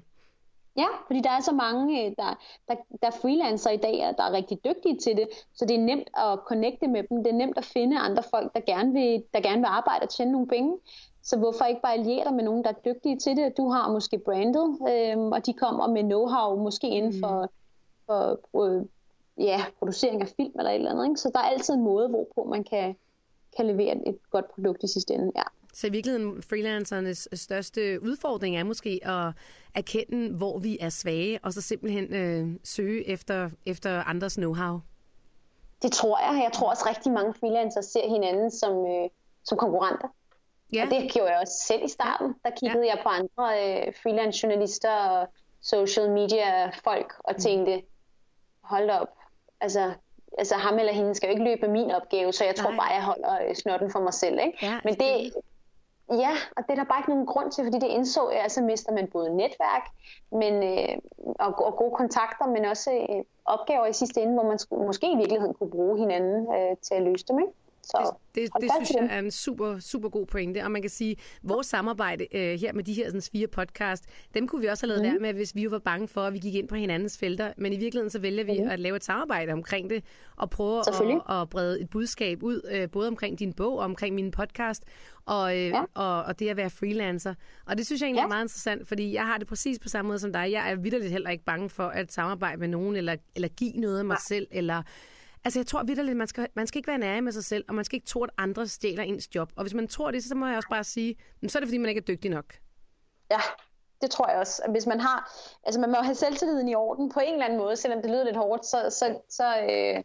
Ja, 0.76 0.86
fordi 1.06 1.20
der 1.20 1.30
er 1.30 1.40
så 1.40 1.54
mange, 1.54 2.04
øh, 2.04 2.12
der, 2.18 2.38
der, 2.68 2.74
der 3.02 3.10
freelancer 3.10 3.70
i 3.70 3.76
dag, 3.76 4.14
der 4.18 4.24
er 4.24 4.32
rigtig 4.32 4.58
dygtige 4.64 4.98
til 4.98 5.16
det, 5.16 5.28
så 5.54 5.64
det 5.64 5.74
er 5.76 5.80
nemt 5.80 6.08
at 6.16 6.38
connecte 6.46 6.86
med 6.88 7.02
dem. 7.10 7.24
Det 7.24 7.30
er 7.32 7.36
nemt 7.36 7.58
at 7.58 7.64
finde 7.64 7.98
andre 7.98 8.22
folk, 8.30 8.54
der 8.54 8.60
gerne 8.60 8.92
vil, 8.92 9.24
der 9.34 9.40
gerne 9.40 9.58
vil 9.58 9.72
arbejde 9.78 10.02
og 10.02 10.10
tjene 10.10 10.32
nogle 10.32 10.48
penge. 10.48 10.76
Så 11.26 11.36
hvorfor 11.38 11.64
ikke 11.64 11.80
bare 11.82 11.92
alliere 11.92 12.24
dig 12.24 12.34
med 12.34 12.44
nogen, 12.44 12.64
der 12.64 12.70
er 12.70 12.92
dygtige 12.92 13.18
til 13.18 13.36
det? 13.36 13.56
Du 13.56 13.68
har 13.68 13.92
måske 13.92 14.18
brandet, 14.18 14.78
øh, 14.90 15.18
og 15.18 15.46
de 15.46 15.52
kommer 15.52 15.86
med 15.86 16.02
know-how, 16.12 16.62
måske 16.62 16.88
inden 16.88 17.12
mm. 17.14 17.20
for, 17.20 17.50
for 18.06 18.62
øh, 18.62 18.84
ja, 19.38 19.64
producering 19.78 20.22
af 20.22 20.28
film 20.36 20.52
eller 20.58 20.70
et 20.70 20.74
eller 20.74 20.90
andet. 20.90 21.04
Ikke? 21.08 21.20
Så 21.20 21.30
der 21.34 21.40
er 21.40 21.44
altid 21.44 21.74
en 21.74 21.82
måde, 21.82 22.08
hvorpå 22.08 22.50
man 22.50 22.64
kan, 22.64 22.96
kan 23.56 23.66
levere 23.66 24.08
et 24.08 24.18
godt 24.30 24.50
produkt 24.54 24.82
i 24.82 24.88
sidste 24.88 25.14
ende. 25.14 25.32
Ja. 25.36 25.42
Så 25.74 25.86
i 25.86 25.90
virkeligheden, 25.90 26.42
freelancernes 26.42 27.28
største 27.32 28.02
udfordring 28.02 28.56
er 28.56 28.64
måske 28.64 29.00
at 29.04 29.32
erkende, 29.74 30.36
hvor 30.36 30.58
vi 30.58 30.78
er 30.80 30.88
svage, 30.88 31.38
og 31.42 31.52
så 31.52 31.60
simpelthen 31.60 32.14
øh, 32.14 32.58
søge 32.64 33.08
efter, 33.08 33.50
efter 33.66 33.90
andres 34.02 34.38
know-how. 34.38 34.78
Det 35.82 35.92
tror 35.92 36.18
jeg. 36.18 36.42
Jeg 36.42 36.52
tror 36.52 36.70
også 36.70 36.84
rigtig 36.88 37.12
mange 37.12 37.34
freelancere 37.34 37.82
ser 37.82 38.08
hinanden 38.08 38.50
som, 38.50 38.86
øh, 38.86 39.08
som 39.44 39.58
konkurrenter. 39.58 40.08
Ja. 40.72 40.84
Og 40.84 40.90
det 40.90 41.12
gjorde 41.12 41.30
jeg 41.30 41.40
også 41.40 41.58
selv 41.66 41.84
i 41.84 41.88
starten. 41.88 42.34
Der 42.44 42.50
kiggede 42.50 42.84
ja. 42.84 42.94
jeg 42.94 43.00
på 43.02 43.08
andre 43.08 43.44
øh, 43.62 43.92
freelance-journalister 44.02 44.90
og 44.90 45.28
social 45.62 46.10
media-folk 46.10 47.12
og 47.18 47.34
mm. 47.36 47.40
tænkte, 47.40 47.82
hold 48.62 48.90
op, 48.90 49.08
altså, 49.60 49.92
altså 50.38 50.54
ham 50.54 50.78
eller 50.78 50.92
hende 50.92 51.14
skal 51.14 51.26
jo 51.26 51.30
ikke 51.30 51.44
løbe 51.44 51.68
min 51.68 51.90
opgave, 51.90 52.32
så 52.32 52.44
jeg 52.44 52.54
tror 52.54 52.70
Nej. 52.70 52.78
bare, 52.78 52.94
jeg 52.94 53.04
holder 53.04 53.48
øh, 53.48 53.54
snotten 53.54 53.90
for 53.90 54.00
mig 54.00 54.14
selv. 54.14 54.38
Ikke? 54.46 54.58
Ja, 54.62 54.80
Men 54.84 54.94
det, 54.94 55.32
Ja, 56.10 56.30
og 56.56 56.62
det 56.62 56.70
er 56.70 56.74
der 56.74 56.84
bare 56.84 57.00
ikke 57.00 57.10
nogen 57.10 57.26
grund 57.26 57.52
til, 57.52 57.64
fordi 57.64 57.78
det 57.78 57.86
indså 57.86 58.30
jeg, 58.30 58.50
så 58.50 58.62
mister 58.62 58.92
man 58.92 59.06
både 59.06 59.36
netværk 59.36 59.84
men, 60.30 60.54
øh, 60.62 60.98
og, 61.38 61.64
og 61.66 61.76
gode 61.76 61.94
kontakter, 61.96 62.46
men 62.46 62.64
også 62.64 62.90
øh, 62.92 63.24
opgaver 63.44 63.86
i 63.86 63.92
sidste 63.92 64.22
ende, 64.22 64.34
hvor 64.34 64.48
man 64.48 64.58
skulle, 64.58 64.86
måske 64.86 65.12
i 65.12 65.16
virkeligheden 65.16 65.54
kunne 65.54 65.70
bruge 65.70 65.98
hinanden 65.98 66.54
øh, 66.54 66.76
til 66.82 66.94
at 66.94 67.02
løse 67.02 67.24
dem. 67.28 67.38
Ikke? 67.38 67.52
Så 67.86 68.14
det, 68.34 68.42
det, 68.42 68.62
det 68.62 68.70
synes 68.76 68.90
jeg 68.90 69.16
er 69.16 69.18
en 69.18 69.30
super, 69.30 69.78
super 69.78 70.08
god 70.08 70.26
pointe. 70.26 70.64
Og 70.64 70.70
man 70.70 70.82
kan 70.82 70.90
sige, 70.90 71.10
at 71.10 71.18
vores 71.42 71.66
samarbejde 71.66 72.36
øh, 72.36 72.60
her 72.60 72.72
med 72.72 72.84
de 72.84 72.92
her 72.92 73.06
sådan, 73.06 73.22
fire 73.32 73.46
podcast, 73.46 74.04
dem 74.34 74.48
kunne 74.48 74.60
vi 74.60 74.66
også 74.66 74.86
have 74.86 74.88
lavet 74.88 75.02
mm. 75.02 75.22
være 75.22 75.32
med, 75.32 75.34
hvis 75.34 75.54
vi 75.54 75.70
var 75.70 75.78
bange 75.78 76.08
for, 76.08 76.20
at 76.20 76.32
vi 76.32 76.38
gik 76.38 76.54
ind 76.54 76.68
på 76.68 76.74
hinandens 76.74 77.18
felter. 77.18 77.52
Men 77.56 77.72
i 77.72 77.76
virkeligheden 77.76 78.10
så 78.10 78.18
vælger 78.18 78.44
vi 78.44 78.60
mm. 78.60 78.68
at 78.70 78.80
lave 78.80 78.96
et 78.96 79.04
samarbejde 79.04 79.52
omkring 79.52 79.90
det, 79.90 80.04
og 80.36 80.50
prøve 80.50 80.78
at, 80.78 81.40
at 81.40 81.48
brede 81.48 81.80
et 81.80 81.90
budskab 81.90 82.42
ud, 82.42 82.60
øh, 82.70 82.90
både 82.90 83.08
omkring 83.08 83.38
din 83.38 83.52
bog 83.52 83.78
og 83.78 83.84
omkring 83.84 84.14
min 84.14 84.30
podcast, 84.30 84.84
og, 85.26 85.56
øh, 85.56 85.68
ja. 85.68 85.84
og, 85.94 86.22
og 86.22 86.38
det 86.38 86.48
at 86.48 86.56
være 86.56 86.70
freelancer. 86.70 87.34
Og 87.66 87.78
det 87.78 87.86
synes 87.86 88.02
jeg 88.02 88.06
egentlig 88.06 88.20
ja. 88.20 88.24
er 88.24 88.28
meget 88.28 88.44
interessant, 88.44 88.88
fordi 88.88 89.12
jeg 89.12 89.26
har 89.26 89.38
det 89.38 89.46
præcis 89.46 89.78
på 89.78 89.88
samme 89.88 90.08
måde 90.08 90.18
som 90.18 90.32
dig. 90.32 90.52
Jeg 90.52 90.70
er 90.70 90.74
vidderligt 90.74 91.12
heller 91.12 91.30
ikke 91.30 91.44
bange 91.44 91.70
for 91.70 91.88
at 91.88 92.12
samarbejde 92.12 92.60
med 92.60 92.68
nogen, 92.68 92.96
eller, 92.96 93.16
eller 93.34 93.48
give 93.48 93.72
noget 93.72 93.98
af 93.98 94.04
mig 94.04 94.14
ja. 94.30 94.34
selv, 94.34 94.46
eller 94.50 94.82
Altså, 95.46 95.58
jeg 95.58 95.66
tror 95.66 95.82
vidderligt, 95.82 96.16
man 96.16 96.26
skal, 96.26 96.48
man 96.54 96.66
skal 96.66 96.78
ikke 96.78 96.88
være 96.88 96.98
nærig 96.98 97.24
med 97.24 97.32
sig 97.32 97.44
selv, 97.44 97.64
og 97.68 97.74
man 97.74 97.84
skal 97.84 97.96
ikke 97.96 98.06
tro, 98.06 98.24
at 98.24 98.30
andre 98.38 98.66
stjæler 98.66 99.02
ens 99.02 99.34
job. 99.34 99.52
Og 99.56 99.62
hvis 99.62 99.74
man 99.74 99.88
tror 99.88 100.10
det, 100.10 100.24
så 100.24 100.34
må 100.34 100.46
jeg 100.46 100.56
også 100.56 100.68
bare 100.68 100.84
sige, 100.84 101.16
så 101.48 101.58
er 101.58 101.60
det, 101.60 101.68
fordi 101.68 101.78
man 101.78 101.88
ikke 101.88 101.98
er 101.98 102.04
dygtig 102.04 102.30
nok. 102.30 102.44
Ja, 103.30 103.40
det 104.00 104.10
tror 104.10 104.28
jeg 104.30 104.38
også. 104.38 104.62
Hvis 104.68 104.86
man 104.86 105.00
har, 105.00 105.32
altså 105.64 105.80
man 105.80 105.90
må 105.90 105.96
have 105.96 106.14
selvtilliden 106.14 106.68
i 106.68 106.74
orden 106.74 107.10
på 107.10 107.20
en 107.20 107.32
eller 107.32 107.44
anden 107.44 107.58
måde, 107.58 107.76
selvom 107.76 108.02
det 108.02 108.10
lyder 108.10 108.24
lidt 108.24 108.36
hårdt, 108.36 108.66
så, 108.66 108.78
så, 108.90 109.18
så 109.28 109.44
øh, 109.70 110.02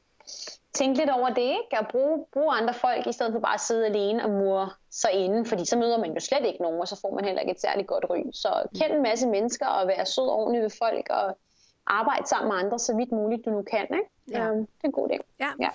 tænk 0.74 0.98
lidt 0.98 1.10
over 1.10 1.30
det, 1.30 1.42
ikke? 1.42 1.80
Og 1.80 1.88
bruge, 1.92 2.26
bruge 2.34 2.54
andre 2.54 2.74
folk, 2.74 3.08
i 3.08 3.12
stedet 3.12 3.34
for 3.34 3.40
bare 3.40 3.54
at 3.54 3.62
sidde 3.62 3.86
alene 3.86 4.24
og 4.24 4.30
mure 4.30 4.70
sig 4.92 5.12
inde, 5.12 5.46
fordi 5.46 5.66
så 5.66 5.78
møder 5.78 5.98
man 6.00 6.14
jo 6.14 6.20
slet 6.20 6.46
ikke 6.46 6.62
nogen, 6.62 6.82
og 6.82 6.88
så 6.88 7.00
får 7.02 7.16
man 7.16 7.26
heller 7.26 7.42
ikke 7.42 7.52
et 7.52 7.62
særligt 7.62 7.88
godt 7.88 8.06
ry. 8.10 8.20
Så 8.34 8.64
kend 8.80 8.94
en 8.94 9.04
masse 9.04 9.28
mennesker, 9.28 9.68
og 9.68 9.88
være 9.88 10.06
sød 10.06 10.28
og 10.28 10.38
ordentlig 10.38 10.62
ved 10.62 10.70
folk, 10.80 11.08
og 11.10 11.38
arbejde 11.88 12.28
sammen 12.28 12.50
med 12.50 12.64
andre, 12.64 12.80
så 12.80 12.96
vidt 12.96 13.12
muligt 13.12 13.46
du 13.46 13.50
nu 13.50 13.62
kan. 13.62 13.88
Ikke? 14.00 14.10
Ja. 14.32 14.52
Um, 14.52 14.58
det 14.58 14.84
er 14.84 14.88
en 14.88 14.92
god 14.92 15.10
idé. 15.10 15.18
Ja. 15.40 15.52
ja. 15.60 15.70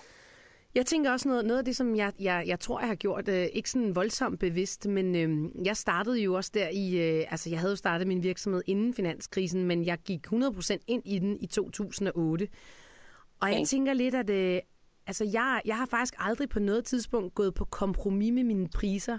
Jeg 0.76 0.86
tænker 0.86 1.10
også 1.10 1.28
noget, 1.28 1.44
noget 1.44 1.58
af 1.58 1.64
det, 1.64 1.76
som 1.76 1.96
jeg, 1.96 2.12
jeg, 2.18 2.44
jeg 2.46 2.60
tror, 2.60 2.80
jeg 2.80 2.88
har 2.88 2.94
gjort, 2.94 3.28
øh, 3.28 3.46
ikke 3.52 3.70
sådan 3.70 3.94
voldsomt 3.94 4.40
bevidst, 4.40 4.88
men 4.88 5.16
øh, 5.16 5.66
jeg 5.66 5.76
startede 5.76 6.20
jo 6.20 6.34
også 6.34 6.50
der 6.54 6.68
i, 6.68 6.96
øh, 6.96 7.24
altså 7.30 7.50
jeg 7.50 7.58
havde 7.58 7.72
jo 7.72 7.76
startet 7.76 8.06
min 8.06 8.22
virksomhed 8.22 8.62
inden 8.66 8.94
finanskrisen, 8.94 9.64
men 9.64 9.84
jeg 9.86 9.98
gik 9.98 10.26
100% 10.26 10.76
ind 10.86 11.02
i 11.04 11.18
den 11.18 11.38
i 11.40 11.46
2008. 11.46 12.48
Og 13.40 13.48
okay. 13.48 13.58
jeg 13.58 13.66
tænker 13.66 13.92
lidt, 13.92 14.14
at 14.14 14.30
øh, 14.30 14.60
altså 15.06 15.24
jeg, 15.32 15.60
jeg 15.64 15.76
har 15.76 15.86
faktisk 15.86 16.14
aldrig 16.18 16.48
på 16.48 16.60
noget 16.60 16.84
tidspunkt 16.84 17.34
gået 17.34 17.54
på 17.54 17.64
kompromis 17.64 18.32
med 18.32 18.44
mine 18.44 18.68
priser. 18.68 19.18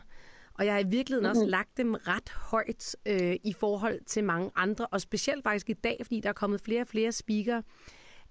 Og 0.53 0.65
jeg 0.65 0.73
har 0.73 0.79
i 0.79 0.87
virkeligheden 0.87 1.27
mm-hmm. 1.27 1.39
også 1.39 1.49
lagt 1.49 1.77
dem 1.77 1.93
ret 1.93 2.29
højt 2.29 2.95
øh, 3.05 3.35
i 3.43 3.53
forhold 3.53 3.99
til 4.05 4.23
mange 4.23 4.51
andre, 4.55 4.85
og 4.85 5.01
specielt 5.01 5.43
faktisk 5.43 5.69
i 5.69 5.73
dag, 5.73 5.97
fordi 6.01 6.19
der 6.19 6.29
er 6.29 6.33
kommet 6.33 6.61
flere 6.61 6.81
og 6.81 6.87
flere 6.87 7.11
speakere 7.11 7.63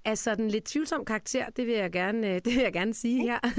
af 0.06 0.18
sådan 0.18 0.48
lidt 0.48 0.64
tvivlsom 0.64 1.04
karakter, 1.04 1.50
det 1.56 1.66
vil 1.66 1.74
jeg 1.74 1.92
gerne, 1.92 2.28
øh, 2.28 2.34
det 2.44 2.54
vil 2.54 2.62
jeg 2.62 2.72
gerne 2.72 2.94
sige 2.94 3.22
her, 3.22 3.38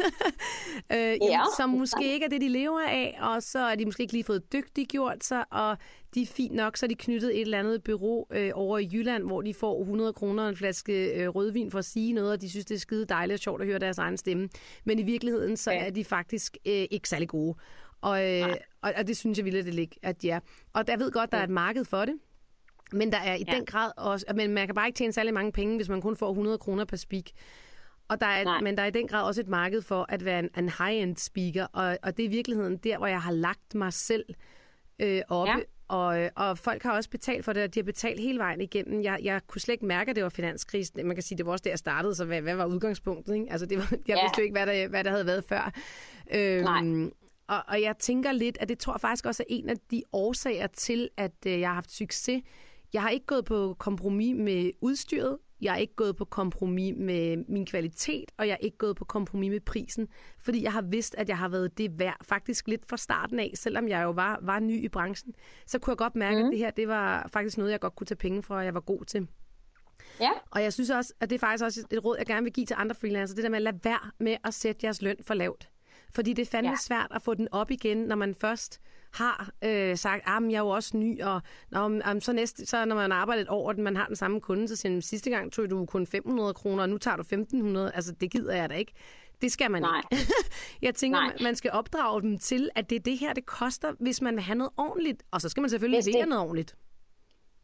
øh, 0.94 0.98
ja. 0.98 1.18
jamen, 1.22 1.48
som 1.58 1.70
måske 1.70 2.14
ikke 2.14 2.26
er 2.26 2.30
det, 2.30 2.42
de 2.42 2.50
lever 2.50 2.82
af, 2.82 3.18
og 3.22 3.44
så 3.44 3.60
er 3.60 3.76
de 3.76 3.86
måske 3.86 4.02
ikke 4.02 4.14
lige 4.14 4.24
fået 4.24 4.54
dygtiggjort 4.54 5.24
sig, 5.24 5.54
og 5.54 5.78
de 6.16 6.22
er 6.22 6.26
fint 6.26 6.56
nok, 6.56 6.78
så 6.78 6.86
er 6.86 6.88
de 6.88 6.96
knyttet 6.96 7.36
et 7.36 7.42
eller 7.42 7.60
andet 7.60 7.84
bureau 7.84 8.26
øh, 8.32 8.52
over 8.54 8.78
i 8.78 8.90
Jylland, 8.94 9.24
hvor 9.24 9.42
de 9.42 9.54
får 9.54 9.80
100 9.82 10.14
kroner 10.14 10.50
en 10.50 10.56
flaske 10.56 11.14
øh, 11.14 11.30
rødvin 11.30 11.72
for 11.72 11.80
at 11.80 11.86
sige 11.86 12.14
noget, 12.14 12.32
og 12.32 12.42
de 12.42 12.50
synes, 12.50 12.66
det 12.66 12.76
er 12.76 12.80
skide 12.80 13.06
dejligt 13.06 13.34
og 13.34 13.40
sjovt 13.40 13.62
at 13.62 13.68
høre 13.68 13.80
deres 13.80 13.98
egen 13.98 14.18
stemme. 14.18 14.50
Men 14.86 15.00
i 15.00 15.04
virkeligheden, 15.04 15.58
så 15.58 15.72
ja. 15.72 15.86
er 15.86 15.90
de 15.90 16.06
faktisk 16.06 16.58
øh, 16.68 16.86
ikke 16.92 17.10
særlig 17.10 17.28
gode. 17.28 17.56
Og, 18.02 18.40
øh, 18.40 18.56
og, 18.82 18.94
og 18.98 19.08
det 19.08 19.18
synes 19.18 19.38
jeg 19.38 19.46
vildt, 19.46 19.66
det 19.66 19.74
ligger, 19.74 19.98
at 20.04 20.26
ja. 20.26 20.40
Og 20.74 20.84
jeg 20.88 21.00
ved 21.00 21.12
godt, 21.12 21.32
der 21.32 21.38
er 21.38 21.44
et 21.44 21.50
marked 21.50 21.86
for 21.86 22.06
det. 22.06 22.16
Men 22.92 23.12
der 23.12 23.18
er 23.18 23.36
i 23.36 23.44
ja. 23.48 23.56
den 23.56 23.66
grad 23.66 23.92
også, 23.98 24.26
men 24.36 24.54
man 24.54 24.68
kan 24.68 24.76
bare 24.76 24.88
ikke 24.88 24.98
tjene 24.98 25.14
særlig 25.14 25.34
mange 25.34 25.52
penge, 25.52 25.76
hvis 25.76 25.90
man 25.90 26.02
kun 26.02 26.18
får 26.18 26.30
100 26.30 26.58
kroner 26.58 26.86
per 26.86 26.98
speak. 26.98 27.26
Og 28.08 28.22
der 28.22 28.28
er, 28.28 28.62
men 28.62 28.78
der 28.78 28.84
er 28.84 28.88
i 28.88 28.92
den 28.92 29.08
grad 29.08 29.24
også 29.24 29.42
et 29.42 29.48
marked 29.48 29.82
for 29.82 30.06
at 30.10 30.26
være 30.26 30.40
en, 30.40 30.50
en 30.58 30.70
high-end 30.70 31.18
speaker, 31.18 31.68
og, 31.74 31.98
og 32.04 32.18
det 32.18 32.24
er 32.24 32.28
i 32.28 32.32
virkeligheden 32.32 32.78
der, 32.78 32.98
hvor 32.98 33.08
jeg 33.08 33.22
har 33.22 33.32
lagt 33.32 33.76
mig 33.76 33.94
selv 33.94 34.26
øh, 35.00 35.22
oppe. 35.30 35.52
Ja. 35.52 35.58
Og, 35.88 36.22
øh, 36.22 36.30
og 36.36 36.58
folk 36.58 36.84
har 36.84 36.92
også 36.92 37.10
betalt 37.10 37.46
for 37.46 37.54
det, 37.54 37.64
og 37.64 37.74
de 37.74 37.80
har 37.80 37.84
betalt 37.84 38.20
hele 38.20 38.40
vejen 38.40 38.62
igennem. 38.62 39.04
Jeg, 39.04 39.20
jeg 39.24 39.42
kunne 39.48 39.62
slet 39.62 39.74
ikke 39.74 39.86
mærke, 39.86 40.10
at 40.10 40.16
det 40.16 40.24
var 40.24 40.30
finanskrisen. 40.30 41.08
Man 41.08 41.16
kan 41.16 41.24
sige, 41.24 41.38
det 41.38 41.46
var 41.46 41.52
også 41.52 41.64
der, 41.64 41.70
jeg 41.70 41.80
startede, 41.80 42.16
så 42.16 42.26
hvad, 42.26 42.42
hvad 42.42 42.56
var 42.56 42.66
udgangspunktet? 42.66 43.36
Ikke? 43.36 43.52
Altså, 43.52 43.66
det 43.66 43.78
var, 43.78 43.88
jeg 43.92 44.00
ja. 44.08 44.24
vidste 44.24 44.40
jo 44.40 44.44
ikke, 44.44 44.54
hvad 44.54 44.66
der, 44.66 44.88
hvad 44.88 45.04
der 45.04 45.12
havde 45.12 45.26
været 45.26 45.44
før. 45.44 45.72
Øhm, 46.34 46.64
Nej. 46.64 47.10
Og, 47.48 47.64
og 47.68 47.82
jeg 47.82 47.98
tænker 48.00 48.32
lidt, 48.32 48.58
at 48.62 48.70
det 48.70 48.80
tror 48.80 48.94
jeg 48.94 49.02
faktisk 49.02 49.26
også 49.26 49.44
er 49.44 49.48
en 49.50 49.70
af 49.70 49.76
de 49.92 50.04
årsager 50.14 50.68
til, 50.68 51.10
at 51.18 51.34
øh, 51.48 51.60
jeg 51.60 51.70
har 51.70 51.74
haft 51.74 51.92
succes. 51.92 52.42
Jeg 52.94 53.02
har 53.02 53.10
ikke 53.10 53.26
gået 53.26 53.46
på 53.46 53.76
kompromis 53.80 54.36
med 54.36 54.72
udstyret. 54.82 55.38
Jeg 55.62 55.74
er 55.74 55.78
ikke 55.78 55.96
gået 55.96 56.16
på 56.16 56.26
kompromis 56.26 56.94
med 56.98 57.38
min 57.48 57.66
kvalitet, 57.66 58.32
og 58.38 58.48
jeg 58.48 58.54
er 58.54 58.58
ikke 58.58 58.78
gået 58.78 58.96
på 58.96 59.06
kompromis 59.06 59.50
med 59.50 59.60
prisen, 59.60 60.08
fordi 60.40 60.64
jeg 60.64 60.72
har 60.72 60.82
vidst, 60.82 61.16
at 61.18 61.30
jeg 61.30 61.38
har 61.38 61.50
været 61.50 61.78
det 61.78 62.00
værd, 62.00 62.18
faktisk 62.22 62.68
lidt 62.68 62.86
fra 62.90 62.98
starten 62.98 63.40
af, 63.40 63.52
selvom 63.56 63.88
jeg 63.88 64.04
jo 64.04 64.12
var, 64.12 64.40
var 64.42 64.60
ny 64.60 64.84
i 64.84 64.90
branchen, 64.90 65.34
så 65.66 65.80
kunne 65.80 65.92
jeg 65.92 65.98
godt 65.98 66.16
mærke, 66.16 66.36
mm. 66.36 66.40
at 66.40 66.46
mhm. 66.46 66.52
det 66.52 66.60
her 66.60 66.72
det 66.72 66.88
var 66.88 67.30
faktisk 67.34 67.58
noget, 67.58 67.72
jeg 67.72 67.80
godt 67.80 67.96
kunne 67.96 68.08
tage 68.08 68.18
penge 68.18 68.44
for, 68.44 68.56
og 68.56 68.66
jeg 68.66 68.74
var 68.74 68.80
god 68.80 69.06
til. 69.06 69.28
Ja. 70.20 70.32
Og 70.52 70.64
jeg 70.64 70.74
synes 70.74 70.90
også, 70.90 71.14
at 71.20 71.30
det 71.30 71.36
er 71.36 71.40
faktisk 71.40 71.64
også 71.64 71.86
et 71.92 72.06
råd, 72.06 72.16
jeg 72.18 72.26
gerne 72.26 72.44
vil 72.44 72.54
give 72.54 72.66
til 72.66 72.76
andre 72.80 72.96
freelancere, 72.96 73.36
det 73.36 73.44
der 73.44 73.50
med 73.50 73.58
at 73.58 73.64
lade 73.64 73.80
være 73.84 74.12
med 74.20 74.38
at 74.44 74.54
sætte 74.54 74.86
jeres 74.86 75.02
løn 75.02 75.18
for 75.22 75.34
lavt. 75.34 75.70
Fordi 76.12 76.34
det 76.34 76.42
er 76.42 76.52
fandme 76.52 76.70
ja. 76.70 76.76
svært 76.76 77.08
at 77.12 77.22
få 77.22 77.34
den 77.34 77.48
op 77.52 77.72
igen, 77.72 77.98
når 77.98 78.16
man 78.16 78.36
først 78.36 78.82
har 79.14 79.50
øh, 79.64 79.98
sagt, 79.98 80.24
at 80.28 80.34
ah, 80.44 80.52
jeg 80.52 80.58
er 80.58 80.62
jo 80.62 80.70
også 80.70 80.98
ny, 80.98 81.22
og 81.22 81.42
når, 81.70 81.86
um, 81.86 82.22
så, 82.22 82.34
næste, 82.34 82.66
så 82.66 82.86
når 82.86 82.96
man 82.96 83.12
arbejder 83.12 83.42
et 83.42 83.50
år, 83.50 83.70
og 83.70 83.80
man 83.80 83.96
har 83.96 84.06
den 84.06 84.16
samme 84.16 84.42
kunde, 84.42 84.68
så 84.68 84.76
siger 84.76 84.92
man, 84.92 85.02
sidste 85.02 85.30
gang 85.30 85.52
tog 85.52 85.70
du 85.70 85.86
kun 85.86 86.08
500 86.08 86.54
kroner, 86.54 86.84
og 86.84 86.90
nu 86.90 86.98
tager 86.98 87.18
du 87.18 87.22
1500. 87.22 87.92
Altså, 87.96 88.12
det 88.12 88.32
gider 88.32 88.56
jeg 88.56 88.70
da 88.70 88.76
ikke. 88.76 88.94
Det 89.42 89.52
skal 89.52 89.72
man 89.72 89.82
Nej. 89.82 90.02
ikke. 90.12 90.26
jeg 90.82 90.96
tænker, 90.96 91.20
Nej. 91.20 91.38
man 91.42 91.56
skal 91.56 91.72
opdrage 91.72 92.22
dem 92.22 92.38
til, 92.38 92.70
at 92.76 92.90
det 92.90 92.96
er 92.96 93.00
det 93.00 93.18
her, 93.18 93.34
det 93.34 93.46
koster, 93.46 93.94
hvis 94.00 94.22
man 94.22 94.36
vil 94.36 94.44
have 94.44 94.58
noget 94.58 94.72
ordentligt. 94.78 95.24
Og 95.32 95.42
så 95.42 95.50
skal 95.50 95.62
man 95.62 95.70
selvfølgelig 95.70 96.14
levere 96.14 96.26
noget 96.26 96.44
ordentligt. 96.44 96.76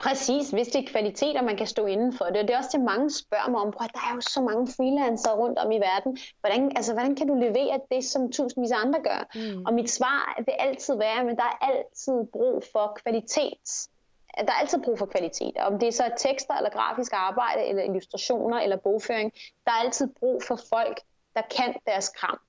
Præcis, 0.04 0.50
hvis 0.50 0.68
det 0.68 0.84
er 0.84 0.92
kvalitet, 0.92 1.38
og 1.38 1.44
man 1.44 1.58
kan 1.58 1.68
stå 1.68 1.86
inden 1.86 2.14
for 2.18 2.26
det. 2.26 2.38
Og 2.38 2.48
det 2.48 2.54
er 2.54 2.58
også 2.58 2.78
det, 2.78 2.82
mange 2.82 3.10
spørger 3.12 3.50
mig 3.50 3.62
om, 3.62 3.68
at 3.68 3.90
der 3.94 4.00
er 4.10 4.16
jo 4.16 4.22
så 4.22 4.42
mange 4.42 4.68
freelancere 4.68 5.36
rundt 5.36 5.60
om 5.60 5.72
i 5.72 5.80
verden. 5.80 6.18
Hvordan, 6.40 6.72
altså, 6.76 6.94
hvordan 6.94 7.16
kan 7.16 7.28
du 7.28 7.34
levere 7.34 7.80
det, 7.92 8.04
som 8.04 8.32
tusindvis 8.32 8.72
af 8.72 8.82
andre 8.86 9.00
gør? 9.04 9.22
Mm. 9.36 9.66
Og 9.66 9.74
mit 9.74 9.90
svar 9.90 10.36
vil 10.46 10.56
altid 10.60 10.98
være, 10.98 11.20
at 11.32 11.38
der 11.38 11.44
er 11.44 11.58
altid 11.72 12.18
brug 12.34 12.64
for 12.72 12.98
kvalitet. 13.04 13.88
Der 14.38 14.52
er 14.54 14.60
altid 14.62 14.84
brug 14.84 15.00
for 15.00 15.06
kvalitet. 15.06 15.58
Om 15.58 15.80
det 15.80 15.88
er 15.88 15.92
så 15.92 16.12
tekster, 16.18 16.54
eller 16.54 16.70
grafisk 16.70 17.12
arbejde, 17.14 17.66
eller 17.66 17.84
illustrationer, 17.84 18.60
eller 18.60 18.78
bogføring. 18.78 19.34
Der 19.66 19.72
er 19.72 19.80
altid 19.86 20.08
brug 20.20 20.44
for 20.44 20.60
folk, 20.74 21.02
der 21.36 21.42
kan 21.58 21.76
deres 21.86 22.10
kram. 22.10 22.40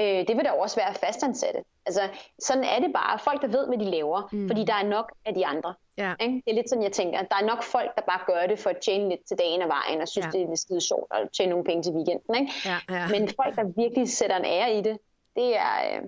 Øh, 0.00 0.28
det 0.28 0.36
vil 0.36 0.44
der 0.44 0.50
også 0.50 0.76
være 0.76 0.94
fastansatte. 0.94 1.60
Altså, 1.86 2.00
sådan 2.38 2.64
er 2.64 2.78
det 2.80 2.92
bare. 2.92 3.18
Folk, 3.18 3.42
der 3.42 3.48
ved, 3.48 3.66
hvad 3.66 3.78
de 3.78 3.84
laver, 3.84 4.28
mm. 4.32 4.48
fordi 4.48 4.64
der 4.64 4.74
er 4.74 4.82
nok 4.82 5.12
af 5.26 5.34
de 5.34 5.46
andre. 5.46 5.74
Ja. 5.98 6.14
Ikke? 6.20 6.34
Det 6.34 6.50
er 6.50 6.54
lidt 6.54 6.68
sådan, 6.68 6.82
jeg 6.82 6.92
tænker. 6.92 7.18
Der 7.22 7.36
er 7.40 7.46
nok 7.46 7.62
folk, 7.62 7.96
der 7.96 8.02
bare 8.02 8.20
gør 8.26 8.46
det 8.46 8.58
for 8.58 8.70
at 8.70 8.78
tjene 8.78 9.08
lidt 9.08 9.20
til 9.28 9.38
dagen 9.38 9.62
og 9.62 9.68
vejen, 9.68 10.00
og 10.00 10.08
synes, 10.08 10.26
ja. 10.26 10.30
det 10.30 10.42
er 10.42 10.48
lidt 10.48 10.60
skide 10.60 10.80
sjovt 10.80 11.06
at 11.10 11.28
tjene 11.36 11.50
nogle 11.50 11.64
penge 11.64 11.82
til 11.82 11.92
weekenden. 11.92 12.34
Ikke? 12.34 12.52
Ja, 12.64 12.78
ja. 12.90 13.08
Men 13.08 13.28
folk, 13.28 13.56
der 13.56 13.64
virkelig 13.82 14.08
sætter 14.08 14.36
en 14.36 14.44
ære 14.44 14.74
i 14.74 14.80
det, 14.80 14.98
det 15.36 15.56
er, 15.56 15.76
øh, 15.92 16.02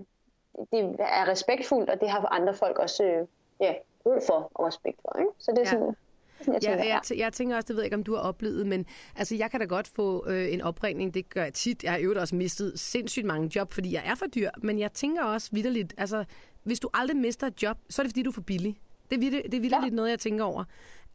det 0.73 0.97
er 0.99 1.29
respektfuldt, 1.29 1.91
og 1.91 2.01
det 2.01 2.11
har 2.11 2.29
andre 2.33 2.55
folk 2.55 2.79
også 2.79 3.05
øh, 3.05 3.27
ja, 3.61 3.75
brug 4.03 4.23
for 4.27 4.51
og 4.55 4.67
respekt 4.67 4.99
for. 5.03 5.19
Ikke? 5.19 5.31
Så 5.39 5.51
det 5.51 5.59
er 5.59 5.63
ja. 5.63 5.71
sådan, 5.71 5.97
jeg 6.53 6.63
tænker, 6.63 6.85
ja, 6.85 6.95
jeg, 6.95 7.01
t- 7.07 7.19
jeg 7.19 7.33
tænker 7.33 7.57
også, 7.57 7.67
det 7.67 7.77
ved 7.77 7.83
jeg 7.83 7.87
ikke, 7.87 7.97
om 7.97 8.05
du 8.05 8.15
har 8.15 8.21
oplevet, 8.21 8.67
men 8.67 8.87
altså, 9.17 9.35
jeg 9.35 9.51
kan 9.51 9.61
da 9.61 9.67
godt 9.67 9.89
få 9.89 10.29
øh, 10.29 10.53
en 10.53 10.61
opringning, 10.61 11.15
det 11.15 11.29
gør 11.29 11.43
jeg 11.43 11.55
tit. 11.55 11.85
Jeg 11.85 11.93
har 11.93 11.99
jo 11.99 12.15
også 12.21 12.35
mistet 12.35 12.81
sindssygt 12.81 13.27
mange 13.27 13.51
job, 13.57 13.73
fordi 13.73 13.93
jeg 13.93 14.03
er 14.07 14.15
for 14.15 14.27
dyr, 14.27 14.51
men 14.63 14.79
jeg 14.79 14.93
tænker 14.93 15.23
også 15.25 15.49
vidderligt, 15.53 15.95
altså, 15.97 16.25
hvis 16.63 16.81
du 16.81 16.89
aldrig 16.95 17.17
mister 17.17 17.47
et 17.47 17.63
job, 17.63 17.79
så 17.91 18.03
er 18.03 18.05
det 18.05 18.11
fordi, 18.11 18.23
du 18.23 18.31
er 18.31 18.35
for 18.35 18.41
billig. 18.41 18.77
Det 19.11 19.25
er, 19.25 19.31
det 19.31 19.55
er 19.55 19.61
vidderligt 19.61 19.93
ja. 19.93 19.97
noget, 19.97 20.11
jeg 20.11 20.19
tænker 20.19 20.45
over. 20.45 20.65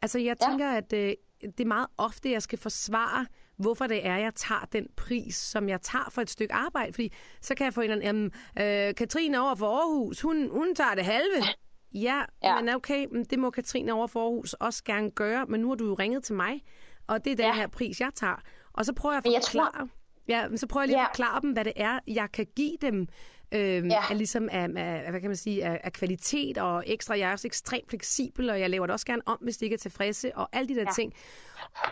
Altså, 0.02 0.18
jeg 0.18 0.36
tænker, 0.38 0.70
ja. 0.70 0.76
at 0.76 0.92
øh, 0.92 1.14
det 1.42 1.60
er 1.60 1.64
meget 1.64 1.86
ofte, 1.98 2.30
jeg 2.30 2.42
skal 2.42 2.58
forsvare, 2.58 3.26
hvorfor 3.56 3.86
det 3.86 4.06
er, 4.06 4.16
jeg 4.16 4.34
tager 4.34 4.68
den 4.72 4.86
pris, 4.96 5.36
som 5.36 5.68
jeg 5.68 5.80
tager 5.82 6.10
for 6.10 6.22
et 6.22 6.30
stykke 6.30 6.54
arbejde. 6.54 6.92
Fordi 6.92 7.12
så 7.40 7.54
kan 7.54 7.64
jeg 7.64 7.74
få 7.74 7.80
en 7.80 7.90
eller 7.90 8.08
anden, 8.08 8.32
øh, 8.58 8.94
Katrine 8.94 9.40
over 9.40 9.54
for 9.54 9.66
Aarhus, 9.66 10.20
hun, 10.20 10.48
hun 10.50 10.74
tager 10.74 10.94
det 10.94 11.04
halve. 11.04 11.44
Ja, 11.94 12.22
ja, 12.42 12.60
men 12.60 12.74
okay, 12.74 13.06
det 13.30 13.38
må 13.38 13.50
Katrine 13.50 13.92
over 13.92 14.06
for 14.06 14.20
Aarhus 14.20 14.52
også 14.52 14.84
gerne 14.84 15.10
gøre, 15.10 15.46
men 15.46 15.60
nu 15.60 15.68
har 15.68 15.74
du 15.74 15.86
jo 15.86 15.94
ringet 15.94 16.24
til 16.24 16.34
mig, 16.34 16.62
og 17.06 17.24
det 17.24 17.32
er 17.32 17.36
den 17.36 17.46
ja. 17.46 17.54
her 17.54 17.66
pris, 17.66 18.00
jeg 18.00 18.10
tager. 18.14 18.42
Og 18.72 18.84
så 18.84 18.92
prøver 18.92 19.12
jeg 19.12 19.22
at 19.26 19.42
forklare, 19.44 19.70
jeg 19.74 19.88
tror... 19.88 19.88
ja, 20.28 20.56
så 20.56 20.66
prøver 20.66 20.82
jeg 20.82 20.88
lige 20.88 20.98
ja. 20.98 21.04
at 21.04 21.08
forklare 21.10 21.40
dem, 21.40 21.52
hvad 21.52 21.64
det 21.64 21.72
er, 21.76 21.98
jeg 22.06 22.32
kan 22.32 22.46
give 22.56 22.76
dem, 22.80 23.08
øh, 23.52 23.86
ja. 23.86 24.02
er 24.10 24.14
ligesom 24.14 24.48
af, 24.52 24.68
af, 24.76 25.10
hvad 25.10 25.20
kan 25.20 25.30
man 25.30 25.36
sige, 25.36 25.64
af, 25.64 25.80
af 25.84 25.92
kvalitet 25.92 26.58
og 26.58 26.84
ekstra. 26.86 27.18
Jeg 27.18 27.28
er 27.28 27.32
også 27.32 27.48
ekstremt 27.48 27.88
fleksibel, 27.88 28.50
og 28.50 28.60
jeg 28.60 28.70
laver 28.70 28.86
det 28.86 28.92
også 28.92 29.06
gerne 29.06 29.22
om, 29.26 29.38
hvis 29.40 29.56
de 29.56 29.64
ikke 29.64 29.74
er 29.74 29.78
tilfredse, 29.78 30.36
og 30.36 30.48
alle 30.52 30.68
de 30.68 30.74
der 30.74 30.80
ja. 30.80 30.92
ting. 30.94 31.14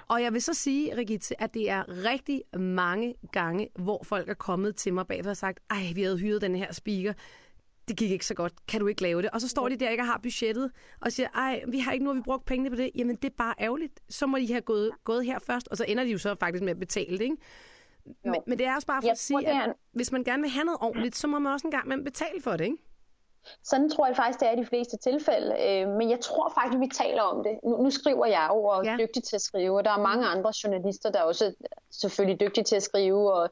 Og 0.09 0.23
jeg 0.23 0.33
vil 0.33 0.43
så 0.43 0.55
sige, 0.55 0.97
Rigitte, 0.97 1.43
at 1.43 1.55
det 1.55 1.71
er 1.71 2.05
rigtig 2.05 2.43
mange 2.59 3.15
gange, 3.33 3.69
hvor 3.79 4.03
folk 4.05 4.29
er 4.29 4.35
kommet 4.35 4.77
til 4.77 4.95
mig 4.95 5.07
bagved 5.07 5.31
og 5.31 5.37
sagt, 5.37 5.61
ej, 5.71 5.93
vi 5.95 6.03
havde 6.03 6.19
hyret 6.19 6.43
den 6.43 6.55
her 6.55 6.73
speaker, 6.73 7.13
det 7.89 7.97
gik 7.97 8.11
ikke 8.11 8.27
så 8.27 8.35
godt, 8.35 8.67
kan 8.67 8.81
du 8.81 8.87
ikke 8.87 9.03
lave 9.03 9.23
det? 9.23 9.31
Og 9.31 9.41
så 9.41 9.49
står 9.49 9.69
de 9.69 9.77
der 9.77 9.91
ikke 9.91 10.05
har 10.05 10.21
budgettet, 10.23 10.71
og 11.01 11.13
siger, 11.13 11.29
ej, 11.29 11.63
vi 11.69 11.79
har 11.79 11.93
ikke 11.93 12.05
nu, 12.05 12.13
vi 12.13 12.21
brugt 12.21 12.45
pengene 12.45 12.71
på 12.71 12.77
det. 12.77 12.91
Jamen, 12.95 13.17
det 13.17 13.25
er 13.25 13.35
bare 13.39 13.55
ærgerligt. 13.61 14.01
Så 14.09 14.27
må 14.27 14.39
de 14.39 14.53
have 14.53 14.61
gået, 14.61 14.91
gået 15.05 15.25
her 15.25 15.39
først, 15.39 15.69
og 15.69 15.77
så 15.77 15.85
ender 15.89 16.05
de 16.05 16.11
jo 16.11 16.19
så 16.19 16.37
faktisk 16.41 16.65
med 16.65 16.71
at 16.71 16.79
betale 16.79 17.19
det, 17.19 17.25
ikke? 17.25 17.37
Men, 18.25 18.41
men 18.47 18.59
det 18.59 18.67
er 18.67 18.75
også 18.75 18.87
bare 18.87 19.03
for 19.03 19.07
jeg 19.07 19.13
at 19.13 19.19
sige, 19.19 19.49
at 19.49 19.73
hvis 19.93 20.13
man 20.13 20.25
gerne 20.25 20.43
vil 20.43 20.51
have 20.51 20.65
noget 20.65 20.79
ordentligt, 20.81 21.17
så 21.17 21.27
må 21.27 21.39
man 21.39 21.53
også 21.53 21.67
en 21.67 21.71
gang 21.71 21.89
med 21.89 22.05
betale 22.05 22.43
for 22.43 22.51
det, 22.51 22.65
ikke? 22.65 22.77
Sådan 23.65 23.91
tror 23.91 24.07
jeg 24.07 24.17
faktisk, 24.17 24.41
det 24.41 24.49
er 24.49 24.53
i 24.53 24.57
de 24.57 24.67
fleste 24.67 24.97
tilfælde. 24.97 25.57
Øh, 25.61 25.89
men 25.89 26.11
jeg 26.11 26.21
tror 26.21 26.53
faktisk, 26.55 26.81
vi 26.81 26.89
taler 27.05 27.23
om 27.23 27.43
det. 27.45 27.59
Nu, 27.65 27.83
nu 27.83 27.91
skriver 27.91 28.27
jeg 28.27 28.47
jo 28.51 28.65
og 28.65 28.87
er 28.87 28.91
ja. 28.91 28.97
dygtig 28.97 29.25
til 29.25 29.37
at 29.37 29.43
skrive, 29.43 29.77
og 29.77 29.85
der 29.85 29.91
er 29.91 30.03
mange 30.03 30.27
andre 30.27 30.53
journalister, 30.65 31.11
der 31.11 31.19
er 31.19 31.23
også 31.23 31.55
selvfølgelig 31.91 32.41
dygtige 32.41 32.65
til 32.65 32.77
at 32.77 32.83
skrive 32.83 33.33
og 33.33 33.51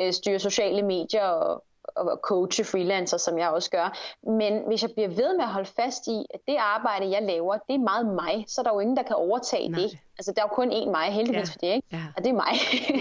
øh, 0.00 0.12
styre 0.12 0.38
sociale 0.38 0.82
medier 0.82 1.26
og, 1.26 1.64
og 1.96 2.18
coache 2.22 2.64
freelancer, 2.64 3.16
som 3.16 3.38
jeg 3.38 3.48
også 3.48 3.70
gør. 3.70 3.98
Men 4.22 4.62
hvis 4.66 4.82
jeg 4.82 4.90
bliver 4.92 5.08
ved 5.08 5.36
med 5.36 5.44
at 5.44 5.50
holde 5.50 5.70
fast 5.76 6.06
i, 6.06 6.26
at 6.34 6.40
det 6.48 6.56
arbejde, 6.58 7.10
jeg 7.10 7.22
laver, 7.22 7.54
det 7.68 7.74
er 7.74 7.78
meget 7.78 8.06
mig, 8.06 8.44
så 8.48 8.60
er 8.60 8.62
der 8.62 8.72
jo 8.74 8.80
ingen, 8.80 8.96
der 8.96 9.02
kan 9.02 9.16
overtage 9.16 9.68
Nej. 9.68 9.80
det. 9.80 9.98
Altså, 10.18 10.32
der 10.32 10.42
er 10.42 10.46
jo 10.50 10.54
kun 10.54 10.72
én 10.72 10.90
mig, 10.90 11.12
heldigvis 11.12 11.48
ja. 11.48 11.52
for 11.52 11.58
det, 11.58 11.74
ikke? 11.74 11.88
Ja. 11.92 12.02
Og 12.16 12.24
det 12.24 12.30
er 12.30 12.34
mig. 12.34 12.54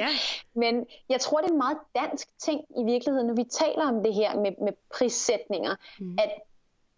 Ja. 0.04 0.08
Men 0.63 0.86
jeg 1.10 1.21
tror, 1.21 1.38
det 1.38 1.47
er 1.47 1.52
en 1.52 1.58
meget 1.58 1.78
dansk 1.95 2.28
ting 2.39 2.62
i 2.78 2.84
virkeligheden, 2.84 3.28
når 3.28 3.36
vi 3.36 3.43
taler 3.43 3.88
om 3.88 4.04
det 4.04 4.13
her 4.13 4.36
med, 4.36 4.52
med 4.62 4.73
prissætninger, 4.97 5.75
mm. 5.99 6.17
at 6.19 6.32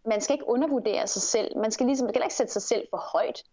man 0.06 0.22
skal 0.22 0.34
ikke 0.34 0.50
undervurdere 0.50 1.08
sig 1.08 1.22
selv. 1.22 1.58
Man 1.58 1.72
skal 1.72 1.86
ligesom 1.86 2.06
man 2.06 2.14
skal 2.14 2.24
ikke 2.24 2.36
sætte 2.36 2.54
sig 2.54 2.62
selv 2.62 2.88
for 2.90 2.98
højt. 2.98 3.44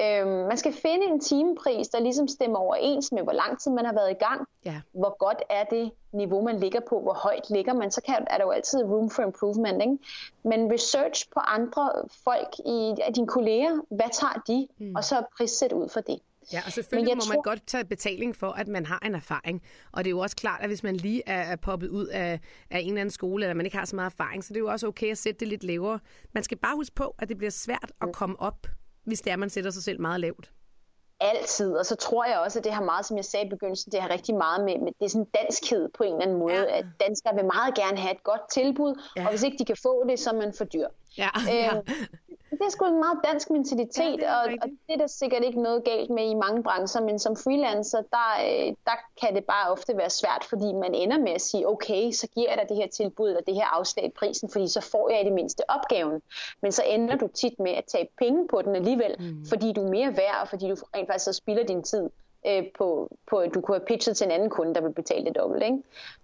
Øhm, 0.00 0.28
man 0.28 0.56
skal 0.56 0.72
finde 0.72 1.06
en 1.06 1.20
timepris, 1.20 1.88
der 1.88 2.00
ligesom 2.00 2.28
stemmer 2.28 2.58
overens 2.58 3.12
med, 3.12 3.22
hvor 3.22 3.32
lang 3.32 3.60
tid 3.60 3.70
man 3.70 3.84
har 3.84 3.92
været 3.92 4.10
i 4.10 4.24
gang. 4.24 4.48
Ja. 4.64 4.80
Hvor 4.92 5.16
godt 5.18 5.42
er 5.50 5.64
det 5.64 5.90
niveau, 6.12 6.42
man 6.42 6.60
ligger 6.60 6.80
på? 6.88 7.00
Hvor 7.00 7.14
højt 7.14 7.50
ligger 7.50 7.74
man? 7.74 7.90
Så 7.90 8.00
kan, 8.06 8.26
er 8.30 8.36
der 8.38 8.44
jo 8.44 8.50
altid 8.50 8.84
room 8.84 9.10
for 9.10 9.22
improvement. 9.22 9.82
Ikke? 9.82 9.98
Men 10.44 10.72
research 10.72 11.28
på 11.34 11.40
andre 11.40 11.92
folk, 12.24 12.58
i, 12.66 12.94
dine 13.14 13.26
kolleger, 13.26 13.80
hvad 13.90 14.08
tager 14.12 14.42
de? 14.46 14.68
Mm. 14.78 14.94
Og 14.94 15.04
så 15.04 15.22
prissæt 15.36 15.72
ud 15.72 15.88
for 15.88 16.00
det. 16.00 16.18
Ja, 16.52 16.62
og 16.66 16.72
selvfølgelig 16.72 17.16
må 17.16 17.20
tror... 17.20 17.34
man 17.34 17.42
godt 17.42 17.66
tage 17.66 17.84
betaling 17.84 18.36
for, 18.36 18.50
at 18.50 18.68
man 18.68 18.86
har 18.86 19.02
en 19.06 19.14
erfaring. 19.14 19.62
Og 19.92 20.04
det 20.04 20.10
er 20.10 20.10
jo 20.10 20.18
også 20.18 20.36
klart, 20.36 20.60
at 20.60 20.68
hvis 20.68 20.82
man 20.82 20.96
lige 20.96 21.22
er, 21.26 21.42
er 21.42 21.56
poppet 21.56 21.88
ud 21.88 22.06
af, 22.06 22.40
af 22.70 22.78
en 22.78 22.88
eller 22.88 23.00
anden 23.00 23.10
skole, 23.10 23.44
eller 23.44 23.54
man 23.54 23.66
ikke 23.66 23.76
har 23.76 23.84
så 23.84 23.96
meget 23.96 24.10
erfaring, 24.10 24.44
så 24.44 24.48
det 24.48 24.56
er 24.56 24.60
jo 24.60 24.70
også 24.70 24.86
okay 24.86 25.10
at 25.10 25.18
sætte 25.18 25.40
det 25.40 25.48
lidt 25.48 25.64
lavere. 25.64 25.98
Man 26.32 26.42
skal 26.42 26.58
bare 26.58 26.76
huske 26.76 26.94
på, 26.94 27.14
at 27.18 27.28
det 27.28 27.38
bliver 27.38 27.50
svært 27.50 27.92
at 28.00 28.06
mm. 28.06 28.12
komme 28.12 28.40
op 28.40 28.66
hvis 29.04 29.20
det 29.20 29.32
er, 29.32 29.36
man 29.36 29.50
sætter 29.50 29.70
sig 29.70 29.82
selv 29.82 30.00
meget 30.00 30.20
lavt? 30.20 30.50
Altid, 31.20 31.72
og 31.72 31.86
så 31.86 31.94
tror 31.96 32.24
jeg 32.24 32.38
også, 32.38 32.58
at 32.58 32.64
det 32.64 32.72
har 32.72 32.82
meget, 32.82 33.06
som 33.06 33.16
jeg 33.16 33.24
sagde 33.24 33.46
i 33.46 33.48
begyndelsen, 33.48 33.92
det 33.92 34.00
har 34.00 34.10
rigtig 34.10 34.34
meget 34.34 34.64
med, 34.64 34.78
med 34.78 34.92
det 34.98 35.04
er 35.04 35.08
sådan 35.08 35.26
danskhed 35.42 35.88
på 35.96 36.02
en 36.02 36.12
eller 36.12 36.22
anden 36.22 36.38
måde, 36.38 36.54
ja. 36.54 36.78
at 36.78 36.86
danskere 37.00 37.34
vil 37.34 37.44
meget 37.44 37.74
gerne 37.74 37.98
have 37.98 38.14
et 38.14 38.22
godt 38.22 38.40
tilbud, 38.52 39.00
ja. 39.16 39.24
og 39.24 39.30
hvis 39.30 39.42
ikke 39.42 39.58
de 39.58 39.64
kan 39.64 39.76
få 39.82 40.06
det, 40.08 40.18
så 40.18 40.30
er 40.30 40.34
man 40.34 40.54
for 40.58 40.64
dyr. 40.64 40.88
Ja. 41.18 41.28
Øhm, 41.52 41.86
det 42.58 42.66
er 42.66 42.70
sgu 42.70 42.84
en 42.84 42.98
meget 42.98 43.18
dansk 43.24 43.50
mentalitet, 43.50 44.20
ja, 44.20 44.34
og, 44.34 44.52
og 44.62 44.68
det 44.86 44.94
er 44.94 44.96
der 44.96 45.06
sikkert 45.06 45.44
ikke 45.44 45.62
noget 45.62 45.84
galt 45.84 46.10
med 46.10 46.30
i 46.30 46.34
mange 46.34 46.62
brancher, 46.62 47.00
men 47.00 47.18
som 47.18 47.36
freelancer, 47.36 48.02
der, 48.02 48.28
øh, 48.46 48.74
der 48.84 48.96
kan 49.20 49.34
det 49.34 49.44
bare 49.44 49.70
ofte 49.70 49.96
være 49.96 50.10
svært, 50.10 50.44
fordi 50.48 50.72
man 50.72 50.94
ender 50.94 51.18
med 51.18 51.32
at 51.32 51.40
sige, 51.40 51.68
okay, 51.68 52.10
så 52.10 52.28
giver 52.34 52.48
jeg 52.50 52.58
dig 52.58 52.68
det 52.68 52.76
her 52.76 52.88
tilbud, 52.88 53.28
eller 53.28 53.42
det 53.42 53.54
her 53.54 53.66
afslag 53.66 54.06
i 54.06 54.10
prisen, 54.10 54.48
fordi 54.48 54.68
så 54.68 54.80
får 54.80 55.10
jeg 55.10 55.20
i 55.20 55.24
det 55.24 55.32
mindste 55.32 55.70
opgaven. 55.70 56.22
Men 56.62 56.72
så 56.72 56.82
ender 56.82 57.16
du 57.16 57.28
tit 57.28 57.58
med 57.58 57.72
at 57.72 57.84
tage 57.84 58.08
penge 58.18 58.48
på 58.48 58.62
den 58.62 58.76
alligevel, 58.76 59.16
mm. 59.18 59.46
fordi 59.48 59.72
du 59.72 59.84
er 59.84 59.90
mere 59.90 60.16
værd, 60.16 60.38
og 60.42 60.48
fordi 60.48 60.68
du 60.68 60.76
rent 60.96 61.08
faktisk 61.08 61.24
så 61.24 61.32
spilder 61.32 61.64
din 61.64 61.82
tid 61.82 62.10
øh, 62.46 62.62
på, 62.78 63.16
på, 63.30 63.36
at 63.36 63.54
du 63.54 63.60
kunne 63.60 63.76
have 63.76 63.86
pitchet 63.86 64.16
til 64.16 64.24
en 64.24 64.30
anden 64.30 64.50
kunde, 64.50 64.74
der 64.74 64.80
vil 64.80 64.92
betale 64.92 65.24
det 65.24 65.36
dobbelt. 65.36 65.62
Ikke? 65.64 65.78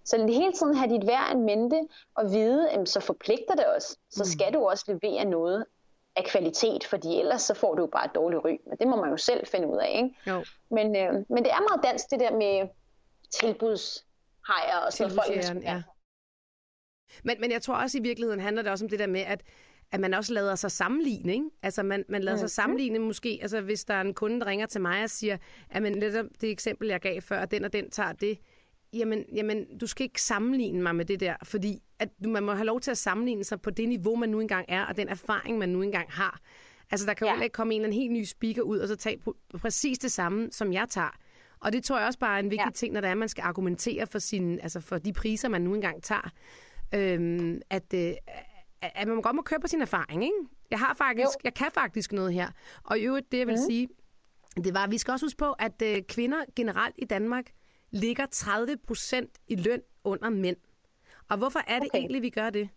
Så 0.05 0.17
hele 0.17 0.53
tiden 0.53 0.75
have 0.75 0.89
dit 0.89 1.07
værd 1.07 1.35
en 1.35 1.45
mente 1.45 1.87
og 2.15 2.31
vide, 2.31 2.69
at 2.69 2.89
så 2.89 2.99
forpligter 2.99 3.55
det 3.55 3.65
også. 3.65 3.97
Så 4.09 4.23
mm. 4.23 4.25
skal 4.25 4.53
du 4.53 4.59
også 4.59 4.85
levere 4.87 5.25
noget 5.25 5.65
af 6.15 6.25
kvalitet, 6.25 6.83
fordi 6.83 7.19
ellers 7.19 7.41
så 7.41 7.53
får 7.53 7.75
du 7.75 7.81
jo 7.81 7.87
bare 7.87 8.05
et 8.05 8.15
dårligt 8.15 8.45
ry, 8.45 8.57
men 8.67 8.77
det 8.79 8.87
må 8.87 8.95
man 8.95 9.09
jo 9.09 9.17
selv 9.17 9.47
finde 9.47 9.67
ud 9.67 9.77
af. 9.77 9.91
Ikke? 10.03 10.15
Jo. 10.27 10.45
Men, 10.71 10.95
øh, 10.95 11.13
men 11.29 11.43
det 11.43 11.51
er 11.51 11.69
meget 11.69 11.83
dansk, 11.83 12.05
det 12.09 12.19
der 12.19 12.31
med 12.31 12.67
tilbudshejer 13.39 14.77
og 14.85 14.93
så 14.93 15.09
folk. 15.09 15.63
Ja. 15.63 15.83
Men, 17.23 17.41
men 17.41 17.51
jeg 17.51 17.61
tror 17.61 17.75
også 17.75 17.97
i 17.97 18.01
virkeligheden 18.01 18.39
handler 18.39 18.61
det 18.61 18.71
også 18.71 18.85
om 18.85 18.89
det 18.89 18.99
der 18.99 19.07
med, 19.07 19.21
at 19.21 19.41
at 19.91 19.99
man 19.99 20.13
også 20.13 20.33
lader 20.33 20.55
sig 20.55 20.71
sammenligne, 20.71 21.33
ikke? 21.33 21.45
Altså 21.63 21.83
man, 21.83 22.05
man 22.09 22.23
lader 22.23 22.37
sig 22.37 22.49
sammenligne 22.49 22.99
måske, 22.99 23.39
altså 23.41 23.61
hvis 23.61 23.85
der 23.85 23.93
er 23.93 24.01
en 24.01 24.13
kunde, 24.13 24.39
der 24.39 24.45
ringer 24.45 24.65
til 24.65 24.81
mig 24.81 25.03
og 25.03 25.09
siger, 25.09 25.37
at 25.69 25.81
men 25.81 25.99
lidt 25.99 26.41
det 26.41 26.49
eksempel, 26.49 26.87
jeg 26.87 26.99
gav 26.99 27.21
før, 27.21 27.39
at 27.39 27.51
den 27.51 27.65
og 27.65 27.73
den 27.73 27.89
tager 27.89 28.13
det, 28.13 28.39
jamen, 28.93 29.25
jamen 29.35 29.77
du 29.77 29.87
skal 29.87 30.03
ikke 30.03 30.21
sammenligne 30.21 30.81
mig 30.83 30.95
med 30.95 31.05
det 31.05 31.19
der, 31.19 31.35
fordi 31.43 31.79
at 31.99 32.09
man 32.25 32.43
må 32.43 32.51
have 32.53 32.65
lov 32.65 32.81
til 32.81 32.91
at 32.91 32.97
sammenligne 32.97 33.43
sig 33.43 33.61
på 33.61 33.69
det 33.69 33.89
niveau, 33.89 34.15
man 34.15 34.29
nu 34.29 34.39
engang 34.39 34.65
er, 34.67 34.83
og 34.85 34.97
den 34.97 35.07
erfaring, 35.07 35.57
man 35.57 35.69
nu 35.69 35.81
engang 35.81 36.11
har. 36.11 36.39
Altså 36.91 37.05
der 37.07 37.13
kan 37.13 37.27
Ja. 37.27 37.41
ikke 37.41 37.53
komme 37.53 37.73
en 37.75 37.81
eller 37.81 37.87
anden 37.87 38.01
helt 38.01 38.11
ny 38.11 38.23
speaker 38.23 38.61
ud, 38.61 38.79
og 38.79 38.87
så 38.87 38.95
tage 38.95 39.17
pr- 39.29 39.57
præcis 39.57 39.99
det 39.99 40.11
samme, 40.11 40.49
som 40.51 40.73
jeg 40.73 40.85
tager. 40.89 41.17
Og 41.59 41.73
det 41.73 41.83
tror 41.83 41.97
jeg 41.97 42.07
også 42.07 42.19
bare 42.19 42.35
er 42.35 42.39
en 42.39 42.51
vigtig 42.51 42.65
Ja. 42.65 42.71
ting, 42.71 42.93
når 42.93 43.01
det 43.01 43.07
er, 43.07 43.11
at 43.11 43.17
man 43.17 43.29
skal 43.29 43.41
argumentere 43.41 44.07
for, 44.07 44.19
sin, 44.19 44.59
altså 44.59 44.79
for 44.79 44.97
de 44.97 45.13
priser, 45.13 45.49
man 45.49 45.61
nu 45.61 45.75
engang 45.75 46.03
tager. 46.03 46.29
Øhm, 46.95 47.61
at, 47.69 47.93
øh, 47.93 48.11
at 48.81 49.07
man 49.07 49.21
godt 49.21 49.35
må 49.35 49.41
køre 49.41 49.59
på 49.59 49.67
sin 49.67 49.81
erfaring, 49.81 50.23
ikke? 50.23 50.35
Jeg 50.71 50.79
har 50.79 50.93
faktisk, 50.93 51.25
Jo. 51.25 51.39
jeg 51.43 51.53
kan 51.53 51.67
faktisk 51.73 52.11
noget 52.11 52.33
her. 52.33 52.47
Og 52.83 52.99
i 52.99 53.01
øvrigt, 53.01 53.31
det 53.31 53.37
jeg 53.37 53.47
vil 53.47 53.55
mm. 53.55 53.65
sige, 53.69 53.87
det 54.63 54.73
var, 54.73 54.83
at 54.83 54.91
vi 54.91 54.97
skal 54.97 55.11
også 55.11 55.25
huske 55.25 55.37
på, 55.37 55.51
at 55.51 55.81
øh, 55.83 56.01
kvinder 56.09 56.37
generelt 56.55 56.95
i 56.97 57.05
Danmark 57.05 57.45
ligger 57.91 58.25
30 58.31 58.77
procent 58.87 59.29
i 59.47 59.55
løn 59.55 59.81
under 60.03 60.29
mænd. 60.29 60.57
Og 61.29 61.37
hvorfor 61.37 61.59
er 61.67 61.79
det 61.79 61.87
Okay. 61.87 61.99
egentlig, 61.99 62.21
vi 62.21 62.29
gør 62.29 62.49
det? 62.49 62.69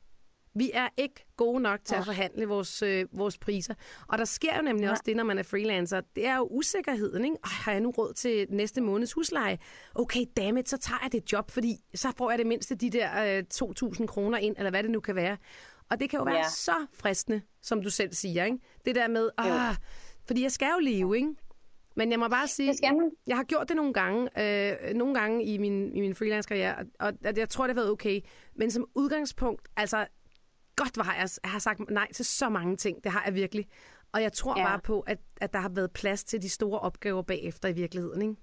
Vi 0.57 0.71
er 0.75 0.89
ikke 0.97 1.27
gode 1.37 1.61
nok 1.61 1.81
til 1.85 1.95
at 1.95 2.05
forhandle 2.05 2.47
vores, 2.47 2.83
øh, 2.83 3.07
vores 3.13 3.39
priser. 3.39 3.75
Og 4.09 4.19
der 4.19 4.25
sker 4.25 4.57
jo 4.57 4.63
nemlig 4.63 4.91
også 4.91 5.03
det, 5.07 5.17
når 5.17 5.25
man 5.25 5.39
er 5.39 5.43
freelancer. 5.43 6.01
Det 6.17 6.27
er 6.27 6.37
jo 6.37 6.49
usikkerheden. 6.51 7.25
Ikke? 7.25 7.37
Ej, 7.45 7.51
har 7.53 7.73
jeg 7.73 7.81
nu 7.81 7.91
råd 7.91 8.13
til 8.13 8.47
næste 8.51 8.81
måneds 8.81 9.13
husleje? 9.13 9.59
Okay, 9.95 10.25
dammit, 10.37 10.69
så 10.69 10.77
tager 10.79 10.99
jeg 11.03 11.13
det 11.13 11.33
job, 11.33 11.51
fordi 11.51 11.77
så 11.95 12.13
får 12.17 12.31
jeg 12.31 12.39
det 12.39 12.47
mindste 12.47 12.75
de 12.75 12.91
der 12.91 13.37
øh, 13.39 13.45
2.000 13.55 14.07
kroner 14.07 14.39
ind, 14.39 14.55
eller 14.59 14.71
hvad 14.71 14.83
det 14.83 14.91
nu 14.91 15.01
kan 15.01 15.15
være. 15.15 15.37
Og 15.91 16.01
det 16.01 16.11
kan 16.11 16.19
jo 16.19 16.25
være 16.25 16.37
Ja. 16.37 16.49
så 16.49 16.87
fristende, 16.93 17.43
som 17.63 17.83
du 17.83 17.91
selv 17.91 18.13
siger. 18.13 18.45
Ikke? 18.45 18.59
Det 18.85 18.95
der 18.95 19.09
med, 19.09 19.31
ah, 19.39 19.75
fordi 20.27 20.43
jeg 20.43 20.53
skal 20.53 20.69
jo 20.75 20.79
leve, 20.81 21.17
ikke? 21.17 21.35
Men 21.95 22.11
jeg 22.11 22.19
må 22.19 22.29
bare 22.29 22.49
sige, 22.49 22.69
Det 22.69 22.77
skal 22.77 22.97
man. 22.97 23.11
jeg 23.27 23.37
har 23.37 23.45
gjort 23.45 23.69
det 23.69 23.77
nogle 23.77 23.93
gange, 23.93 24.29
øh, 24.43 24.95
nogle 24.95 25.15
gange 25.15 25.45
i 25.45 25.59
min, 25.59 25.93
i 25.97 26.01
min 26.01 26.15
freelance-karriere, 26.15 26.75
og 27.01 27.13
at 27.25 27.39
jeg 27.39 27.49
tror, 27.49 27.67
det 27.67 27.77
har 27.77 27.81
været 27.83 27.91
okay. 27.93 28.21
Men 28.55 28.71
som 28.71 28.87
udgangspunkt, 28.95 29.69
altså, 29.77 30.07
godt 30.77 30.97
var 30.97 31.15
jeg, 31.21 31.29
jeg 31.43 31.51
har 31.51 31.59
sagt 31.59 31.91
nej 31.91 32.13
til 32.13 32.25
så 32.25 32.49
mange 32.49 32.77
ting. 32.77 33.05
Det 33.05 33.13
har 33.13 33.23
jeg 33.27 33.35
virkelig. 33.35 33.67
Og 34.13 34.23
jeg 34.23 34.33
tror 34.33 34.59
ja. 34.59 34.65
Bare 34.67 34.79
på, 34.81 35.01
at, 35.01 35.19
at 35.41 35.53
der 35.53 35.59
har 35.59 35.69
været 35.69 35.91
plads 35.93 36.25
til 36.25 36.43
de 36.43 36.49
store 36.49 36.79
opgaver 36.81 37.23
bagefter 37.23 37.69
i 37.69 37.73
virkeligheden, 37.73 38.23
ikke? 38.23 38.35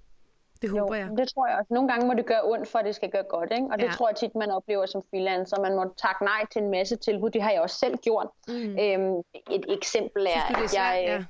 Det 0.62 0.70
håber 0.70 0.94
jeg. 0.94 1.08
det 1.18 1.28
tror 1.28 1.46
jeg 1.48 1.56
også. 1.58 1.74
Nogle 1.74 1.88
gange 1.88 2.06
må 2.06 2.14
det 2.14 2.26
gøre 2.26 2.40
ondt, 2.44 2.68
for 2.68 2.78
at 2.78 2.84
det 2.84 2.94
skal 2.94 3.10
gøre 3.10 3.24
godt. 3.28 3.50
Ikke? 3.52 3.66
Og 3.72 3.78
det 3.78 3.84
Ja. 3.84 3.90
tror 3.90 4.08
jeg 4.08 4.16
tit, 4.16 4.34
man 4.34 4.50
oplever 4.50 4.86
som 4.86 5.02
freelancer. 5.10 5.60
Man 5.60 5.74
må 5.74 5.94
takke 6.02 6.24
nej 6.24 6.46
til 6.52 6.62
en 6.62 6.70
masse 6.70 6.96
tilbud. 6.96 7.30
Det 7.30 7.42
har 7.42 7.50
jeg 7.50 7.60
også 7.60 7.76
selv 7.78 7.96
gjort. 7.96 8.28
Mm. 8.48 8.54
Øhm, 8.54 9.16
et 9.50 9.64
eksempel 9.68 10.22
er, 10.26 10.30
Synes 10.46 10.58
du, 10.58 10.62
det 10.62 10.78
er 10.78 10.82
at 10.84 11.02
jeg... 11.02 11.04
Ja. 11.06 11.24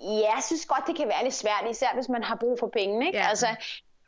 Ja, 0.00 0.34
jeg 0.34 0.42
synes 0.46 0.66
godt, 0.66 0.86
det 0.86 0.96
kan 0.96 1.08
være 1.08 1.22
lidt 1.24 1.34
svært, 1.34 1.64
især 1.70 1.88
hvis 1.94 2.08
man 2.08 2.22
har 2.24 2.36
brug 2.36 2.58
for 2.58 2.66
penge. 2.66 3.06
Ikke? 3.06 3.18
Ja. 3.18 3.28
Altså, 3.28 3.46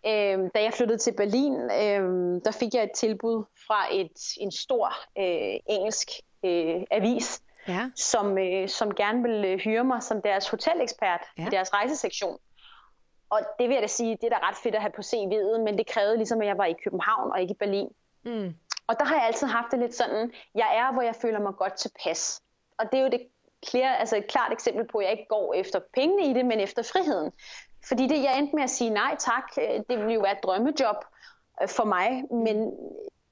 øhm, 0.07 0.50
da 0.55 0.62
jeg 0.62 0.72
flyttede 0.72 0.98
til 0.98 1.12
Berlin, 1.12 1.55
øhm, 1.55 2.40
der 2.40 2.50
fik 2.50 2.74
jeg 2.74 2.83
et 2.83 2.92
tilbud 2.92 3.44
fra 3.66 3.87
et, 3.92 4.12
en 4.40 4.53
stor 4.53 4.88
øh, 5.18 5.61
engelsk 5.66 6.09
øh, 6.44 6.83
avis, 6.90 7.42
Ja. 7.68 7.90
som, 7.96 8.38
øh, 8.38 8.68
som 8.68 8.94
gerne 8.94 9.22
ville 9.22 9.48
øh, 9.48 9.59
hyre 9.59 9.85
mig 9.85 10.03
som 10.03 10.22
deres 10.22 10.48
hotelekspert 10.48 11.20
ja. 11.38 11.46
i 11.46 11.50
deres 11.50 11.74
rejsesektion. 11.74 12.38
Og 13.31 13.40
det 13.59 13.68
vil 13.68 13.74
jeg 13.74 13.83
da 13.83 13.87
sige, 13.87 14.16
det 14.20 14.24
er 14.24 14.38
da 14.38 14.48
ret 14.48 14.57
fedt 14.57 14.74
at 14.74 14.81
have 14.81 14.92
på 14.96 15.03
CV'et, 15.03 15.61
men 15.64 15.79
det 15.79 15.87
krævede 15.87 16.16
ligesom, 16.16 16.40
at 16.40 16.46
jeg 16.46 16.59
var 16.59 16.64
i 16.64 16.74
København 16.85 17.33
og 17.33 17.40
ikke 17.40 17.53
i 17.53 17.57
Berlin. 17.57 17.88
Mm. 18.24 18.55
Og 18.87 18.98
der 18.98 19.05
har 19.05 19.14
jeg 19.14 19.26
altid 19.26 19.46
haft 19.46 19.66
det 19.70 19.79
lidt 19.79 19.94
sådan, 19.94 20.33
jeg 20.55 20.76
er, 20.76 20.92
hvor 20.92 21.03
jeg 21.03 21.14
føler 21.14 21.40
mig 21.40 21.55
godt 21.55 21.74
tilpas. 21.74 22.42
Og 22.79 22.92
det 22.92 22.98
er 22.98 23.03
jo 23.03 23.09
det 23.09 23.20
klare, 23.66 24.00
altså 24.00 24.16
et 24.16 24.26
klart 24.26 24.52
eksempel 24.52 24.86
på, 24.86 24.98
at 24.98 25.04
jeg 25.04 25.12
ikke 25.12 25.28
går 25.28 25.54
efter 25.54 25.80
pengene 25.94 26.30
i 26.30 26.32
det, 26.34 26.46
men 26.46 26.60
efter 26.60 26.82
friheden. 26.82 27.32
Fordi 27.88 28.06
det, 28.06 28.22
jeg 28.22 28.38
endte 28.38 28.56
med 28.56 28.62
at 28.62 28.70
sige 28.70 28.90
nej 28.90 29.16
tak, 29.18 29.44
øh, 29.58 29.80
det 29.88 29.98
ville 29.98 30.12
jo 30.12 30.20
være 30.20 30.32
et 30.32 30.42
drømmejob 30.42 30.96
øh, 31.62 31.68
for 31.68 31.84
mig, 31.84 32.24
men, 32.30 32.72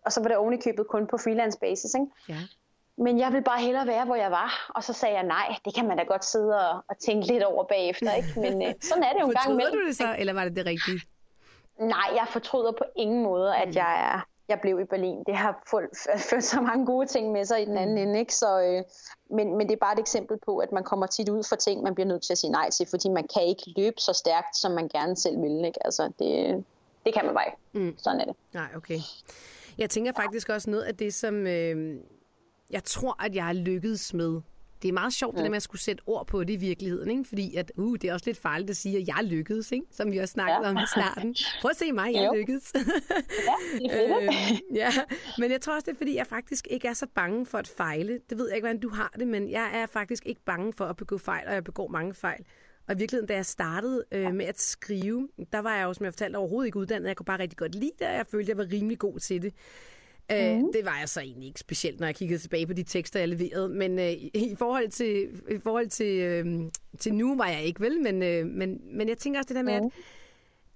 og 0.05 0.13
så 0.13 0.21
var 0.21 0.29
det 0.29 0.37
oven 0.37 0.55
i 0.55 0.61
købet 0.61 0.87
kun 0.89 1.07
på 1.07 1.17
freelance 1.17 1.59
basis. 1.59 1.95
Ikke? 1.95 2.07
ja. 2.29 2.47
Men 3.01 3.19
jeg 3.19 3.33
vil 3.33 3.43
bare 3.43 3.61
hellere 3.61 3.87
være, 3.87 4.05
hvor 4.05 4.15
jeg 4.15 4.31
var. 4.31 4.71
Og 4.75 4.85
så 4.85 4.93
sagde 4.93 5.15
jeg 5.15 5.25
nej. 5.25 5.57
Det 5.65 5.75
kan 5.75 5.89
man 5.89 5.97
da 5.97 6.03
godt 6.03 6.25
sidde 6.25 6.71
og, 6.71 6.85
og 6.89 6.99
tænke 6.99 7.27
lidt 7.27 7.43
over 7.43 7.65
bagefter. 7.65 8.13
Ikke? 8.13 8.29
Men 8.37 8.63
øh, 8.63 8.75
sådan 8.89 9.05
er 9.05 9.13
det 9.13 9.21
jo 9.21 9.27
en 9.27 9.33
gang 9.33 9.45
Fortryder 9.45 9.55
imellem. 9.55 9.81
du 9.81 9.87
det 9.87 9.97
så, 9.97 10.17
eller 10.19 10.33
var 10.33 10.45
det 10.45 10.57
det 10.57 10.67
rigtige? 10.67 11.01
Nej, 11.79 12.09
jeg 12.15 12.27
fortryder 12.31 12.73
på 12.73 12.85
ingen 12.97 13.23
måde, 13.23 13.57
at 13.57 13.77
jeg 13.77 14.13
er 14.15 14.27
jeg 14.49 14.59
blev 14.63 14.81
i 14.81 14.85
Berlin. 14.85 15.25
Det 15.27 15.37
har 15.37 15.63
ført 15.71 16.45
så 16.53 16.61
mange 16.61 16.87
gode 16.87 17.07
ting 17.07 17.33
med 17.33 17.45
sig 17.45 17.63
i 17.63 17.65
den 17.65 17.77
anden 17.77 17.99
ende. 17.99 18.19
Ikke? 18.19 18.35
Så, 18.35 18.61
øh, 18.61 18.83
men, 19.37 19.57
men 19.57 19.67
det 19.67 19.73
er 19.73 19.79
bare 19.81 19.93
et 19.93 19.99
eksempel 19.99 20.39
på, 20.47 20.59
at 20.59 20.73
man 20.73 20.85
kommer 20.85 21.07
tit 21.07 21.29
ud 21.29 21.45
for 21.49 21.57
ting, 21.57 21.83
man 21.83 21.95
bliver 21.95 22.09
nødt 22.09 22.23
til 22.23 22.33
at 22.33 22.39
sige 22.39 22.51
nej 22.51 22.71
til, 22.71 22.87
fordi 22.91 23.09
man 23.09 23.29
kan 23.35 23.43
ikke 23.43 23.63
løbe 23.77 23.97
så 23.99 24.13
stærkt, 24.13 24.57
som 24.57 24.73
man 24.73 24.89
gerne 24.89 25.17
selv 25.17 25.43
vil. 25.43 25.65
Ikke? 25.65 25.87
Altså, 25.87 26.13
det, 26.19 26.65
det 27.05 27.15
kan 27.15 27.25
man 27.25 27.35
bare 27.35 27.45
ikke. 27.47 27.87
Mm. 27.87 27.99
Sådan 27.99 28.21
er 28.21 28.25
det. 28.25 28.35
Nej, 28.55 28.69
okay. 28.77 28.99
Jeg 29.79 29.91
tænker 29.91 30.13
faktisk 30.13 30.49
også 30.49 30.71
noget 30.71 30.83
af 30.83 30.97
det, 30.97 31.15
som 31.15 31.47
øh, 31.47 31.97
jeg 32.71 32.85
tror, 32.85 33.25
at 33.25 33.35
jeg 33.35 33.45
har 33.45 33.53
lykkedes 33.53 34.15
med. 34.15 34.41
Det 34.83 34.89
er 34.89 34.93
meget 34.93 35.13
sjovt, 35.13 35.37
det 35.37 35.45
der 35.45 35.51
med 35.51 35.57
at 35.57 35.63
skulle 35.63 35.83
sætte 35.83 36.03
ord 36.07 36.27
på 36.27 36.45
det 36.45 36.53
i 36.53 36.57
virkeligheden, 36.57 37.11
ikke? 37.11 37.25
fordi 37.25 37.57
at, 37.57 37.73
uh, 37.77 37.97
det 38.03 38.11
er 38.11 38.13
også 38.13 38.27
lidt 38.27 38.39
farligt 38.39 38.71
at 38.71 38.77
sige, 38.77 38.99
at 38.99 39.09
jeg 39.09 39.25
lykkedes, 39.25 39.73
ikke? 39.73 39.87
som 39.91 40.13
vi 40.13 40.19
også 40.19 40.33
snakket 40.33 40.65
Ja. 40.65 40.71
om 40.71 40.77
i 40.77 40.87
starten. 40.97 41.35
Prøv 41.61 41.71
at 41.71 41.77
se 41.77 41.93
mig, 41.93 42.15
jeg 42.15 42.27
Jo. 42.27 42.35
lykkedes. 42.39 42.73
Ja, 42.75 42.81
det 43.79 43.87
er 43.87 44.21
fedt. 44.21 44.23
øh, 44.71 44.77
ja, 44.77 44.91
men 45.39 45.51
jeg 45.51 45.61
tror 45.61 45.75
også, 45.75 45.85
det 45.87 45.93
er, 45.93 45.97
fordi 45.97 46.17
jeg 46.17 46.27
faktisk 46.27 46.67
ikke 46.71 46.89
er 46.89 46.93
så 46.93 47.07
bange 47.15 47.47
for 47.47 47.59
at 47.59 47.69
fejle. 47.69 48.21
Det 48.31 48.39
ved 48.39 48.49
jeg 48.49 48.57
ikke, 48.57 48.65
hvordan 48.67 48.81
du 48.81 48.89
har 48.89 49.13
det, 49.19 49.29
men 49.29 49.51
jeg 49.51 49.71
er 49.75 49.87
faktisk 49.87 50.27
ikke 50.27 50.41
bange 50.45 50.73
for 50.73 50.85
at 50.85 50.97
begå 50.97 51.19
fejl, 51.19 51.47
og 51.49 51.55
jeg 51.55 51.65
begår 51.65 51.89
mange 51.89 52.15
fejl. 52.15 52.45
Og 52.89 52.95
i 52.95 52.99
virkeligheden, 52.99 53.29
da 53.29 53.35
jeg 53.35 53.47
startede 53.47 54.05
øh, 54.13 54.35
med 54.35 54.47
at 54.47 54.61
skrive, 54.61 55.29
der 55.53 55.59
var 55.59 55.77
jeg 55.77 55.85
jo, 55.85 55.93
som 55.95 56.05
jeg 56.05 56.13
fortalte, 56.13 56.37
overhovedet 56.37 56.67
ikke 56.67 56.79
uddannet. 56.79 57.09
Jeg 57.09 57.17
kunne 57.17 57.27
bare 57.27 57.39
rigtig 57.39 57.59
godt 57.59 57.75
lide 57.75 57.91
det, 57.99 58.07
og 58.07 58.13
jeg 58.13 58.27
følte, 58.27 58.51
jeg 58.51 58.57
var 58.59 58.67
rimelig 58.73 58.99
god 58.99 59.19
til 59.19 59.43
det. 59.43 59.55
Øh, 60.33 60.57
Mhm. 60.57 60.73
Det 60.73 60.85
var 60.85 60.99
jeg 60.99 61.09
så 61.09 61.21
egentlig 61.21 61.47
ikke 61.47 61.61
specielt, 61.61 62.01
når 62.01 62.07
jeg 62.07 62.15
kiggede 62.17 62.39
tilbage 62.41 62.67
på 62.67 62.73
de 62.73 62.83
tekster, 62.83 63.19
jeg 63.21 63.29
leverede. 63.29 63.69
Men 63.69 63.99
øh, 63.99 64.13
i 64.35 64.55
forhold, 64.59 64.89
til, 64.89 65.29
i 65.51 65.59
forhold 65.59 65.89
til, 65.89 66.19
øh, 66.19 66.47
til 66.99 67.15
nu 67.15 67.37
var 67.37 67.49
jeg 67.49 67.65
ikke 67.65 67.81
vel, 67.81 68.01
men, 68.01 68.23
øh, 68.23 68.47
men, 68.47 68.81
men 68.97 69.09
jeg 69.09 69.19
tænker 69.19 69.41
også 69.41 69.49
det 69.49 69.57
der 69.57 69.63
med, 69.63 69.73
at 69.73 69.83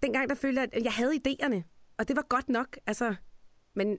dengang 0.02 0.28
der 0.28 0.34
følte 0.34 0.60
jeg, 0.60 0.68
at 0.72 0.84
jeg 0.84 0.92
havde 0.92 1.12
idéerne, 1.28 1.62
og 1.98 2.08
det 2.08 2.16
var 2.16 2.26
godt 2.28 2.48
nok. 2.48 2.78
Altså, 2.86 3.14
men 3.74 3.98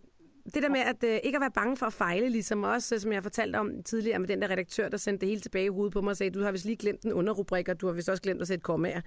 det 0.53 0.63
der 0.63 0.69
med 0.69 0.79
at 0.79 1.03
øh, 1.03 1.19
ikke 1.23 1.35
at 1.37 1.41
være 1.41 1.51
bange 1.51 1.77
for 1.77 1.85
at 1.85 1.93
fejle, 1.93 2.29
ligesom 2.29 2.63
også, 2.63 2.99
som 2.99 3.11
jeg 3.11 3.23
fortalte 3.23 3.57
om 3.57 3.83
tidligere 3.83 4.19
med 4.19 4.27
den 4.27 4.41
der 4.41 4.49
redaktør, 4.49 4.89
der 4.89 4.97
sendte 4.97 5.21
det 5.21 5.29
hele 5.29 5.41
tilbage 5.41 5.65
i 5.65 5.69
hovedet 5.69 5.93
på 5.93 6.01
mig 6.01 6.11
og 6.11 6.17
sagde, 6.17 6.31
du 6.31 6.43
har 6.43 6.51
vist 6.51 6.65
lige 6.65 6.75
glemt 6.77 7.01
en 7.03 7.13
underrubrik, 7.13 7.67
og 7.69 7.81
du 7.81 7.87
har 7.87 7.93
vist 7.93 8.09
også 8.09 8.23
glemt 8.23 8.41
at 8.41 8.47
sætte 8.47 8.61
kommaer. 8.61 9.01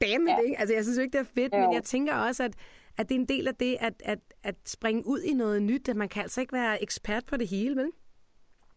Damn 0.00 0.26
it, 0.28 0.30
Ja. 0.30 0.38
ikke? 0.44 0.60
Altså, 0.60 0.74
jeg 0.74 0.84
synes 0.84 0.98
jo 0.98 1.02
ikke, 1.02 1.12
det 1.18 1.20
er 1.26 1.30
fedt, 1.34 1.52
Jo. 1.54 1.58
men 1.58 1.72
jeg 1.74 1.82
tænker 1.82 2.14
også, 2.14 2.42
at, 2.44 2.54
at 2.98 3.08
det 3.08 3.14
er 3.14 3.18
en 3.18 3.28
del 3.28 3.48
af 3.48 3.54
det, 3.54 3.76
at, 3.80 3.94
at, 4.04 4.18
at 4.42 4.54
springe 4.66 5.06
ud 5.06 5.20
i 5.20 5.34
noget 5.34 5.62
nyt, 5.62 5.88
at 5.88 5.96
man 5.96 6.08
kan 6.08 6.22
altså 6.22 6.40
ikke 6.40 6.52
være 6.52 6.82
ekspert 6.82 7.26
på 7.26 7.36
det 7.36 7.48
hele, 7.48 7.76
vel? 7.76 7.90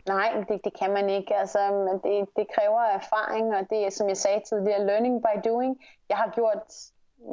Nej, 0.08 0.44
det, 0.50 0.62
det 0.64 0.74
kan 0.80 0.94
man 0.94 1.10
ikke. 1.10 1.36
Altså, 1.36 1.60
det, 2.04 2.30
det 2.36 2.48
kræver 2.56 2.82
erfaring, 2.82 3.56
og 3.56 3.70
det 3.70 3.86
er, 3.86 3.90
som 3.90 4.08
jeg 4.08 4.18
sagde 4.18 4.42
tidligere, 4.50 4.86
learning 4.86 5.22
by 5.22 5.50
doing. 5.50 5.78
Jeg 6.10 6.18
har 6.18 6.32
gjort 6.36 6.64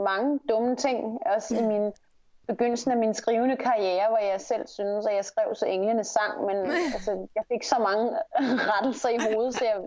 mange 0.05 0.41
dumme 0.49 0.77
ting, 0.77 1.19
også 1.27 1.57
i 1.57 1.63
min 1.63 1.93
begyndelsen 2.47 2.91
af 2.91 2.97
min 2.97 3.15
skrivende 3.15 3.57
karriere, 3.57 4.09
hvor 4.09 4.19
jeg 4.19 4.41
selv 4.41 4.67
synes, 4.67 5.07
at 5.07 5.15
jeg 5.15 5.25
skrev 5.25 5.55
så 5.55 5.67
englene 5.67 6.05
sang, 6.05 6.45
men 6.47 6.57
altså, 6.95 7.29
jeg 7.35 7.45
fik 7.53 7.63
så 7.63 7.79
mange 7.79 8.05
rettelser 8.73 9.09
i 9.09 9.19
hovedet, 9.27 9.55
så 9.55 9.65
jeg 9.65 9.79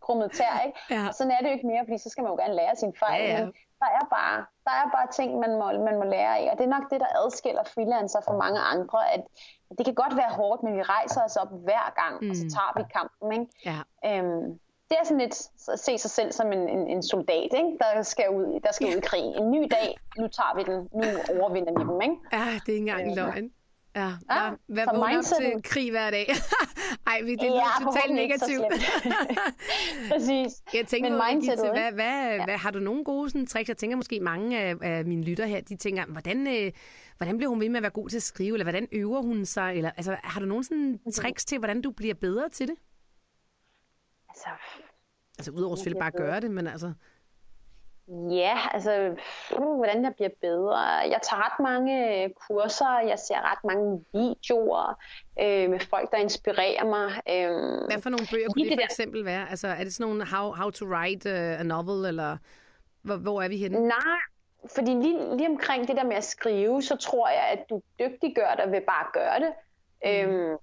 krummede 0.00 0.28
tær, 0.28 0.62
ikke? 0.66 0.78
Ja. 0.90 1.08
Og 1.08 1.14
sådan 1.14 1.32
er 1.32 1.38
det 1.38 1.46
jo 1.48 1.52
ikke 1.52 1.66
mere, 1.66 1.84
fordi 1.84 1.98
så 1.98 2.08
skal 2.10 2.22
man 2.22 2.32
jo 2.32 2.36
gerne 2.36 2.54
lære 2.54 2.76
sine 2.76 2.92
fejl, 2.98 3.22
Ja, 3.22 3.32
ja. 3.32 3.44
men 3.44 3.52
der 3.82 3.90
er 4.00 4.06
bare, 4.10 4.38
der 4.66 4.74
er 4.82 4.86
bare 4.96 5.08
ting, 5.18 5.38
man 5.38 5.52
må, 5.60 5.66
man 5.88 5.96
må 6.00 6.04
lære 6.04 6.38
af, 6.38 6.48
og 6.52 6.58
det 6.58 6.64
er 6.64 6.74
nok 6.76 6.90
det, 6.90 7.00
der 7.00 7.10
adskiller 7.24 7.64
freelancer 7.64 8.20
fra 8.20 8.36
mange 8.36 8.60
andre, 8.60 9.12
at 9.14 9.22
det 9.78 9.84
kan 9.84 9.94
godt 9.94 10.16
være 10.16 10.30
hårdt, 10.30 10.62
men 10.62 10.76
vi 10.76 10.82
rejser 10.82 11.20
os 11.24 11.36
op 11.36 11.48
hver 11.50 11.86
gang, 12.02 12.14
mm. 12.22 12.30
og 12.30 12.36
så 12.36 12.42
tager 12.42 12.72
vi 12.78 12.84
kampen, 12.96 13.28
ikke? 13.32 13.46
Ja. 13.68 13.78
Øhm, 14.08 14.58
det 14.88 14.96
er 15.00 15.04
sådan 15.04 15.18
lidt 15.18 15.36
at 15.72 15.78
se 15.78 15.98
sig 15.98 16.10
selv 16.10 16.32
som 16.32 16.52
en, 16.52 16.68
en, 16.68 16.86
en 16.88 17.02
soldat, 17.02 17.48
ikke? 17.56 17.78
Der, 17.96 18.02
skal 18.02 18.24
ud, 18.30 18.60
der 18.64 18.72
skal 18.72 18.86
ud 18.86 18.96
i 18.96 19.00
krig. 19.00 19.20
En 19.40 19.50
ny 19.50 19.58
dag, 19.70 19.96
nu 20.18 20.28
tager 20.28 20.54
vi 20.56 20.62
den, 20.72 20.88
nu 20.92 21.04
overvinder 21.40 21.72
vi 21.78 21.92
dem, 21.92 22.00
ikke? 22.02 22.16
Ja, 22.32 22.60
det 22.66 22.72
er 22.72 22.76
ikke 22.76 22.76
engang 22.76 23.08
en 23.08 23.14
løgn. 23.14 23.50
Ja, 23.96 24.08
ja 24.30 24.50
hvad 24.66 24.84
vågner 24.86 25.02
op 25.02 25.08
mindsetet- 25.10 25.52
til 25.52 25.62
krig 25.62 25.90
hver 25.90 26.10
dag? 26.10 26.26
Ej, 27.06 27.20
vi- 27.22 27.34
det 27.34 27.42
Ja, 27.42 27.48
lyder 27.48 27.92
totalt 27.92 28.14
negativt. 28.14 28.64
Præcis. 30.12 30.62
Jeg 30.74 30.86
tænker, 30.86 31.10
Men 31.10 31.40
Gitte, 31.40 31.52
ikke? 31.52 31.70
hvad, 31.72 31.92
hvad, 31.92 32.34
ja. 32.36 32.44
hvad, 32.44 32.56
har 32.56 32.70
du 32.70 32.78
nogle 32.78 33.04
gode 33.04 33.30
sådan, 33.30 33.46
tricks? 33.46 33.68
Jeg 33.68 33.76
tænker 33.76 33.96
måske 33.96 34.20
mange 34.20 34.58
af, 34.60 34.74
af 34.82 35.04
mine 35.04 35.22
lytter 35.22 35.46
her, 35.46 35.60
de 35.60 35.76
tænker, 35.76 36.04
hvordan, 36.06 36.46
øh, 36.46 36.72
hvordan 37.16 37.36
bliver 37.36 37.50
hun 37.50 37.60
ved 37.60 37.68
med 37.68 37.76
at 37.76 37.82
være 37.82 37.90
god 37.92 38.08
til 38.08 38.16
at 38.16 38.22
skrive, 38.22 38.54
eller 38.54 38.64
hvordan 38.64 38.88
øver 38.92 39.22
hun 39.22 39.44
sig? 39.44 39.72
Eller, 39.76 39.90
altså, 39.96 40.16
har 40.22 40.40
du 40.40 40.46
nogle 40.46 40.64
sådan, 40.64 40.98
tricks 41.14 41.44
til, 41.44 41.58
hvordan 41.58 41.82
du 41.82 41.90
bliver 41.90 42.14
bedre 42.14 42.48
til 42.48 42.68
det? 42.68 42.74
Altså, 44.28 44.48
altså 45.38 45.50
udover 45.50 45.76
selvfølgelig 45.76 46.00
bare 46.00 46.10
gøre 46.10 46.40
det, 46.40 46.50
men 46.50 46.66
altså... 46.66 46.92
Ja, 48.30 48.58
altså, 48.72 49.16
hvordan 49.76 50.04
jeg 50.04 50.14
bliver 50.14 50.30
bedre. 50.40 50.78
Jeg 51.14 51.20
tager 51.22 51.46
ret 51.46 51.62
mange 51.62 52.24
øh, 52.24 52.30
kurser, 52.48 53.00
jeg 53.08 53.18
ser 53.18 53.52
ret 53.52 53.64
mange 53.64 54.04
videoer 54.12 54.98
øh, 55.40 55.70
med 55.70 55.80
folk, 55.80 56.10
der 56.10 56.16
inspirerer 56.16 56.84
mig. 56.84 57.08
Øh, 57.28 57.86
Hvad 57.86 58.02
for 58.02 58.10
nogle 58.10 58.26
bøger 58.32 58.48
kunne 58.48 58.64
det, 58.64 58.72
det 58.72 58.78
for 58.78 58.84
eksempel 58.84 59.24
være? 59.24 59.50
Altså, 59.50 59.68
er 59.68 59.84
det 59.84 59.94
sådan 59.94 60.10
nogle 60.10 60.26
how, 60.26 60.52
how 60.52 60.70
to 60.70 60.86
write 60.86 61.30
a 61.30 61.62
novel, 61.62 62.06
eller 62.06 62.36
hvor, 63.02 63.16
hvor 63.16 63.42
er 63.42 63.48
vi 63.48 63.56
henne? 63.56 63.88
Nej, 63.88 64.20
fordi 64.74 64.90
lige, 64.90 65.36
lige 65.36 65.48
omkring 65.48 65.88
det 65.88 65.96
der 65.96 66.04
med 66.04 66.16
at 66.16 66.24
skrive, 66.24 66.82
så 66.82 66.96
tror 66.96 67.28
jeg, 67.28 67.44
at 67.52 67.64
du 67.70 67.82
dygtiggør 67.98 68.54
dig 68.54 68.72
ved 68.72 68.80
bare 68.80 69.06
at 69.06 69.12
gøre 69.12 69.40
det. 69.40 69.52
Mm. 70.04 70.32
Øhm, 70.32 70.56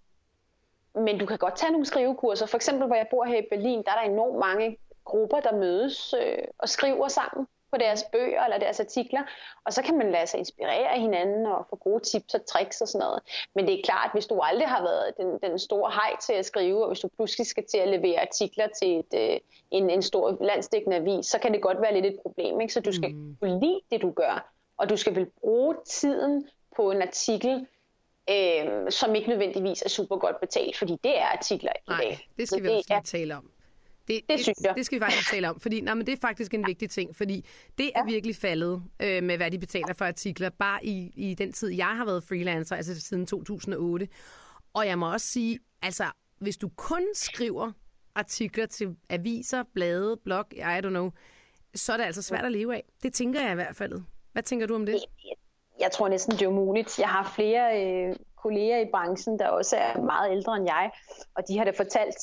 men 0.95 1.19
du 1.19 1.25
kan 1.25 1.37
godt 1.37 1.55
tage 1.55 1.71
nogle 1.71 1.85
skrivekurser. 1.85 2.45
For 2.45 2.57
eksempel, 2.57 2.87
hvor 2.87 2.95
jeg 2.95 3.07
bor 3.11 3.25
her 3.25 3.37
i 3.37 3.47
Berlin, 3.49 3.83
der 3.83 3.91
er 3.91 4.01
der 4.03 4.11
enormt 4.11 4.39
mange 4.39 4.77
grupper, 5.05 5.39
der 5.39 5.55
mødes 5.55 6.13
øh, 6.21 6.37
og 6.57 6.69
skriver 6.69 7.07
sammen 7.07 7.47
på 7.71 7.77
deres 7.79 8.03
bøger 8.11 8.43
eller 8.43 8.57
deres 8.57 8.79
artikler, 8.79 9.21
og 9.65 9.73
så 9.73 9.81
kan 9.81 9.97
man 9.97 10.11
lade 10.11 10.27
sig 10.27 10.37
inspirere 10.39 10.93
af 10.93 11.01
hinanden 11.01 11.45
og 11.45 11.65
få 11.69 11.75
gode 11.75 12.03
tips 12.03 12.33
og 12.33 12.45
tricks 12.45 12.81
og 12.81 12.87
sådan 12.87 13.05
noget. 13.05 13.19
Men 13.55 13.67
det 13.67 13.73
er 13.79 13.83
klart, 13.83 14.09
hvis 14.13 14.25
du 14.25 14.39
aldrig 14.39 14.67
har 14.67 14.81
været 14.83 15.17
den, 15.17 15.49
den 15.49 15.59
store 15.59 15.91
hej 15.91 16.17
til 16.21 16.33
at 16.33 16.45
skrive, 16.45 16.83
og 16.83 16.87
hvis 16.87 16.99
du 16.99 17.07
pludselig 17.07 17.47
skal 17.47 17.63
til 17.71 17.77
at 17.77 17.87
levere 17.87 18.21
artikler 18.21 18.67
til 18.67 18.99
et, 18.99 19.13
øh, 19.13 19.39
en, 19.71 19.89
en 19.89 20.01
stor 20.01 20.37
landstækkende 20.41 20.97
avis, 20.97 21.25
så 21.25 21.39
kan 21.39 21.53
det 21.53 21.61
godt 21.61 21.81
være 21.81 21.93
lidt 21.93 22.05
et 22.05 22.19
problem. 22.21 22.61
Ikke? 22.61 22.73
Så 22.73 22.79
du 22.79 22.91
skal 22.91 23.13
mm. 23.13 23.37
kunne 23.41 23.59
lide 23.59 23.81
det, 23.91 24.01
du 24.01 24.11
gør, 24.11 24.51
og 24.77 24.89
du 24.89 24.97
skal 24.97 25.15
vel 25.15 25.25
bruge 25.41 25.75
tiden 25.85 26.47
på 26.75 26.91
en 26.91 27.01
artikel, 27.01 27.67
øh, 28.29 28.91
som 28.91 29.15
ikke 29.15 29.29
nødvendigvis 29.29 29.81
er 29.81 29.89
super 29.89 30.17
godt 30.17 30.39
betalt, 30.39 30.77
fordi 30.77 30.97
det 31.03 31.19
er 31.19 31.25
artikler 31.25 31.71
i 31.71 31.89
dag. 31.89 31.97
Nej, 31.97 32.17
det 32.37 32.47
skal 32.47 32.57
så 32.57 32.63
vi 32.63 32.69
også 32.69 32.93
er, 32.93 33.01
tale 33.01 33.35
om. 33.35 33.51
Det, 34.07 34.21
det, 34.29 34.39
synes 34.39 34.57
jeg. 34.63 34.73
Det 34.77 34.85
skal 34.85 34.99
vi 34.99 35.03
faktisk 35.03 35.31
tale 35.31 35.49
om, 35.49 35.59
fordi 35.59 35.81
nej, 35.81 35.93
men 35.93 36.05
det 36.05 36.13
er 36.13 36.17
faktisk 36.21 36.53
en 36.53 36.67
vigtig 36.67 36.89
ting, 36.89 37.15
fordi 37.15 37.45
det 37.77 37.91
er 37.95 38.05
virkelig 38.05 38.35
faldet 38.35 38.83
øh, 38.99 39.23
med, 39.23 39.37
hvad 39.37 39.51
de 39.51 39.59
betaler 39.59 39.93
for 39.93 40.05
artikler, 40.05 40.49
bare 40.49 40.85
i, 40.85 41.11
i 41.15 41.33
den 41.33 41.53
tid, 41.53 41.69
jeg 41.69 41.97
har 41.97 42.05
været 42.05 42.23
freelancer, 42.23 42.75
altså 42.75 43.01
siden 43.01 43.25
2008. 43.25 44.07
Og 44.73 44.87
jeg 44.87 44.99
må 44.99 45.11
også 45.11 45.27
sige, 45.27 45.59
altså, 45.81 46.05
hvis 46.39 46.57
du 46.57 46.69
kun 46.75 47.03
skriver 47.13 47.71
artikler 48.15 48.65
til 48.65 48.95
aviser, 49.09 49.63
blade, 49.73 50.17
blog, 50.23 50.45
I 50.51 50.59
don't 50.59 50.89
know, 50.89 51.11
så 51.75 51.93
er 51.93 51.97
det 51.97 52.03
altså 52.03 52.21
svært 52.21 52.45
at 52.45 52.51
leve 52.51 52.75
af. 52.75 52.83
Det 53.03 53.13
tænker 53.13 53.41
jeg 53.41 53.51
i 53.51 53.55
hvert 53.55 53.75
fald. 53.75 54.01
Hvad 54.31 54.43
tænker 54.43 54.67
du 54.67 54.75
om 54.75 54.85
det? 54.85 54.99
Jeg 55.85 55.91
tror 55.91 56.07
næsten, 56.07 56.33
det 56.33 56.41
er 56.41 56.47
umuligt. 56.47 56.99
Jeg 56.99 57.07
har 57.07 57.31
flere 57.35 57.65
øh, 57.85 58.15
kolleger 58.43 58.79
i 58.79 58.89
branchen, 58.91 59.39
der 59.39 59.47
også 59.47 59.75
er 59.75 60.01
meget 60.01 60.31
ældre 60.31 60.55
end 60.57 60.65
jeg, 60.65 60.91
og 61.35 61.47
de 61.47 61.57
har 61.57 61.65
da 61.65 61.71
fortalt 61.71 62.17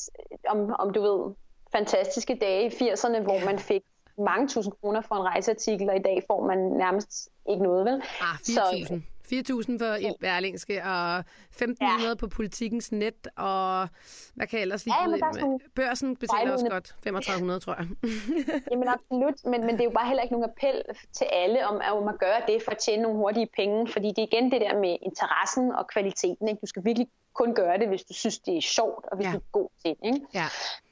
om, 0.47 0.75
om 0.79 0.93
du 0.93 1.01
ved, 1.01 1.33
fantastiske 1.71 2.35
dage 2.41 2.65
i 2.65 2.91
80'erne, 2.91 3.19
hvor 3.19 3.45
man 3.45 3.59
fik 3.59 3.81
mange 4.17 4.47
tusind 4.47 4.73
kroner 4.81 5.01
for 5.01 5.15
en 5.15 5.21
rejseartikel, 5.23 5.89
og 5.89 5.95
i 5.95 6.01
dag 6.01 6.23
får 6.27 6.47
man 6.47 6.57
nærmest 6.57 7.29
ikke 7.49 7.63
noget, 7.63 7.85
vel? 7.85 7.93
Ah, 8.21 8.35
4.000. 8.35 9.12
4.000 9.25 9.77
for 9.77 9.85
et 9.85 10.15
Berlingske, 10.19 10.83
og 10.83 11.19
1.500 11.19 11.75
ja. 11.81 12.15
på 12.19 12.27
politikens 12.27 12.91
net, 12.91 13.27
og 13.35 13.89
hvad 14.35 14.47
kan 14.47 14.59
jeg 14.59 14.61
ellers 14.61 14.85
lige 14.85 14.95
ja, 15.01 15.07
ud 15.07 15.19
sådan... 15.33 15.59
Børsen 15.75 16.15
betaler 16.15 16.51
også 16.51 16.69
godt 16.69 16.95
3.500, 17.07 17.59
tror 17.59 17.75
jeg. 17.79 17.87
jamen 18.71 18.87
absolut, 18.87 19.45
men, 19.45 19.65
men 19.65 19.69
det 19.69 19.79
er 19.79 19.85
jo 19.85 19.89
bare 19.89 20.07
heller 20.07 20.23
ikke 20.23 20.35
nogen 20.35 20.49
appel 20.49 20.81
til 21.13 21.27
alle 21.31 21.67
om, 21.67 21.75
at 21.75 22.05
man 22.05 22.17
gør 22.17 22.45
det 22.47 22.63
for 22.63 22.71
at 22.71 22.77
tjene 22.77 23.03
nogle 23.03 23.17
hurtige 23.17 23.47
penge, 23.55 23.87
fordi 23.87 24.07
det 24.07 24.17
er 24.17 24.27
igen 24.31 24.51
det 24.51 24.61
der 24.61 24.79
med 24.79 24.97
interessen 25.01 25.71
og 25.71 25.87
kvaliteten. 25.87 26.47
Ikke? 26.47 26.59
Du 26.61 26.65
skal 26.65 26.85
virkelig 26.85 27.07
kun 27.33 27.55
gøre 27.55 27.77
det, 27.77 27.87
hvis 27.87 28.03
du 28.03 28.13
synes, 28.13 28.39
det 28.39 28.57
er 28.57 28.61
sjovt, 28.61 29.05
og 29.05 29.15
hvis 29.15 29.27
ja. 29.27 29.31
du 29.31 29.37
er 29.37 29.51
god 29.51 29.69
til 29.85 29.95
det. 30.03 30.15
Ikke? 30.15 30.21
Ja. 30.33 30.47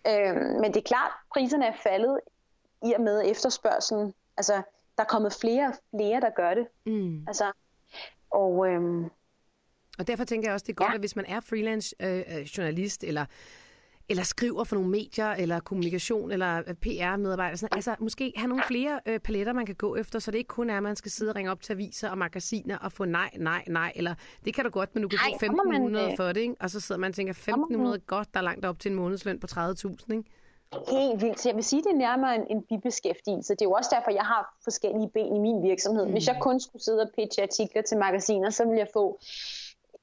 Øhm, 0.07 0.59
men 0.61 0.73
det 0.73 0.77
er 0.77 0.87
klart, 0.93 1.11
priserne 1.33 1.65
er 1.65 1.75
faldet 1.83 2.19
i 2.85 2.93
og 2.93 3.01
med 3.01 3.31
efterspørgselen. 3.31 4.13
Altså, 4.37 4.53
der 4.97 5.03
er 5.03 5.07
kommet 5.07 5.33
flere 5.41 5.67
og 5.67 5.73
flere, 5.95 6.21
der 6.21 6.29
gør 6.29 6.53
det. 6.53 6.67
Mm. 6.85 7.27
Altså, 7.27 7.51
og, 8.33 8.67
øhm, 8.67 9.03
og 9.99 10.07
derfor 10.07 10.23
tænker 10.23 10.47
jeg 10.47 10.53
også, 10.53 10.63
det 10.63 10.73
er 10.73 10.75
godt, 10.75 10.89
ja. 10.89 10.93
at 10.93 10.99
hvis 10.99 11.15
man 11.15 11.25
er 11.25 11.39
freelance 11.39 11.95
øh, 11.99 12.17
øh 12.17 12.41
journalist, 12.41 13.03
eller 13.03 13.25
eller 14.11 14.23
skriver 14.23 14.63
for 14.63 14.75
nogle 14.75 14.89
medier, 14.89 15.31
eller 15.31 15.59
kommunikation, 15.59 16.31
eller 16.31 16.63
øh, 16.67 16.73
PR-medarbejder. 16.73 17.55
Sådan, 17.55 17.75
altså 17.75 17.95
måske 17.99 18.33
have 18.35 18.47
nogle 18.47 18.63
flere 18.67 18.99
øh, 19.05 19.19
paletter, 19.19 19.53
man 19.53 19.65
kan 19.65 19.75
gå 19.75 19.95
efter, 19.95 20.19
så 20.19 20.31
det 20.31 20.37
ikke 20.37 20.47
kun 20.47 20.69
er, 20.69 20.77
at 20.77 20.83
man 20.83 20.95
skal 20.95 21.11
sidde 21.11 21.31
og 21.31 21.35
ringe 21.35 21.51
op 21.51 21.61
til 21.61 21.73
aviser 21.73 22.09
og 22.09 22.17
magasiner 22.17 22.77
og 22.77 22.91
få 22.91 23.05
nej, 23.05 23.29
nej, 23.37 23.63
nej, 23.67 23.91
eller 23.95 24.15
det 24.45 24.53
kan 24.53 24.63
du 24.63 24.69
godt, 24.69 24.95
men 24.95 25.03
du 25.03 25.07
kan 25.07 25.19
få 25.19 25.45
1500 25.45 26.07
man, 26.07 26.17
for 26.17 26.27
det, 26.27 26.37
ikke? 26.41 26.55
og 26.59 26.69
så 26.69 26.79
sidder 26.79 27.01
man 27.01 27.09
og 27.09 27.15
tænker, 27.15 27.31
1500 27.31 27.99
godt, 27.99 28.33
der 28.33 28.39
er 28.39 28.43
langt 28.43 28.65
op 28.65 28.79
til 28.79 28.91
en 28.91 28.95
månedsløn 28.95 29.39
på 29.39 29.47
30.000, 29.51 30.13
ikke? 30.13 30.23
Helt 30.89 31.21
vildt. 31.21 31.39
Så 31.39 31.49
jeg 31.49 31.55
vil 31.55 31.63
sige, 31.63 31.83
det 31.83 31.91
er 31.91 31.95
nærmere 31.95 32.35
en, 32.35 32.45
en 32.49 32.61
bibeskæftigelse. 32.61 33.53
Det 33.53 33.61
er 33.61 33.65
jo 33.65 33.71
også 33.71 33.89
derfor, 33.95 34.11
jeg 34.11 34.23
har 34.23 34.55
forskellige 34.63 35.09
ben 35.09 35.35
i 35.35 35.39
min 35.39 35.63
virksomhed. 35.63 36.05
Mm. 36.05 36.11
Hvis 36.11 36.27
jeg 36.27 36.37
kun 36.41 36.59
skulle 36.59 36.83
sidde 36.83 37.01
og 37.01 37.09
pitche 37.15 37.43
artikler 37.43 37.81
til 37.81 37.97
magasiner, 37.97 38.49
så 38.49 38.63
ville 38.65 38.79
jeg 38.79 38.87
få 38.93 39.19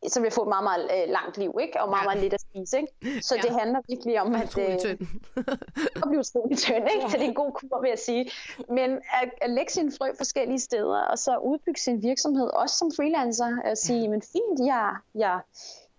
så 0.06 0.20
vil 0.20 0.26
jeg 0.26 0.32
få 0.32 0.42
et 0.42 0.48
meget, 0.48 0.64
meget 0.64 0.84
øh, 0.94 1.12
langt 1.12 1.38
liv, 1.38 1.58
ikke? 1.60 1.80
og 1.82 1.88
meget, 1.88 2.02
ja. 2.02 2.08
meget 2.08 2.22
lidt 2.22 2.34
at 2.34 2.40
spise. 2.40 2.76
Ikke? 2.78 3.22
Så 3.22 3.34
ja. 3.34 3.40
det 3.42 3.50
handler 3.60 3.80
virkelig 3.88 4.20
om 4.20 4.34
at, 4.34 4.58
øh, 4.58 4.96
at 6.00 6.04
blive 6.08 6.20
utrolig 6.20 6.58
tynd. 6.58 6.84
Ikke? 6.94 7.04
Ja. 7.04 7.08
Så 7.08 7.16
det 7.16 7.24
er 7.24 7.28
en 7.28 7.34
god 7.34 7.52
kur, 7.52 7.80
vil 7.80 7.88
jeg 7.88 7.98
sige. 7.98 8.30
Men 8.68 8.90
at, 9.22 9.30
at 9.40 9.50
lægge 9.50 9.72
sin 9.72 9.92
frø 9.92 10.12
forskellige 10.16 10.60
steder, 10.60 11.00
og 11.00 11.18
så 11.18 11.36
udbygge 11.36 11.80
sin 11.80 12.02
virksomhed, 12.02 12.46
også 12.46 12.76
som 12.76 12.90
freelancer, 12.96 13.56
og 13.64 13.78
sige, 13.78 14.02
ja. 14.02 14.08
men 14.08 14.22
fint, 14.22 14.58
jeg, 14.66 14.96
jeg, 15.14 15.40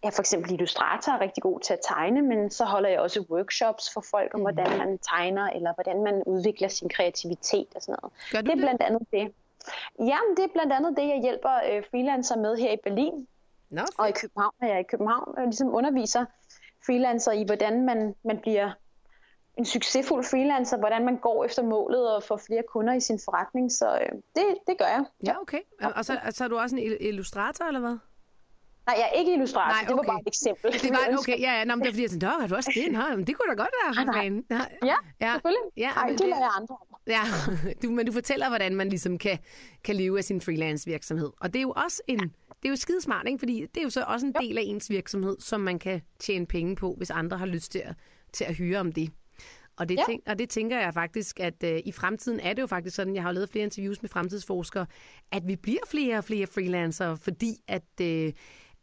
jeg 0.04 0.14
for 0.14 0.22
eksempel 0.22 0.52
illustrator 0.52 1.12
er 1.12 1.22
rigtig 1.22 1.44
god 1.44 1.60
til 1.60 1.74
at 1.74 1.80
tegne, 1.88 2.22
men 2.22 2.50
så 2.50 2.66
holder 2.66 2.90
jeg 2.90 3.00
også 3.00 3.26
workshops 3.30 3.94
for 3.94 4.02
folk 4.12 4.34
om, 4.34 4.40
mm. 4.40 4.44
hvordan 4.44 4.78
man 4.78 4.98
tegner, 4.98 5.48
eller 5.50 5.74
hvordan 5.74 6.04
man 6.04 6.24
udvikler 6.26 6.68
sin 6.68 6.90
kreativitet 6.90 7.68
og 7.76 7.82
sådan 7.82 7.96
noget. 8.02 8.14
Gør 8.32 8.42
du 8.42 8.46
det 8.46 8.52
er 8.52 8.56
det? 8.56 8.64
blandt 8.64 8.82
andet 8.82 9.02
det. 9.12 9.34
Jamen, 10.00 10.38
det 10.38 10.44
er 10.44 10.54
blandt 10.54 10.74
andet 10.74 10.98
det, 10.98 11.08
jeg 11.08 11.20
hjælper 11.22 11.56
øh, 11.72 11.84
freelancer 11.92 12.38
med 12.38 12.58
her 12.58 12.72
i 12.72 12.78
Berlin. 12.84 13.28
Nå, 13.70 13.82
og 13.98 14.10
i 14.10 14.12
København 14.12 14.54
er 14.62 14.68
jeg 14.68 14.80
i 14.80 14.84
København 14.84 15.34
og 15.38 15.44
ligesom 15.44 15.76
underviser 15.76 16.26
freelancer 16.86 17.32
i, 17.32 17.44
hvordan 17.44 17.86
man, 17.86 18.16
man 18.24 18.40
bliver 18.40 18.72
en 19.58 19.66
succesfuld 19.66 20.24
freelancer, 20.24 20.78
hvordan 20.78 21.06
man 21.06 21.18
går 21.18 21.46
efter 21.46 21.64
målet 21.64 22.16
og 22.16 22.24
får 22.24 22.38
flere 22.48 22.64
kunder 22.74 22.94
i 22.94 23.00
sin 23.00 23.20
forretning. 23.26 23.72
Så 23.72 24.00
øh, 24.02 24.12
det, 24.36 24.46
det 24.68 24.78
gør 24.78 24.86
jeg. 24.86 25.06
Ja, 25.26 25.42
okay. 25.42 25.60
Og 25.96 26.06
så, 26.06 26.20
så 26.30 26.44
er 26.44 26.48
du 26.48 26.58
også 26.58 26.76
en 26.76 26.98
illustrator, 27.00 27.66
eller 27.66 27.80
hvad? 27.80 27.98
Nej, 28.90 28.96
jeg 29.02 29.08
er 29.14 29.20
ikke 29.20 29.34
illustrator. 29.34 29.70
Nej, 29.74 29.82
okay. 29.82 29.90
Det 29.90 29.98
var 29.98 30.08
bare 30.14 30.22
et 30.26 30.28
eksempel. 30.34 30.68
Det 30.84 30.92
var, 30.98 31.18
okay, 31.20 31.38
ja, 31.46 31.52
ja. 31.58 31.64
Nå, 31.66 31.76
men 31.76 31.82
det 31.82 31.88
er 31.88 31.94
fordi, 31.94 32.02
jeg 32.02 32.10
tænkte, 32.10 32.28
har 32.28 32.48
du 32.48 32.56
også 32.56 32.72
det? 32.76 32.92
Nå, 32.92 33.04
men 33.18 33.28
det 33.28 33.34
kunne 33.38 33.50
da 33.52 33.56
godt 33.64 33.76
være. 33.82 34.06
Nej, 34.06 34.30
nej. 34.50 34.70
Ja, 34.92 34.98
ja, 35.22 35.34
selvfølgelig. 35.34 35.68
Ja, 35.78 35.90
Ej, 35.90 36.10
det 36.10 36.20
lader 36.20 36.46
jeg 36.48 36.54
andre 36.60 36.76
om. 36.82 36.88
Ja, 37.08 37.24
du, 37.82 37.92
men 37.92 38.06
du 38.06 38.12
fortæller, 38.12 38.48
hvordan 38.50 38.76
man 38.76 38.90
ligesom 38.90 39.18
kan, 39.18 39.38
kan 39.84 39.96
leve 39.96 40.18
af 40.18 40.24
sin 40.24 40.42
freelance 40.42 40.86
virksomhed. 40.86 41.30
Og 41.42 41.54
det 41.54 41.60
er 41.60 41.64
jo 41.64 41.74
også 41.86 42.02
en, 42.08 42.20
det 42.20 42.66
er 42.66 42.70
jo 42.70 42.76
skidesmart, 42.76 43.28
ikke? 43.28 43.40
fordi 43.40 43.62
det 43.62 43.78
er 43.78 43.84
jo 43.84 43.90
så 43.90 44.04
også 44.08 44.26
en 44.26 44.34
del 44.42 44.58
af 44.58 44.64
ens 44.66 44.90
virksomhed, 44.90 45.36
som 45.40 45.62
man 45.62 45.80
kan 45.80 46.02
tjene 46.20 46.46
penge 46.46 46.76
på, 46.76 46.94
hvis 46.98 47.10
andre 47.10 47.38
har 47.38 47.46
lyst 47.46 47.72
til 47.72 47.80
at, 47.80 47.96
til 48.34 48.44
at 48.44 48.56
hyre 48.56 48.80
om 48.80 48.92
det. 48.92 49.10
Og 49.80 49.90
det, 49.90 49.96
ja. 49.96 50.04
tænk, 50.08 50.24
og 50.28 50.40
det 50.40 50.50
tænker 50.50 50.80
jeg 50.80 50.94
faktisk, 50.94 51.40
at 51.40 51.64
øh, 51.64 51.80
i 51.86 51.92
fremtiden 51.92 52.40
er 52.40 52.54
det 52.54 52.62
jo 52.62 52.68
faktisk 52.68 52.96
sådan, 52.96 53.16
jeg 53.16 53.24
har 53.24 53.32
lavet 53.32 53.50
flere 53.50 53.64
interviews 53.64 54.02
med 54.02 54.10
fremtidsforskere, 54.10 54.86
at 55.32 55.48
vi 55.48 55.56
bliver 55.56 55.80
flere 55.88 56.18
og 56.18 56.24
flere 56.24 56.48
freelancere, 56.48 57.18
fordi 57.18 57.56
at... 57.68 58.02
Øh, 58.02 58.34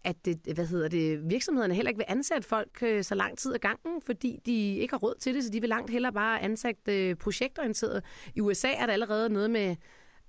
at 0.04 0.16
det, 0.24 0.40
hvad 0.54 0.66
hedder 0.66 0.88
det, 0.88 1.30
virksomhederne 1.30 1.74
heller 1.74 1.88
ikke 1.88 1.98
vil 1.98 2.06
ansætte 2.08 2.48
folk 2.48 2.82
øh, 2.82 3.04
så 3.04 3.14
lang 3.14 3.38
tid 3.38 3.54
ad 3.54 3.58
gangen, 3.58 4.02
fordi 4.02 4.40
de 4.46 4.76
ikke 4.76 4.92
har 4.92 4.98
råd 4.98 5.14
til 5.20 5.34
det, 5.34 5.44
så 5.44 5.50
de 5.50 5.60
vil 5.60 5.68
langt 5.68 5.90
hellere 5.90 6.12
bare 6.12 6.40
ansætte 6.40 7.08
øh, 7.08 7.16
projektorienteret. 7.16 8.04
I 8.34 8.40
USA 8.40 8.68
er 8.68 8.86
der 8.86 8.92
allerede 8.92 9.28
noget 9.28 9.50
med, 9.50 9.76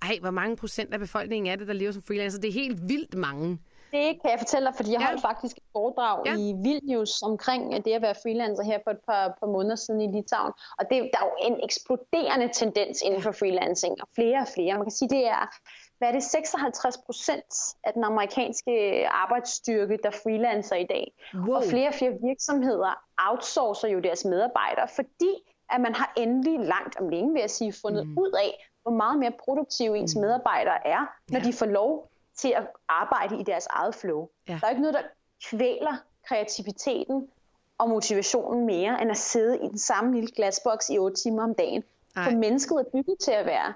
ej, 0.02 0.18
hvor 0.20 0.30
mange 0.30 0.56
procent 0.56 0.94
af 0.94 1.00
befolkningen 1.00 1.52
er 1.52 1.56
det, 1.56 1.66
der 1.66 1.72
lever 1.72 1.92
som 1.92 2.02
freelancer? 2.02 2.40
Det 2.40 2.48
er 2.48 2.52
helt 2.52 2.88
vildt 2.88 3.14
mange. 3.14 3.58
Det 3.92 4.08
kan 4.20 4.30
jeg 4.30 4.38
fortælle 4.38 4.66
dig, 4.66 4.74
fordi 4.76 4.92
jeg 4.92 5.00
ja. 5.00 5.06
holdt 5.06 5.20
faktisk 5.20 5.56
et 5.56 5.68
foredrag 5.72 6.26
ja. 6.26 6.34
i 6.36 6.46
Vilnius 6.64 7.22
omkring 7.22 7.84
det 7.84 7.92
at 7.92 8.02
være 8.02 8.14
freelancer 8.22 8.64
her 8.64 8.78
for 8.84 8.90
et 8.90 9.02
par, 9.08 9.36
par 9.40 9.46
måneder 9.46 9.76
siden 9.76 10.00
i 10.00 10.08
Litauen. 10.16 10.52
Og 10.78 10.84
det, 10.90 10.96
der 11.12 11.18
er 11.22 11.26
jo 11.30 11.34
en 11.48 11.56
eksploderende 11.64 12.48
tendens 12.52 13.02
inden 13.02 13.22
for 13.22 13.32
freelancing, 13.32 13.94
og 14.02 14.08
flere 14.14 14.38
og 14.40 14.48
flere. 14.54 14.74
Man 14.74 14.84
kan 14.84 14.98
sige, 15.00 15.08
det 15.08 15.26
er 15.26 15.42
hvad 15.98 16.08
er 16.08 16.12
det, 16.12 16.22
56 16.22 16.98
procent 16.98 17.76
af 17.84 17.92
den 17.92 18.04
amerikanske 18.04 19.06
arbejdsstyrke, 19.08 19.98
der 20.02 20.10
freelancer 20.10 20.76
i 20.76 20.86
dag. 20.86 21.12
Wow. 21.34 21.56
Og 21.56 21.64
flere 21.64 21.88
og 21.88 21.94
flere 21.94 22.12
virksomheder 22.22 23.04
outsourcer 23.18 23.88
jo 23.88 23.98
deres 23.98 24.24
medarbejdere, 24.24 24.88
fordi 24.94 25.32
at 25.70 25.80
man 25.80 25.94
har 25.94 26.12
endelig 26.16 26.60
langt 26.60 26.96
om 27.00 27.08
længe, 27.08 27.32
vil 27.32 27.40
jeg 27.40 27.50
sige, 27.50 27.72
fundet 27.82 28.06
mm. 28.06 28.18
ud 28.18 28.32
af, 28.32 28.68
hvor 28.82 28.92
meget 28.92 29.18
mere 29.18 29.32
produktive 29.44 29.98
ens 29.98 30.14
mm. 30.14 30.20
medarbejdere 30.20 30.86
er, 30.86 31.16
når 31.28 31.38
ja. 31.38 31.44
de 31.44 31.52
får 31.52 31.66
lov 31.66 32.10
til 32.36 32.54
at 32.56 32.66
arbejde 32.88 33.40
i 33.40 33.42
deres 33.42 33.66
eget 33.70 33.94
flow. 33.94 34.28
Ja. 34.48 34.58
Der 34.60 34.66
er 34.66 34.70
ikke 34.70 34.82
noget, 34.82 34.94
der 34.94 35.02
kvæler 35.50 35.96
kreativiteten 36.24 37.28
og 37.78 37.88
motivationen 37.88 38.66
mere, 38.66 39.02
end 39.02 39.10
at 39.10 39.16
sidde 39.16 39.56
i 39.56 39.68
den 39.68 39.78
samme 39.78 40.14
lille 40.14 40.30
glasboks 40.36 40.90
i 40.90 40.98
8 40.98 41.16
timer 41.16 41.42
om 41.42 41.54
dagen. 41.54 41.84
Ej. 42.16 42.24
For 42.24 42.30
mennesket 42.30 42.76
er 42.78 42.84
bygget 42.92 43.18
til 43.18 43.30
at 43.30 43.46
være 43.46 43.74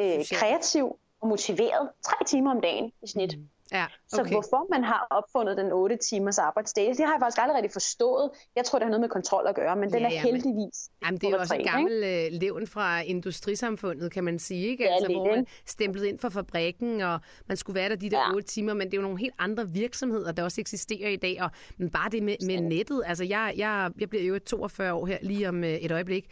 øh, 0.00 0.24
kreativ 0.32 0.98
og 1.24 1.28
motiveret 1.28 1.88
tre 2.06 2.16
timer 2.26 2.50
om 2.50 2.60
dagen 2.60 2.92
i 3.02 3.06
snit. 3.06 3.38
Mm. 3.38 3.48
Ja, 3.72 3.84
okay. 3.84 3.94
Så 4.08 4.22
hvorfor 4.32 4.66
man 4.70 4.84
har 4.84 5.06
opfundet 5.10 5.56
den 5.56 5.72
8 5.72 5.96
timers 5.96 6.38
arbejdsdag, 6.38 6.86
det 6.86 7.00
har 7.06 7.12
jeg 7.12 7.20
faktisk 7.20 7.38
aldrig 7.42 7.56
rigtig 7.56 7.72
forstået. 7.72 8.30
Jeg 8.56 8.64
tror, 8.64 8.78
det 8.78 8.84
har 8.86 8.90
noget 8.90 9.00
med 9.00 9.08
kontrol 9.08 9.46
at 9.46 9.54
gøre, 9.54 9.76
men 9.76 9.92
den 9.92 9.98
Ja, 10.00 10.06
er 10.06 10.10
ja, 10.12 10.22
men- 10.22 10.32
heldigvis. 10.32 10.90
Jamen, 11.04 11.20
det 11.20 11.26
er 11.26 11.30
jo 11.30 11.36
også 11.38 11.54
en 11.54 11.64
gammel 11.66 11.92
øh, 12.04 12.26
levn 12.40 12.66
fra 12.66 13.00
industrisamfundet, 13.00 14.12
kan 14.12 14.24
man 14.24 14.38
sige, 14.38 14.66
ikke? 14.66 14.84
Ja, 14.84 14.92
Altså, 14.92 15.08
lidt, 15.08 15.18
hvor 15.18 15.26
man 15.36 15.46
stemplede 15.66 16.08
ind 16.08 16.18
for 16.18 16.28
fabrikken, 16.28 17.00
og 17.00 17.20
man 17.46 17.56
skulle 17.56 17.74
være 17.74 17.88
der 17.88 17.96
de 17.96 18.10
der 18.10 18.18
Ja. 18.18 18.34
otte 18.34 18.48
timer, 18.48 18.74
men 18.74 18.86
det 18.86 18.94
er 18.94 18.98
jo 18.98 19.02
nogle 19.02 19.18
helt 19.18 19.34
andre 19.38 19.68
virksomheder, 19.68 20.32
der 20.32 20.42
også 20.44 20.60
eksisterer 20.60 21.08
i 21.08 21.16
dag, 21.16 21.42
og 21.42 21.50
men 21.76 21.90
bare 21.90 22.10
det 22.10 22.22
med, 22.22 22.36
med 22.46 22.60
nettet, 22.60 23.02
altså 23.06 23.24
jeg, 23.24 23.54
jeg, 23.56 23.90
jeg 24.00 24.08
bliver 24.10 24.24
jo 24.24 24.38
42 24.38 24.92
år 24.94 25.06
her 25.06 25.18
lige 25.22 25.48
om 25.48 25.64
øh, 25.64 25.70
et 25.70 25.92
øjeblik, 25.92 26.26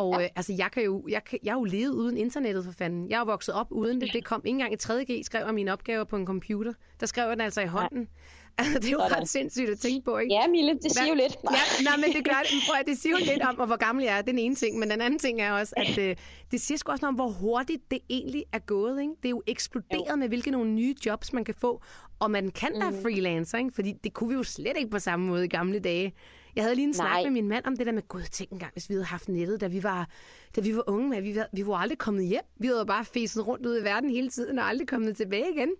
og 0.00 0.14
ja. 0.20 0.24
øh, 0.24 0.28
altså, 0.36 0.52
jeg, 0.58 0.68
kan 0.72 0.82
jo, 0.84 1.04
jeg, 1.08 1.24
kan, 1.24 1.38
jeg 1.42 1.52
har 1.52 1.58
jo 1.58 1.64
levet 1.64 1.92
uden 1.92 2.16
internettet 2.16 2.64
for 2.64 2.72
fanden. 2.72 3.10
Jeg 3.10 3.14
er 3.16 3.20
jo 3.20 3.24
vokset 3.24 3.54
op 3.54 3.66
uden 3.70 4.00
det. 4.00 4.12
Det 4.12 4.24
kom 4.24 4.42
ikke 4.44 4.54
engang 4.54 4.72
i 4.72 4.76
3.G, 4.82 5.24
skrev 5.24 5.44
jeg 5.46 5.54
mine 5.54 5.72
opgaver 5.72 6.04
på 6.04 6.16
en 6.16 6.26
computer. 6.26 6.72
Der 7.00 7.06
skrev 7.06 7.22
jeg 7.28 7.32
den 7.36 7.40
altså 7.40 7.60
i 7.60 7.66
hånden. 7.66 8.08
Altså, 8.58 8.78
det 8.78 8.86
er 8.86 8.90
jo 8.90 8.98
Sådan. 8.98 9.16
ret 9.22 9.28
sindssygt 9.28 9.70
at 9.70 9.78
tænke 9.78 10.04
på, 10.04 10.18
ikke? 10.18 10.34
Ja, 10.34 10.48
Mille, 10.48 10.74
det 10.82 10.92
siger 10.92 11.08
jo 11.08 11.14
lidt. 11.14 11.36
Ja, 11.50 11.84
nej, 11.84 11.96
men 11.96 12.04
det 12.16 12.24
gør 12.24 12.40
det. 12.42 12.50
Prøv 12.68 12.80
at, 12.80 12.86
det 12.86 12.98
siger 12.98 13.18
jo 13.18 13.24
lidt 13.32 13.42
om, 13.42 13.54
hvor 13.54 13.76
gammel 13.76 14.04
jeg 14.04 14.18
er, 14.18 14.22
den 14.22 14.38
ene 14.38 14.54
ting. 14.54 14.78
Men 14.78 14.90
den 14.90 15.00
anden 15.00 15.18
ting 15.18 15.40
er 15.40 15.52
også, 15.52 15.74
at 15.76 15.98
øh, 15.98 16.16
det 16.50 16.60
siger 16.60 16.78
sgu 16.78 16.92
også 16.92 17.02
noget 17.04 17.08
om, 17.08 17.14
hvor 17.14 17.28
hurtigt 17.28 17.90
det 17.90 17.98
egentlig 18.10 18.44
er 18.52 18.58
gået. 18.58 19.00
Ikke? 19.00 19.12
Det 19.22 19.24
er 19.24 19.30
jo 19.30 19.42
eksploderet 19.46 20.10
jo. 20.10 20.16
med, 20.16 20.28
hvilke 20.28 20.50
nogle 20.50 20.70
nye 20.70 20.94
jobs 21.06 21.32
man 21.32 21.44
kan 21.44 21.54
få. 21.54 21.82
Og 22.18 22.30
man 22.30 22.50
kan 22.50 22.70
være 22.80 22.90
Mm. 22.90 23.02
freelancer, 23.02 23.58
ikke? 23.58 23.70
fordi 23.74 23.92
det 24.04 24.12
kunne 24.14 24.28
vi 24.28 24.34
jo 24.34 24.42
slet 24.42 24.76
ikke 24.76 24.90
på 24.90 24.98
samme 24.98 25.26
måde 25.26 25.44
i 25.44 25.48
gamle 25.48 25.78
dage. 25.78 26.12
Jeg 26.56 26.64
havde 26.64 26.74
lige 26.74 26.86
en 26.86 26.94
snak 26.94 27.06
Nej. 27.06 27.22
med 27.22 27.30
min 27.30 27.48
mand 27.48 27.64
om 27.64 27.76
det 27.76 27.86
der 27.86 27.92
med, 27.92 28.08
gud, 28.08 28.22
tænk 28.22 28.50
engang, 28.50 28.72
hvis 28.72 28.88
vi 28.88 28.94
havde 28.94 29.04
haft 29.04 29.28
nettet, 29.28 29.60
da 29.60 29.66
vi 29.66 29.82
var, 29.82 30.08
da 30.56 30.60
vi 30.60 30.76
var 30.76 30.84
unge, 30.86 31.08
men 31.08 31.24
vi 31.24 31.36
var, 31.36 31.46
vi 31.52 31.66
var 31.66 31.74
aldrig 31.74 31.98
kommet 31.98 32.26
hjem. 32.26 32.42
Vi 32.60 32.66
havde 32.66 32.86
bare 32.86 33.04
fæset 33.04 33.46
rundt 33.46 33.66
ud 33.66 33.80
i 33.80 33.84
verden 33.84 34.10
hele 34.10 34.28
tiden 34.28 34.58
og 34.58 34.64
aldrig 34.64 34.88
kommet 34.88 35.16
tilbage 35.16 35.52
igen. 35.54 35.70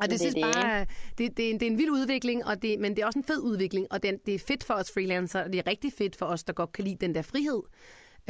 Og 0.00 0.04
det, 0.04 0.10
det 0.10 0.20
synes 0.20 0.34
det, 0.34 0.42
bare, 0.42 0.86
det, 1.18 1.36
det, 1.36 1.46
er 1.46 1.50
en, 1.50 1.60
det 1.60 1.66
er 1.66 1.70
en 1.70 1.78
vild 1.78 1.90
udvikling, 1.90 2.46
og 2.46 2.62
det, 2.62 2.80
men 2.80 2.96
det 2.96 3.02
er 3.02 3.06
også 3.06 3.18
en 3.18 3.24
fed 3.24 3.40
udvikling, 3.42 3.86
og 3.90 4.02
det, 4.02 4.26
det 4.26 4.34
er 4.34 4.38
fedt 4.38 4.64
for 4.64 4.74
os 4.74 4.92
freelancer, 4.92 5.42
og 5.44 5.52
det 5.52 5.58
er 5.58 5.66
rigtig 5.66 5.92
fedt 5.92 6.16
for 6.16 6.26
os, 6.26 6.44
der 6.44 6.52
godt 6.52 6.72
kan 6.72 6.84
lide 6.84 6.96
den 7.00 7.14
der 7.14 7.22
frihed. 7.22 7.62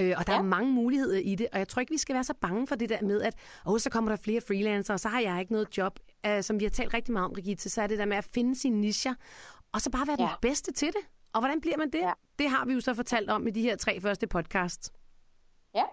Øh, 0.00 0.14
og 0.18 0.26
der 0.26 0.32
ja. 0.32 0.38
Er 0.38 0.42
mange 0.42 0.72
muligheder 0.72 1.18
i 1.18 1.34
det, 1.34 1.46
og 1.52 1.58
jeg 1.58 1.68
tror 1.68 1.80
ikke, 1.80 1.92
vi 1.92 1.98
skal 1.98 2.14
være 2.14 2.24
så 2.24 2.34
bange 2.40 2.66
for 2.66 2.74
det 2.74 2.88
der 2.88 3.02
med, 3.02 3.22
at 3.22 3.34
åh, 3.66 3.78
så 3.78 3.90
kommer 3.90 4.10
der 4.10 4.16
flere 4.16 4.40
freelancer, 4.40 4.94
og 4.94 5.00
så 5.00 5.08
har 5.08 5.20
jeg 5.20 5.40
ikke 5.40 5.52
noget 5.52 5.78
job. 5.78 5.98
Uh, 6.28 6.40
som 6.40 6.60
vi 6.60 6.64
har 6.64 6.70
talt 6.70 6.94
rigtig 6.94 7.12
meget 7.12 7.24
om, 7.24 7.32
Brigitte, 7.32 7.70
så 7.70 7.82
er 7.82 7.86
det 7.86 7.98
der 7.98 8.04
med 8.04 8.16
at 8.16 8.24
finde 8.34 8.60
sine 8.60 8.80
nischer, 8.80 9.14
og 9.72 9.80
så 9.80 9.90
bare 9.90 10.06
være 10.06 10.16
ja. 10.18 10.26
den 10.26 10.36
bedste 10.42 10.72
til 10.72 10.88
det. 10.88 11.19
Og 11.32 11.40
hvordan 11.40 11.60
bliver 11.60 11.76
man 11.76 11.90
det? 11.90 11.98
Ja. 11.98 12.12
Det 12.38 12.50
har 12.50 12.64
vi 12.64 12.72
jo 12.72 12.80
så 12.80 12.94
fortalt 12.94 13.30
om 13.30 13.46
i 13.46 13.50
de 13.50 13.62
her 13.62 13.76
tre 13.76 14.00
første 14.00 14.26
podcasts. 14.26 14.92
Ja. 15.74 15.84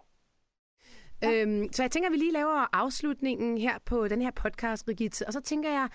Øhm, 1.24 1.74
så 1.74 1.84
jeg 1.84 1.92
tænker, 1.92 2.10
at 2.10 2.14
vi 2.14 2.18
lige 2.18 2.32
laver 2.32 2.76
afslutningen 2.76 3.58
her 3.58 3.78
på 3.86 4.08
den 4.08 4.22
her 4.22 4.32
podcast, 4.32 4.86
Brigitte. 4.86 5.28
Og 5.28 5.34
så 5.34 5.42
tænker 5.42 5.70
jeg, 5.70 5.90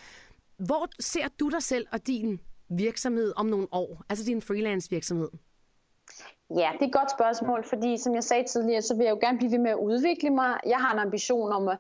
hvor 0.57 0.89
ser 1.01 1.29
du 1.41 1.49
dig 1.49 1.63
selv 1.63 1.87
og 1.93 2.07
din 2.07 2.41
virksomhed 2.69 3.33
om 3.37 3.47
nogle 3.47 3.69
år? 3.73 4.03
Altså 4.09 4.25
din 4.25 4.43
freelance 4.43 4.91
virksomhed. 4.91 5.29
Ja, 6.51 6.71
det 6.73 6.83
er 6.83 6.87
et 6.87 6.93
godt 6.93 7.11
spørgsmål, 7.11 7.65
fordi 7.65 7.99
som 7.99 8.15
jeg 8.15 8.25
sagde 8.25 8.45
tidligere, 8.45 8.83
så 8.83 8.97
vil 8.97 9.05
jeg 9.05 9.11
jo 9.11 9.19
gerne 9.21 9.39
blive 9.39 9.53
ved 9.53 9.59
med 9.59 9.71
at 9.71 9.79
udvikle 9.79 10.31
mig. 10.31 10.61
Jeg 10.67 10.79
har 10.79 10.93
en 10.93 10.99
ambition 10.99 11.53
om 11.53 11.69
at 11.69 11.79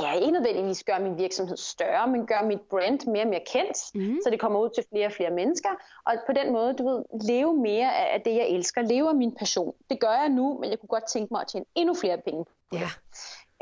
ja, 0.00 0.12
ikke 0.12 0.30
nødvendigvis 0.30 0.84
gøre 0.84 1.00
min 1.00 1.18
virksomhed 1.18 1.56
større, 1.56 2.08
men 2.08 2.26
gøre 2.26 2.44
mit 2.44 2.60
brand 2.60 3.06
mere 3.06 3.22
og 3.22 3.28
mere 3.28 3.44
kendt, 3.46 3.78
mm. 3.94 4.18
så 4.24 4.30
det 4.30 4.40
kommer 4.40 4.60
ud 4.60 4.70
til 4.70 4.84
flere 4.92 5.06
og 5.06 5.12
flere 5.12 5.30
mennesker. 5.30 5.68
Og 6.06 6.12
på 6.26 6.32
den 6.32 6.52
måde, 6.52 6.74
du 6.74 6.88
ved, 6.88 7.04
leve 7.28 7.56
mere 7.56 7.96
af 7.96 8.20
det, 8.20 8.34
jeg 8.34 8.48
elsker. 8.48 8.82
Leve 8.82 9.08
af 9.08 9.14
min 9.14 9.34
passion. 9.34 9.74
Det 9.90 10.00
gør 10.00 10.10
jeg 10.20 10.28
nu, 10.28 10.58
men 10.60 10.70
jeg 10.70 10.80
kunne 10.80 10.88
godt 10.88 11.08
tænke 11.08 11.34
mig 11.34 11.40
at 11.40 11.48
tjene 11.48 11.64
endnu 11.74 11.94
flere 11.94 12.18
penge 12.18 12.44
på 12.44 12.52
det. 12.72 12.80
Ja. 12.80 12.88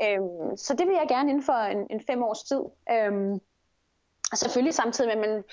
Øhm, 0.03 0.57
så 0.57 0.73
det 0.73 0.87
vil 0.87 0.95
jeg 0.95 1.05
gerne 1.07 1.29
inden 1.29 1.43
for 1.43 1.53
en, 1.53 1.87
en 1.89 2.01
fem 2.07 2.23
års 2.23 2.43
tid. 2.43 2.61
Øhm, 2.91 3.33
og 4.31 4.37
selvfølgelig 4.37 4.73
samtidig 4.73 5.17
med, 5.17 5.25
at 5.25 5.29
man, 5.29 5.43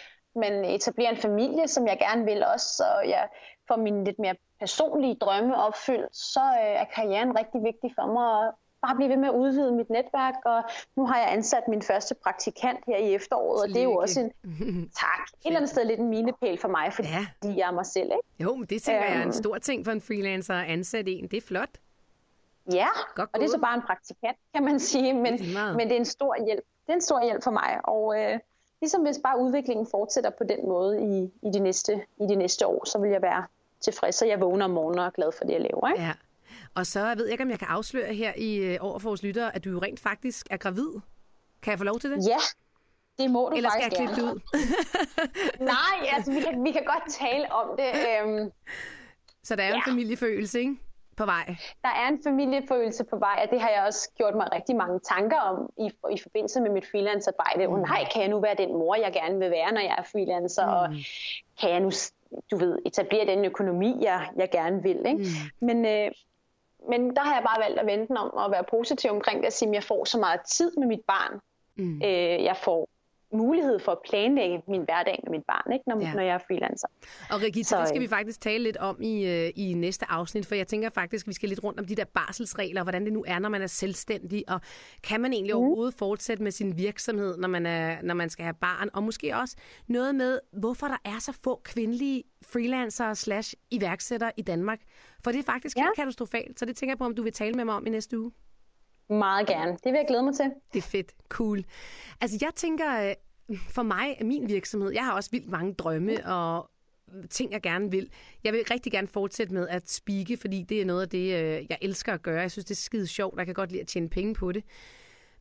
man 0.52 0.64
etablerer 0.64 1.10
en 1.10 1.16
familie, 1.16 1.68
som 1.68 1.86
jeg 1.86 1.98
gerne 1.98 2.24
vil 2.24 2.44
også, 2.44 2.66
så 2.66 2.84
jeg 3.06 3.28
får 3.68 3.76
mine 3.76 4.04
lidt 4.04 4.18
mere 4.18 4.34
personlige 4.60 5.14
drømme 5.14 5.56
opfyldt, 5.56 6.16
så 6.16 6.40
øh, 6.40 6.80
er 6.80 6.84
karrieren 6.94 7.38
rigtig 7.38 7.62
vigtig 7.62 7.92
for 7.94 8.06
mig. 8.12 8.52
Og 8.82 8.88
bare 8.88 8.96
blive 8.96 9.08
ved 9.08 9.16
med 9.16 9.28
at 9.28 9.34
udvide 9.34 9.72
mit 9.72 9.90
netværk, 9.90 10.34
og 10.44 10.62
nu 10.96 11.06
har 11.06 11.18
jeg 11.18 11.32
ansat 11.32 11.62
min 11.68 11.82
første 11.82 12.14
praktikant 12.14 12.78
her 12.86 12.96
i 12.96 13.14
efteråret, 13.14 13.62
og 13.62 13.68
det 13.68 13.76
er 13.76 13.82
jo 13.82 13.94
også 13.96 14.20
en 14.20 14.30
tak. 14.90 15.22
Et 15.40 15.46
eller 15.46 15.56
andet 15.56 15.70
sted 15.70 15.84
lidt 15.84 16.00
en 16.00 16.08
milepæl 16.08 16.58
for 16.58 16.68
mig, 16.68 16.92
fordi 16.92 17.08
Ja. 17.08 17.26
jeg 17.56 17.68
er 17.68 17.72
mig 17.72 17.86
selv. 17.86 18.04
Ikke? 18.04 18.44
Jo, 18.50 18.54
men 18.56 18.66
det 18.66 18.82
tænker 18.82 19.02
jeg 19.04 19.12
er 19.12 19.16
en 19.16 19.22
Øhm. 19.22 19.32
stor 19.32 19.58
ting 19.58 19.84
for 19.84 19.92
en 19.92 20.00
freelancer 20.00 20.54
at 20.54 20.66
ansætte 20.66 21.12
en. 21.12 21.28
Det 21.28 21.36
er 21.36 21.40
flot. 21.40 21.68
Ja, 22.72 22.86
Godt 23.14 23.30
og 23.34 23.40
det 23.40 23.46
er 23.46 23.50
så 23.50 23.58
bare 23.60 23.74
en 23.74 23.82
praktikant, 23.82 24.36
kan 24.54 24.64
man 24.64 24.80
sige, 24.80 25.14
men, 25.14 25.38
Det 25.38 25.56
er 25.56 25.72
men 25.76 25.80
det 25.88 25.92
er 25.92 25.96
en 25.98 26.04
stor 26.04 26.44
hjælp. 26.46 26.64
Det 26.86 26.92
er 26.92 26.94
en 26.94 27.00
stor 27.00 27.24
hjælp 27.24 27.44
for 27.44 27.50
mig, 27.50 27.80
og 27.84 28.18
øh, 28.20 28.38
ligesom 28.80 29.02
hvis 29.02 29.20
bare 29.24 29.38
udviklingen 29.40 29.86
fortsætter 29.90 30.30
på 30.30 30.44
den 30.44 30.68
måde 30.68 31.02
i, 31.02 31.30
i, 31.48 31.50
de 31.52 31.58
næste, 31.58 31.92
i 32.20 32.26
de 32.28 32.34
næste 32.34 32.66
år, 32.66 32.84
så 32.84 32.98
vil 32.98 33.10
jeg 33.10 33.22
være 33.22 33.44
tilfreds, 33.80 34.14
så 34.14 34.26
jeg 34.26 34.40
vågner 34.40 34.64
om 34.64 34.70
morgenen 34.70 34.98
og 34.98 35.06
er 35.06 35.10
glad 35.10 35.32
for 35.32 35.44
det, 35.44 35.52
jeg 35.52 35.60
laver. 35.60 35.88
Ikke? 35.88 36.02
Ja. 36.02 36.12
Og 36.74 36.86
så 36.86 37.14
ved 37.16 37.24
jeg 37.24 37.32
ikke, 37.32 37.44
om 37.44 37.50
jeg 37.50 37.58
kan 37.58 37.68
afsløre 37.68 38.14
her 38.14 38.32
i 38.36 38.56
øh, 38.56 38.78
over 38.80 38.98
for 38.98 39.08
vores 39.08 39.22
lyttere, 39.22 39.54
at 39.54 39.64
du 39.64 39.70
jo 39.70 39.78
rent 39.82 40.00
faktisk 40.00 40.46
er 40.50 40.56
gravid. 40.56 40.90
Kan 41.62 41.70
jeg 41.70 41.78
få 41.78 41.84
lov 41.84 41.98
til 41.98 42.10
det? 42.10 42.28
Ja, 42.28 42.36
det 43.18 43.30
må 43.30 43.48
du 43.48 43.56
Eller 43.56 43.70
skal 43.70 43.82
jeg 43.82 43.92
faktisk 43.98 44.14
klippe 44.14 44.30
det 44.30 44.34
ud? 44.34 44.40
Nej, 45.74 46.08
altså 46.12 46.32
vi 46.32 46.40
kan, 46.40 46.64
vi 46.64 46.72
kan 46.72 46.84
godt 46.84 47.12
tale 47.12 47.52
om 47.52 47.76
det. 47.78 47.90
Øhm, 48.08 48.50
Så 49.44 49.56
der 49.56 49.62
er 49.62 49.68
jo 49.68 49.74
en 49.74 49.82
Ja. 49.86 49.90
familiefølelse, 49.90 50.58
ikke? 50.60 50.76
På 51.16 51.24
vej. 51.24 51.56
der 51.82 51.88
er 51.88 52.08
en 52.08 52.20
familiefølelse 52.24 53.04
på 53.04 53.16
vej, 53.18 53.40
og 53.44 53.50
det 53.50 53.60
har 53.60 53.68
jeg 53.68 53.84
også 53.86 54.10
gjort 54.16 54.34
mig 54.34 54.52
rigtig 54.52 54.76
mange 54.76 55.00
tanker 55.00 55.36
om 55.40 55.70
i, 55.78 55.90
i 56.16 56.18
forbindelse 56.22 56.60
med 56.60 56.70
mit 56.70 56.86
freelancearbejde. 56.90 57.66
Mm. 57.66 57.72
Oh, 57.72 57.80
nej, 57.80 58.04
kan 58.12 58.20
jeg 58.22 58.28
nu 58.30 58.40
være 58.40 58.54
den 58.58 58.68
mor, 58.68 58.94
jeg 58.94 59.12
gerne 59.12 59.38
vil 59.38 59.50
være, 59.50 59.72
når 59.72 59.80
jeg 59.80 59.94
er 59.98 60.02
freelancer? 60.02 60.66
Mm. 60.66 60.72
Og 60.72 60.88
kan 61.60 61.70
jeg 61.70 61.80
nu, 61.80 61.90
du 62.50 62.56
ved, 62.56 62.78
etablere 62.86 63.26
den 63.26 63.44
økonomi, 63.44 63.96
jeg, 64.00 64.28
jeg 64.36 64.50
gerne 64.50 64.82
vil? 64.82 64.96
Ikke? 65.06 65.18
Mm. 65.60 65.66
Men, 65.66 65.84
øh, 65.86 66.10
men 66.88 67.16
der 67.16 67.22
har 67.22 67.34
jeg 67.34 67.44
bare 67.44 67.62
valgt 67.64 67.78
at 67.78 67.86
vente 67.86 68.10
om 68.10 68.30
og 68.30 68.50
være 68.50 68.64
positiv 68.64 69.10
omkring 69.10 69.38
det, 69.38 69.46
og 69.46 69.52
sige, 69.52 69.68
at 69.68 69.74
jeg 69.74 69.82
får 69.82 70.04
så 70.04 70.18
meget 70.18 70.40
tid 70.40 70.72
med 70.78 70.86
mit 70.86 71.02
barn. 71.08 71.40
Mm. 71.76 71.96
Øh, 72.04 72.44
jeg 72.44 72.56
får 72.56 72.88
mulighed 73.36 73.78
for 73.78 73.92
at 73.92 73.98
planlægge 74.10 74.62
min 74.68 74.80
hverdag 74.84 75.20
med 75.24 75.30
mit 75.38 75.44
barn, 75.46 75.72
ikke? 75.72 75.84
Når, 75.88 76.00
Ja. 76.00 76.12
når 76.14 76.20
jeg 76.22 76.34
er 76.34 76.38
freelancer. 76.38 76.88
Og 77.30 77.42
Regita, 77.42 77.68
Så, 77.68 77.80
det 77.80 77.88
skal 77.88 77.98
øh, 77.98 78.02
vi 78.02 78.08
faktisk 78.08 78.40
tale 78.40 78.64
lidt 78.64 78.76
om 78.76 79.02
i, 79.02 79.26
øh, 79.26 79.50
i 79.56 79.74
næste 79.74 80.06
afsnit, 80.10 80.46
for 80.46 80.54
jeg 80.54 80.66
tænker 80.66 80.88
faktisk, 80.90 81.24
at 81.26 81.28
vi 81.28 81.32
skal 81.32 81.48
lidt 81.48 81.64
rundt 81.64 81.80
om 81.80 81.86
de 81.86 81.94
der 81.94 82.04
barselsregler, 82.04 82.80
og 82.80 82.84
hvordan 82.84 83.04
det 83.04 83.12
nu 83.12 83.24
er, 83.28 83.38
når 83.38 83.48
man 83.48 83.62
er 83.62 83.66
selvstændig, 83.66 84.44
og 84.48 84.60
kan 85.02 85.20
man 85.20 85.32
egentlig 85.32 85.54
Mm. 85.54 85.60
overhovedet 85.60 85.94
fortsætte 85.94 86.42
med 86.42 86.50
sin 86.50 86.76
virksomhed, 86.78 87.36
når 87.36 87.48
man, 87.48 87.66
er, 87.66 87.96
når 88.02 88.14
man 88.14 88.30
skal 88.30 88.44
have 88.44 88.54
barn, 88.60 88.88
og 88.94 89.02
måske 89.02 89.36
også 89.36 89.56
noget 89.88 90.14
med, 90.14 90.38
hvorfor 90.52 90.86
der 90.86 90.98
er 91.04 91.18
så 91.18 91.32
få 91.44 91.60
kvindelige 91.64 92.22
freelancere 92.52 93.14
slash 93.14 93.54
iværksættere 93.70 94.32
i 94.36 94.42
Danmark. 94.42 94.80
For 95.24 95.30
det 95.32 95.38
er 95.38 95.44
faktisk 95.44 95.76
Ja. 95.76 95.82
helt 95.82 95.96
katastrofalt, 95.96 96.58
så 96.58 96.64
det 96.64 96.76
tænker 96.76 96.90
jeg 96.90 96.98
på, 96.98 97.04
om 97.04 97.14
du 97.14 97.22
vil 97.22 97.32
tale 97.32 97.54
med 97.54 97.64
mig 97.64 97.74
om 97.74 97.86
i 97.86 97.90
næste 97.90 98.20
uge. 98.20 98.32
Meget 99.10 99.46
gerne. 99.46 99.72
Det 99.72 99.84
vil 99.84 99.92
jeg 99.94 100.04
glæde 100.08 100.22
mig 100.22 100.34
til. 100.34 100.44
Det 100.72 100.78
er 100.78 100.82
fedt. 100.82 101.12
Cool. 101.28 101.64
Altså, 102.20 102.38
jeg 102.40 102.50
tænker, 102.56 103.08
øh, 103.08 103.14
for 103.68 103.82
mig 103.82 104.16
er 104.20 104.24
min 104.24 104.48
virksomhed, 104.48 104.90
jeg 104.92 105.04
har 105.04 105.12
også 105.12 105.30
vildt 105.32 105.48
mange 105.48 105.72
drømme 105.74 106.26
og 106.26 106.70
ting, 107.30 107.52
jeg 107.52 107.62
gerne 107.62 107.90
vil. 107.90 108.10
Jeg 108.44 108.52
vil 108.52 108.62
rigtig 108.70 108.92
gerne 108.92 109.08
fortsætte 109.08 109.54
med 109.54 109.68
at 109.68 109.90
speake, 109.90 110.36
fordi 110.36 110.62
det 110.62 110.80
er 110.80 110.84
noget 110.84 111.02
af 111.02 111.08
det, 111.08 111.18
øh, 111.18 111.66
jeg 111.70 111.78
elsker 111.82 112.12
at 112.14 112.22
gøre. 112.22 112.40
Jeg 112.40 112.50
synes, 112.50 112.64
det 112.64 112.70
er 112.74 112.76
skide 112.80 113.06
sjovt, 113.06 113.32
og 113.32 113.38
jeg 113.38 113.46
kan 113.46 113.54
godt 113.54 113.70
lide 113.70 113.80
at 113.80 113.86
tjene 113.86 114.08
penge 114.08 114.34
på 114.34 114.52
det. 114.52 114.64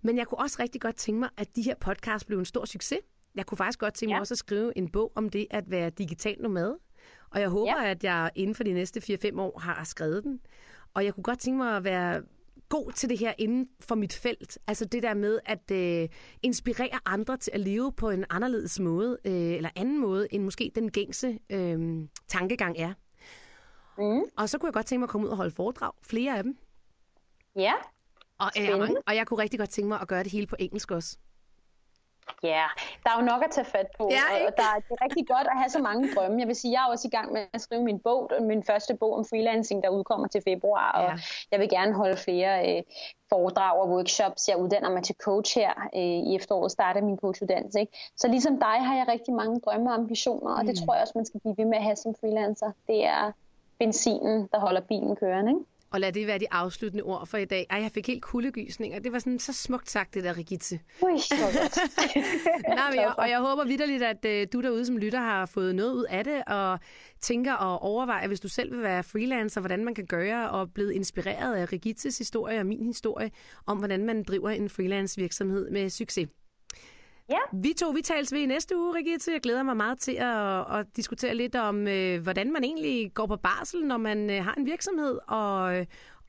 Men 0.01 0.17
jeg 0.17 0.27
kunne 0.27 0.39
også 0.39 0.57
rigtig 0.59 0.81
godt 0.81 0.95
tænke 0.95 1.19
mig, 1.19 1.29
at 1.37 1.55
de 1.55 1.61
her 1.61 1.75
podcasts 1.75 2.25
blev 2.25 2.39
en 2.39 2.45
stor 2.45 2.65
succes. 2.65 2.99
Jeg 3.35 3.45
kunne 3.45 3.57
faktisk 3.57 3.79
godt 3.79 3.93
tænke 3.93 4.09
mig 4.09 4.15
Ja. 4.15 4.19
også 4.19 4.33
at 4.33 4.37
skrive 4.37 4.77
en 4.77 4.89
bog 4.89 5.11
om 5.15 5.29
det 5.29 5.47
at 5.49 5.71
være 5.71 5.89
digital 5.89 6.35
nomad. 6.41 6.75
Og 7.29 7.41
jeg 7.41 7.49
håber, 7.49 7.81
Ja. 7.83 7.89
at 7.91 8.03
jeg 8.03 8.31
inden 8.35 8.55
for 8.55 8.63
de 8.63 8.73
næste 8.73 9.01
4-5 9.01 9.39
år 9.41 9.59
har 9.59 9.83
skrevet 9.83 10.23
den. 10.23 10.39
Og 10.93 11.05
jeg 11.05 11.13
kunne 11.13 11.23
godt 11.23 11.39
tænke 11.39 11.57
mig 11.57 11.77
at 11.77 11.83
være 11.83 12.21
god 12.69 12.91
til 12.91 13.09
det 13.09 13.17
her 13.17 13.33
inden 13.37 13.69
for 13.79 13.95
mit 13.95 14.13
felt. 14.13 14.57
Altså 14.67 14.85
det 14.85 15.03
der 15.03 15.13
med 15.13 15.39
at 15.45 15.71
øh, 15.71 16.09
inspirere 16.43 16.99
andre 17.05 17.37
til 17.37 17.51
at 17.53 17.59
leve 17.59 17.91
på 17.93 18.09
en 18.09 18.25
anderledes 18.29 18.79
måde, 18.79 19.17
øh, 19.25 19.33
eller 19.33 19.69
anden 19.75 20.01
måde, 20.01 20.27
end 20.31 20.43
måske 20.43 20.71
den 20.75 20.91
gængse 20.91 21.39
øh, 21.49 21.99
tankegang 22.27 22.77
er. 22.79 22.93
Mm. 23.97 24.21
Og 24.37 24.49
så 24.49 24.57
kunne 24.57 24.67
jeg 24.67 24.73
godt 24.73 24.85
tænke 24.85 24.99
mig 24.99 25.05
at 25.05 25.09
komme 25.09 25.27
ud 25.27 25.31
og 25.31 25.37
holde 25.37 25.51
foredrag. 25.51 25.91
Flere 26.03 26.37
af 26.37 26.43
dem. 26.43 26.57
Ja, 27.55 27.73
Og, 28.39 28.51
øh, 28.59 28.65
Spændende. 28.67 29.01
og 29.07 29.15
jeg 29.15 29.27
kunne 29.27 29.39
rigtig 29.43 29.59
godt 29.59 29.69
tænke 29.69 29.87
mig 29.87 30.01
at 30.01 30.07
gøre 30.07 30.23
det 30.23 30.31
hele 30.31 30.47
på 30.47 30.55
engelsk 30.59 30.91
også. 30.91 31.17
Ja, 32.43 32.63
der 33.03 33.09
er 33.09 33.19
jo 33.19 33.25
nok 33.25 33.43
at 33.43 33.51
tage 33.51 33.65
fat 33.65 33.87
på, 33.97 34.09
Ja, 34.11 34.21
og 34.33 34.39
ikke? 34.39 34.51
der, 34.57 34.69
det 34.87 34.91
er 34.91 35.03
rigtig 35.03 35.27
godt 35.27 35.47
at 35.47 35.57
have 35.57 35.69
så 35.69 35.79
mange 35.79 36.15
drømme. 36.15 36.39
Jeg 36.39 36.47
vil 36.47 36.55
sige, 36.55 36.71
jeg 36.71 36.83
er 36.87 36.91
også 36.91 37.07
i 37.07 37.11
gang 37.17 37.31
med 37.33 37.45
at 37.53 37.61
skrive 37.61 37.83
min 37.83 37.99
bog, 37.99 38.31
min 38.41 38.63
første 38.63 38.95
bog 38.95 39.13
om 39.17 39.25
freelancing, 39.29 39.83
der 39.83 39.89
udkommer 39.89 40.27
til 40.27 40.41
februar, 40.47 40.91
og 40.91 41.03
Ja. 41.03 41.13
jeg 41.51 41.59
vil 41.59 41.69
gerne 41.69 41.93
holde 41.93 42.17
flere 42.17 42.77
øh, 42.77 42.83
foredrag 43.29 43.79
og 43.81 43.89
workshops. 43.89 44.47
Jeg 44.49 44.57
uddanner 44.57 44.89
mig 44.89 45.03
til 45.03 45.15
coach 45.23 45.57
her 45.59 45.73
øh, 45.95 46.01
i 46.01 46.35
efteråret, 46.35 46.71
starter 46.71 47.01
min 47.01 47.17
coachuddannelse. 47.17 47.79
Ikke? 47.79 48.11
Så 48.17 48.27
ligesom 48.27 48.59
dig 48.59 48.77
har 48.87 48.95
jeg 48.95 49.05
rigtig 49.07 49.33
mange 49.33 49.59
drømme 49.59 49.89
og 49.89 49.93
ambitioner, 49.95 50.51
og 50.55 50.61
Mm. 50.61 50.67
det 50.67 50.75
tror 50.79 50.93
jeg 50.93 51.01
også, 51.01 51.13
man 51.15 51.25
skal 51.25 51.39
blive 51.39 51.55
ved 51.57 51.65
med 51.65 51.77
at 51.77 51.83
have 51.83 51.95
som 51.95 52.15
freelancer. 52.21 52.71
Det 52.87 53.05
er 53.05 53.31
benzinen, 53.79 54.49
der 54.51 54.59
holder 54.59 54.81
bilen 54.81 55.15
kørende. 55.15 55.51
Ikke? 55.51 55.61
Og 55.91 55.99
lad 55.99 56.11
det 56.11 56.27
være 56.27 56.39
de 56.39 56.53
afsluttende 56.53 57.03
ord 57.03 57.27
for 57.27 57.37
i 57.37 57.45
dag. 57.45 57.67
Ej, 57.69 57.81
jeg 57.81 57.91
fik 57.91 58.07
helt 58.07 58.23
kuldegysninger. 58.23 58.99
Det 58.99 59.11
var 59.11 59.19
sådan 59.19 59.39
så 59.39 59.53
smukt 59.53 59.89
sagt, 59.89 60.13
det 60.13 60.23
der, 60.23 60.37
Rigitte. 60.37 60.79
Ui, 61.01 61.19
så 61.19 61.35
godt. 61.41 61.77
Nej, 62.77 62.89
men 62.89 62.99
jeg, 62.99 63.13
og 63.17 63.29
jeg 63.29 63.39
håber 63.39 63.65
vidderligt, 63.65 64.03
at 64.03 64.25
uh, 64.25 64.53
du 64.53 64.61
derude 64.61 64.85
som 64.85 64.97
lytter 64.97 65.19
har 65.19 65.45
fået 65.45 65.75
noget 65.75 65.93
ud 65.93 66.05
af 66.09 66.23
det, 66.23 66.43
og 66.47 66.79
tænker 67.21 67.53
og 67.53 67.81
overvejer, 67.81 68.27
hvis 68.27 68.39
du 68.39 68.47
selv 68.47 68.71
vil 68.71 68.81
være 68.81 69.03
freelancer, 69.03 69.61
hvordan 69.61 69.85
man 69.85 69.95
kan 69.95 70.05
gøre, 70.05 70.49
og 70.49 70.73
blevet 70.73 70.91
inspireret 70.91 71.55
af 71.55 71.73
Rigittes 71.73 72.17
historie 72.17 72.59
og 72.59 72.65
min 72.65 72.85
historie, 72.85 73.31
om 73.65 73.77
hvordan 73.77 74.05
man 74.05 74.23
driver 74.23 74.49
en 74.49 74.69
freelance 74.69 75.21
virksomhed 75.21 75.69
med 75.69 75.89
succes. 75.89 76.29
Ja. 77.29 77.39
Vi 77.53 77.73
to, 77.73 77.89
vi 77.89 78.01
tales 78.01 78.33
ved 78.33 78.39
i 78.39 78.45
næste 78.45 78.77
uge, 78.77 78.95
Rigitte. 78.95 79.31
Jeg 79.31 79.41
glæder 79.41 79.63
mig 79.63 79.77
meget 79.77 79.99
til 79.99 80.11
at, 80.11 80.79
at 80.79 80.87
diskutere 80.95 81.35
lidt 81.35 81.55
om, 81.55 81.87
øh, 81.87 82.21
hvordan 82.21 82.53
man 82.53 82.63
egentlig 82.63 83.13
går 83.13 83.25
på 83.25 83.35
barsel, 83.35 83.85
når 83.85 83.97
man 83.97 84.29
øh, 84.29 84.43
har 84.43 84.53
en 84.53 84.65
virksomhed, 84.65 85.19
og 85.27 85.71
øh, 85.71 85.77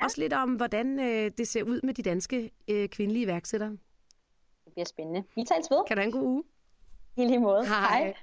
ja. 0.00 0.04
også 0.04 0.20
lidt 0.20 0.32
om, 0.32 0.50
hvordan 0.50 1.00
øh, 1.00 1.30
det 1.38 1.48
ser 1.48 1.62
ud 1.62 1.80
med 1.82 1.94
de 1.94 2.02
danske 2.02 2.50
øh, 2.68 2.88
kvindelige 2.88 3.22
iværksættere. 3.22 3.70
Det 4.64 4.72
bliver 4.72 4.84
spændende. 4.86 5.24
Vi 5.34 5.44
tales 5.44 5.70
ved. 5.70 5.84
Kan 5.86 5.96
du 5.96 6.00
have 6.00 6.06
en 6.06 6.12
god 6.12 6.22
uge? 6.22 6.42
I 7.16 7.24
lige 7.24 7.38
måde. 7.38 7.66
Hej. 7.66 7.98
Hej. 7.98 8.14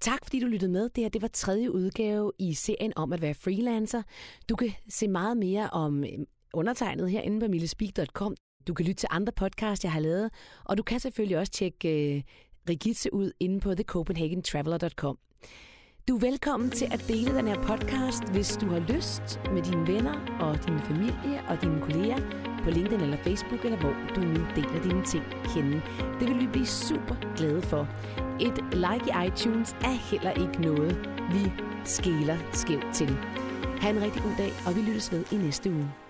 Tak 0.00 0.24
fordi 0.24 0.40
du 0.40 0.46
lyttede 0.46 0.72
med. 0.72 0.88
Det 0.88 1.04
her 1.04 1.08
det 1.08 1.22
var 1.22 1.28
tredje 1.28 1.72
udgave 1.72 2.32
i 2.38 2.54
serien 2.54 2.92
om 2.96 3.12
at 3.12 3.22
være 3.22 3.34
freelancer. 3.34 4.02
Du 4.48 4.56
kan 4.56 4.70
se 4.88 5.08
meget 5.08 5.36
mere 5.36 5.70
om 5.70 6.04
øh, 6.04 6.10
undertegnet 6.54 7.10
herinde 7.10 7.40
på 7.40 7.48
millespeak.com. 7.50 8.36
Du 8.66 8.74
kan 8.74 8.86
lytte 8.86 9.00
til 9.00 9.08
andre 9.12 9.32
podcasts, 9.32 9.84
jeg 9.84 9.92
har 9.92 10.00
lavet, 10.00 10.30
og 10.64 10.78
du 10.78 10.82
kan 10.82 11.00
selvfølgelig 11.00 11.38
også 11.38 11.52
tjekke 11.52 12.14
øh, 12.14 12.16
uh, 12.16 12.22
Rigitze 12.68 13.14
ud 13.14 13.32
inde 13.40 13.60
på 13.60 13.74
thecopenhagentraveler.com. 13.74 15.18
Du 16.08 16.16
er 16.16 16.20
velkommen 16.20 16.70
til 16.70 16.84
at 16.84 17.04
dele 17.08 17.36
den 17.36 17.48
her 17.48 17.62
podcast, 17.62 18.24
hvis 18.32 18.56
du 18.56 18.66
har 18.66 18.78
lyst 18.78 19.40
med 19.52 19.62
dine 19.62 19.86
venner 19.86 20.36
og 20.40 20.66
din 20.66 20.78
familie 20.78 21.42
og 21.48 21.62
dine 21.62 21.80
kolleger 21.80 22.18
på 22.64 22.70
LinkedIn 22.70 23.00
eller 23.00 23.16
Facebook, 23.16 23.64
eller 23.64 23.78
hvor 23.78 23.94
du 24.14 24.20
nu 24.20 24.46
deler 24.56 24.82
dine 24.82 25.04
ting 25.04 25.24
henne. 25.54 25.82
Det 26.20 26.28
vil 26.28 26.40
vi 26.40 26.46
blive 26.46 26.66
super 26.66 27.34
glade 27.36 27.62
for. 27.62 27.88
Et 28.40 28.58
like 28.74 29.06
i 29.10 29.26
iTunes 29.26 29.72
er 29.72 29.96
heller 30.10 30.30
ikke 30.30 30.60
noget, 30.62 30.96
vi 31.32 31.52
skæler 31.84 32.38
skævt 32.52 32.94
til. 32.94 33.08
Ha' 33.80 33.90
en 33.90 34.02
rigtig 34.02 34.22
god 34.22 34.34
dag, 34.38 34.52
og 34.66 34.76
vi 34.76 34.80
lyttes 34.80 35.12
ved 35.12 35.24
i 35.32 35.36
næste 35.36 35.70
uge. 35.70 36.07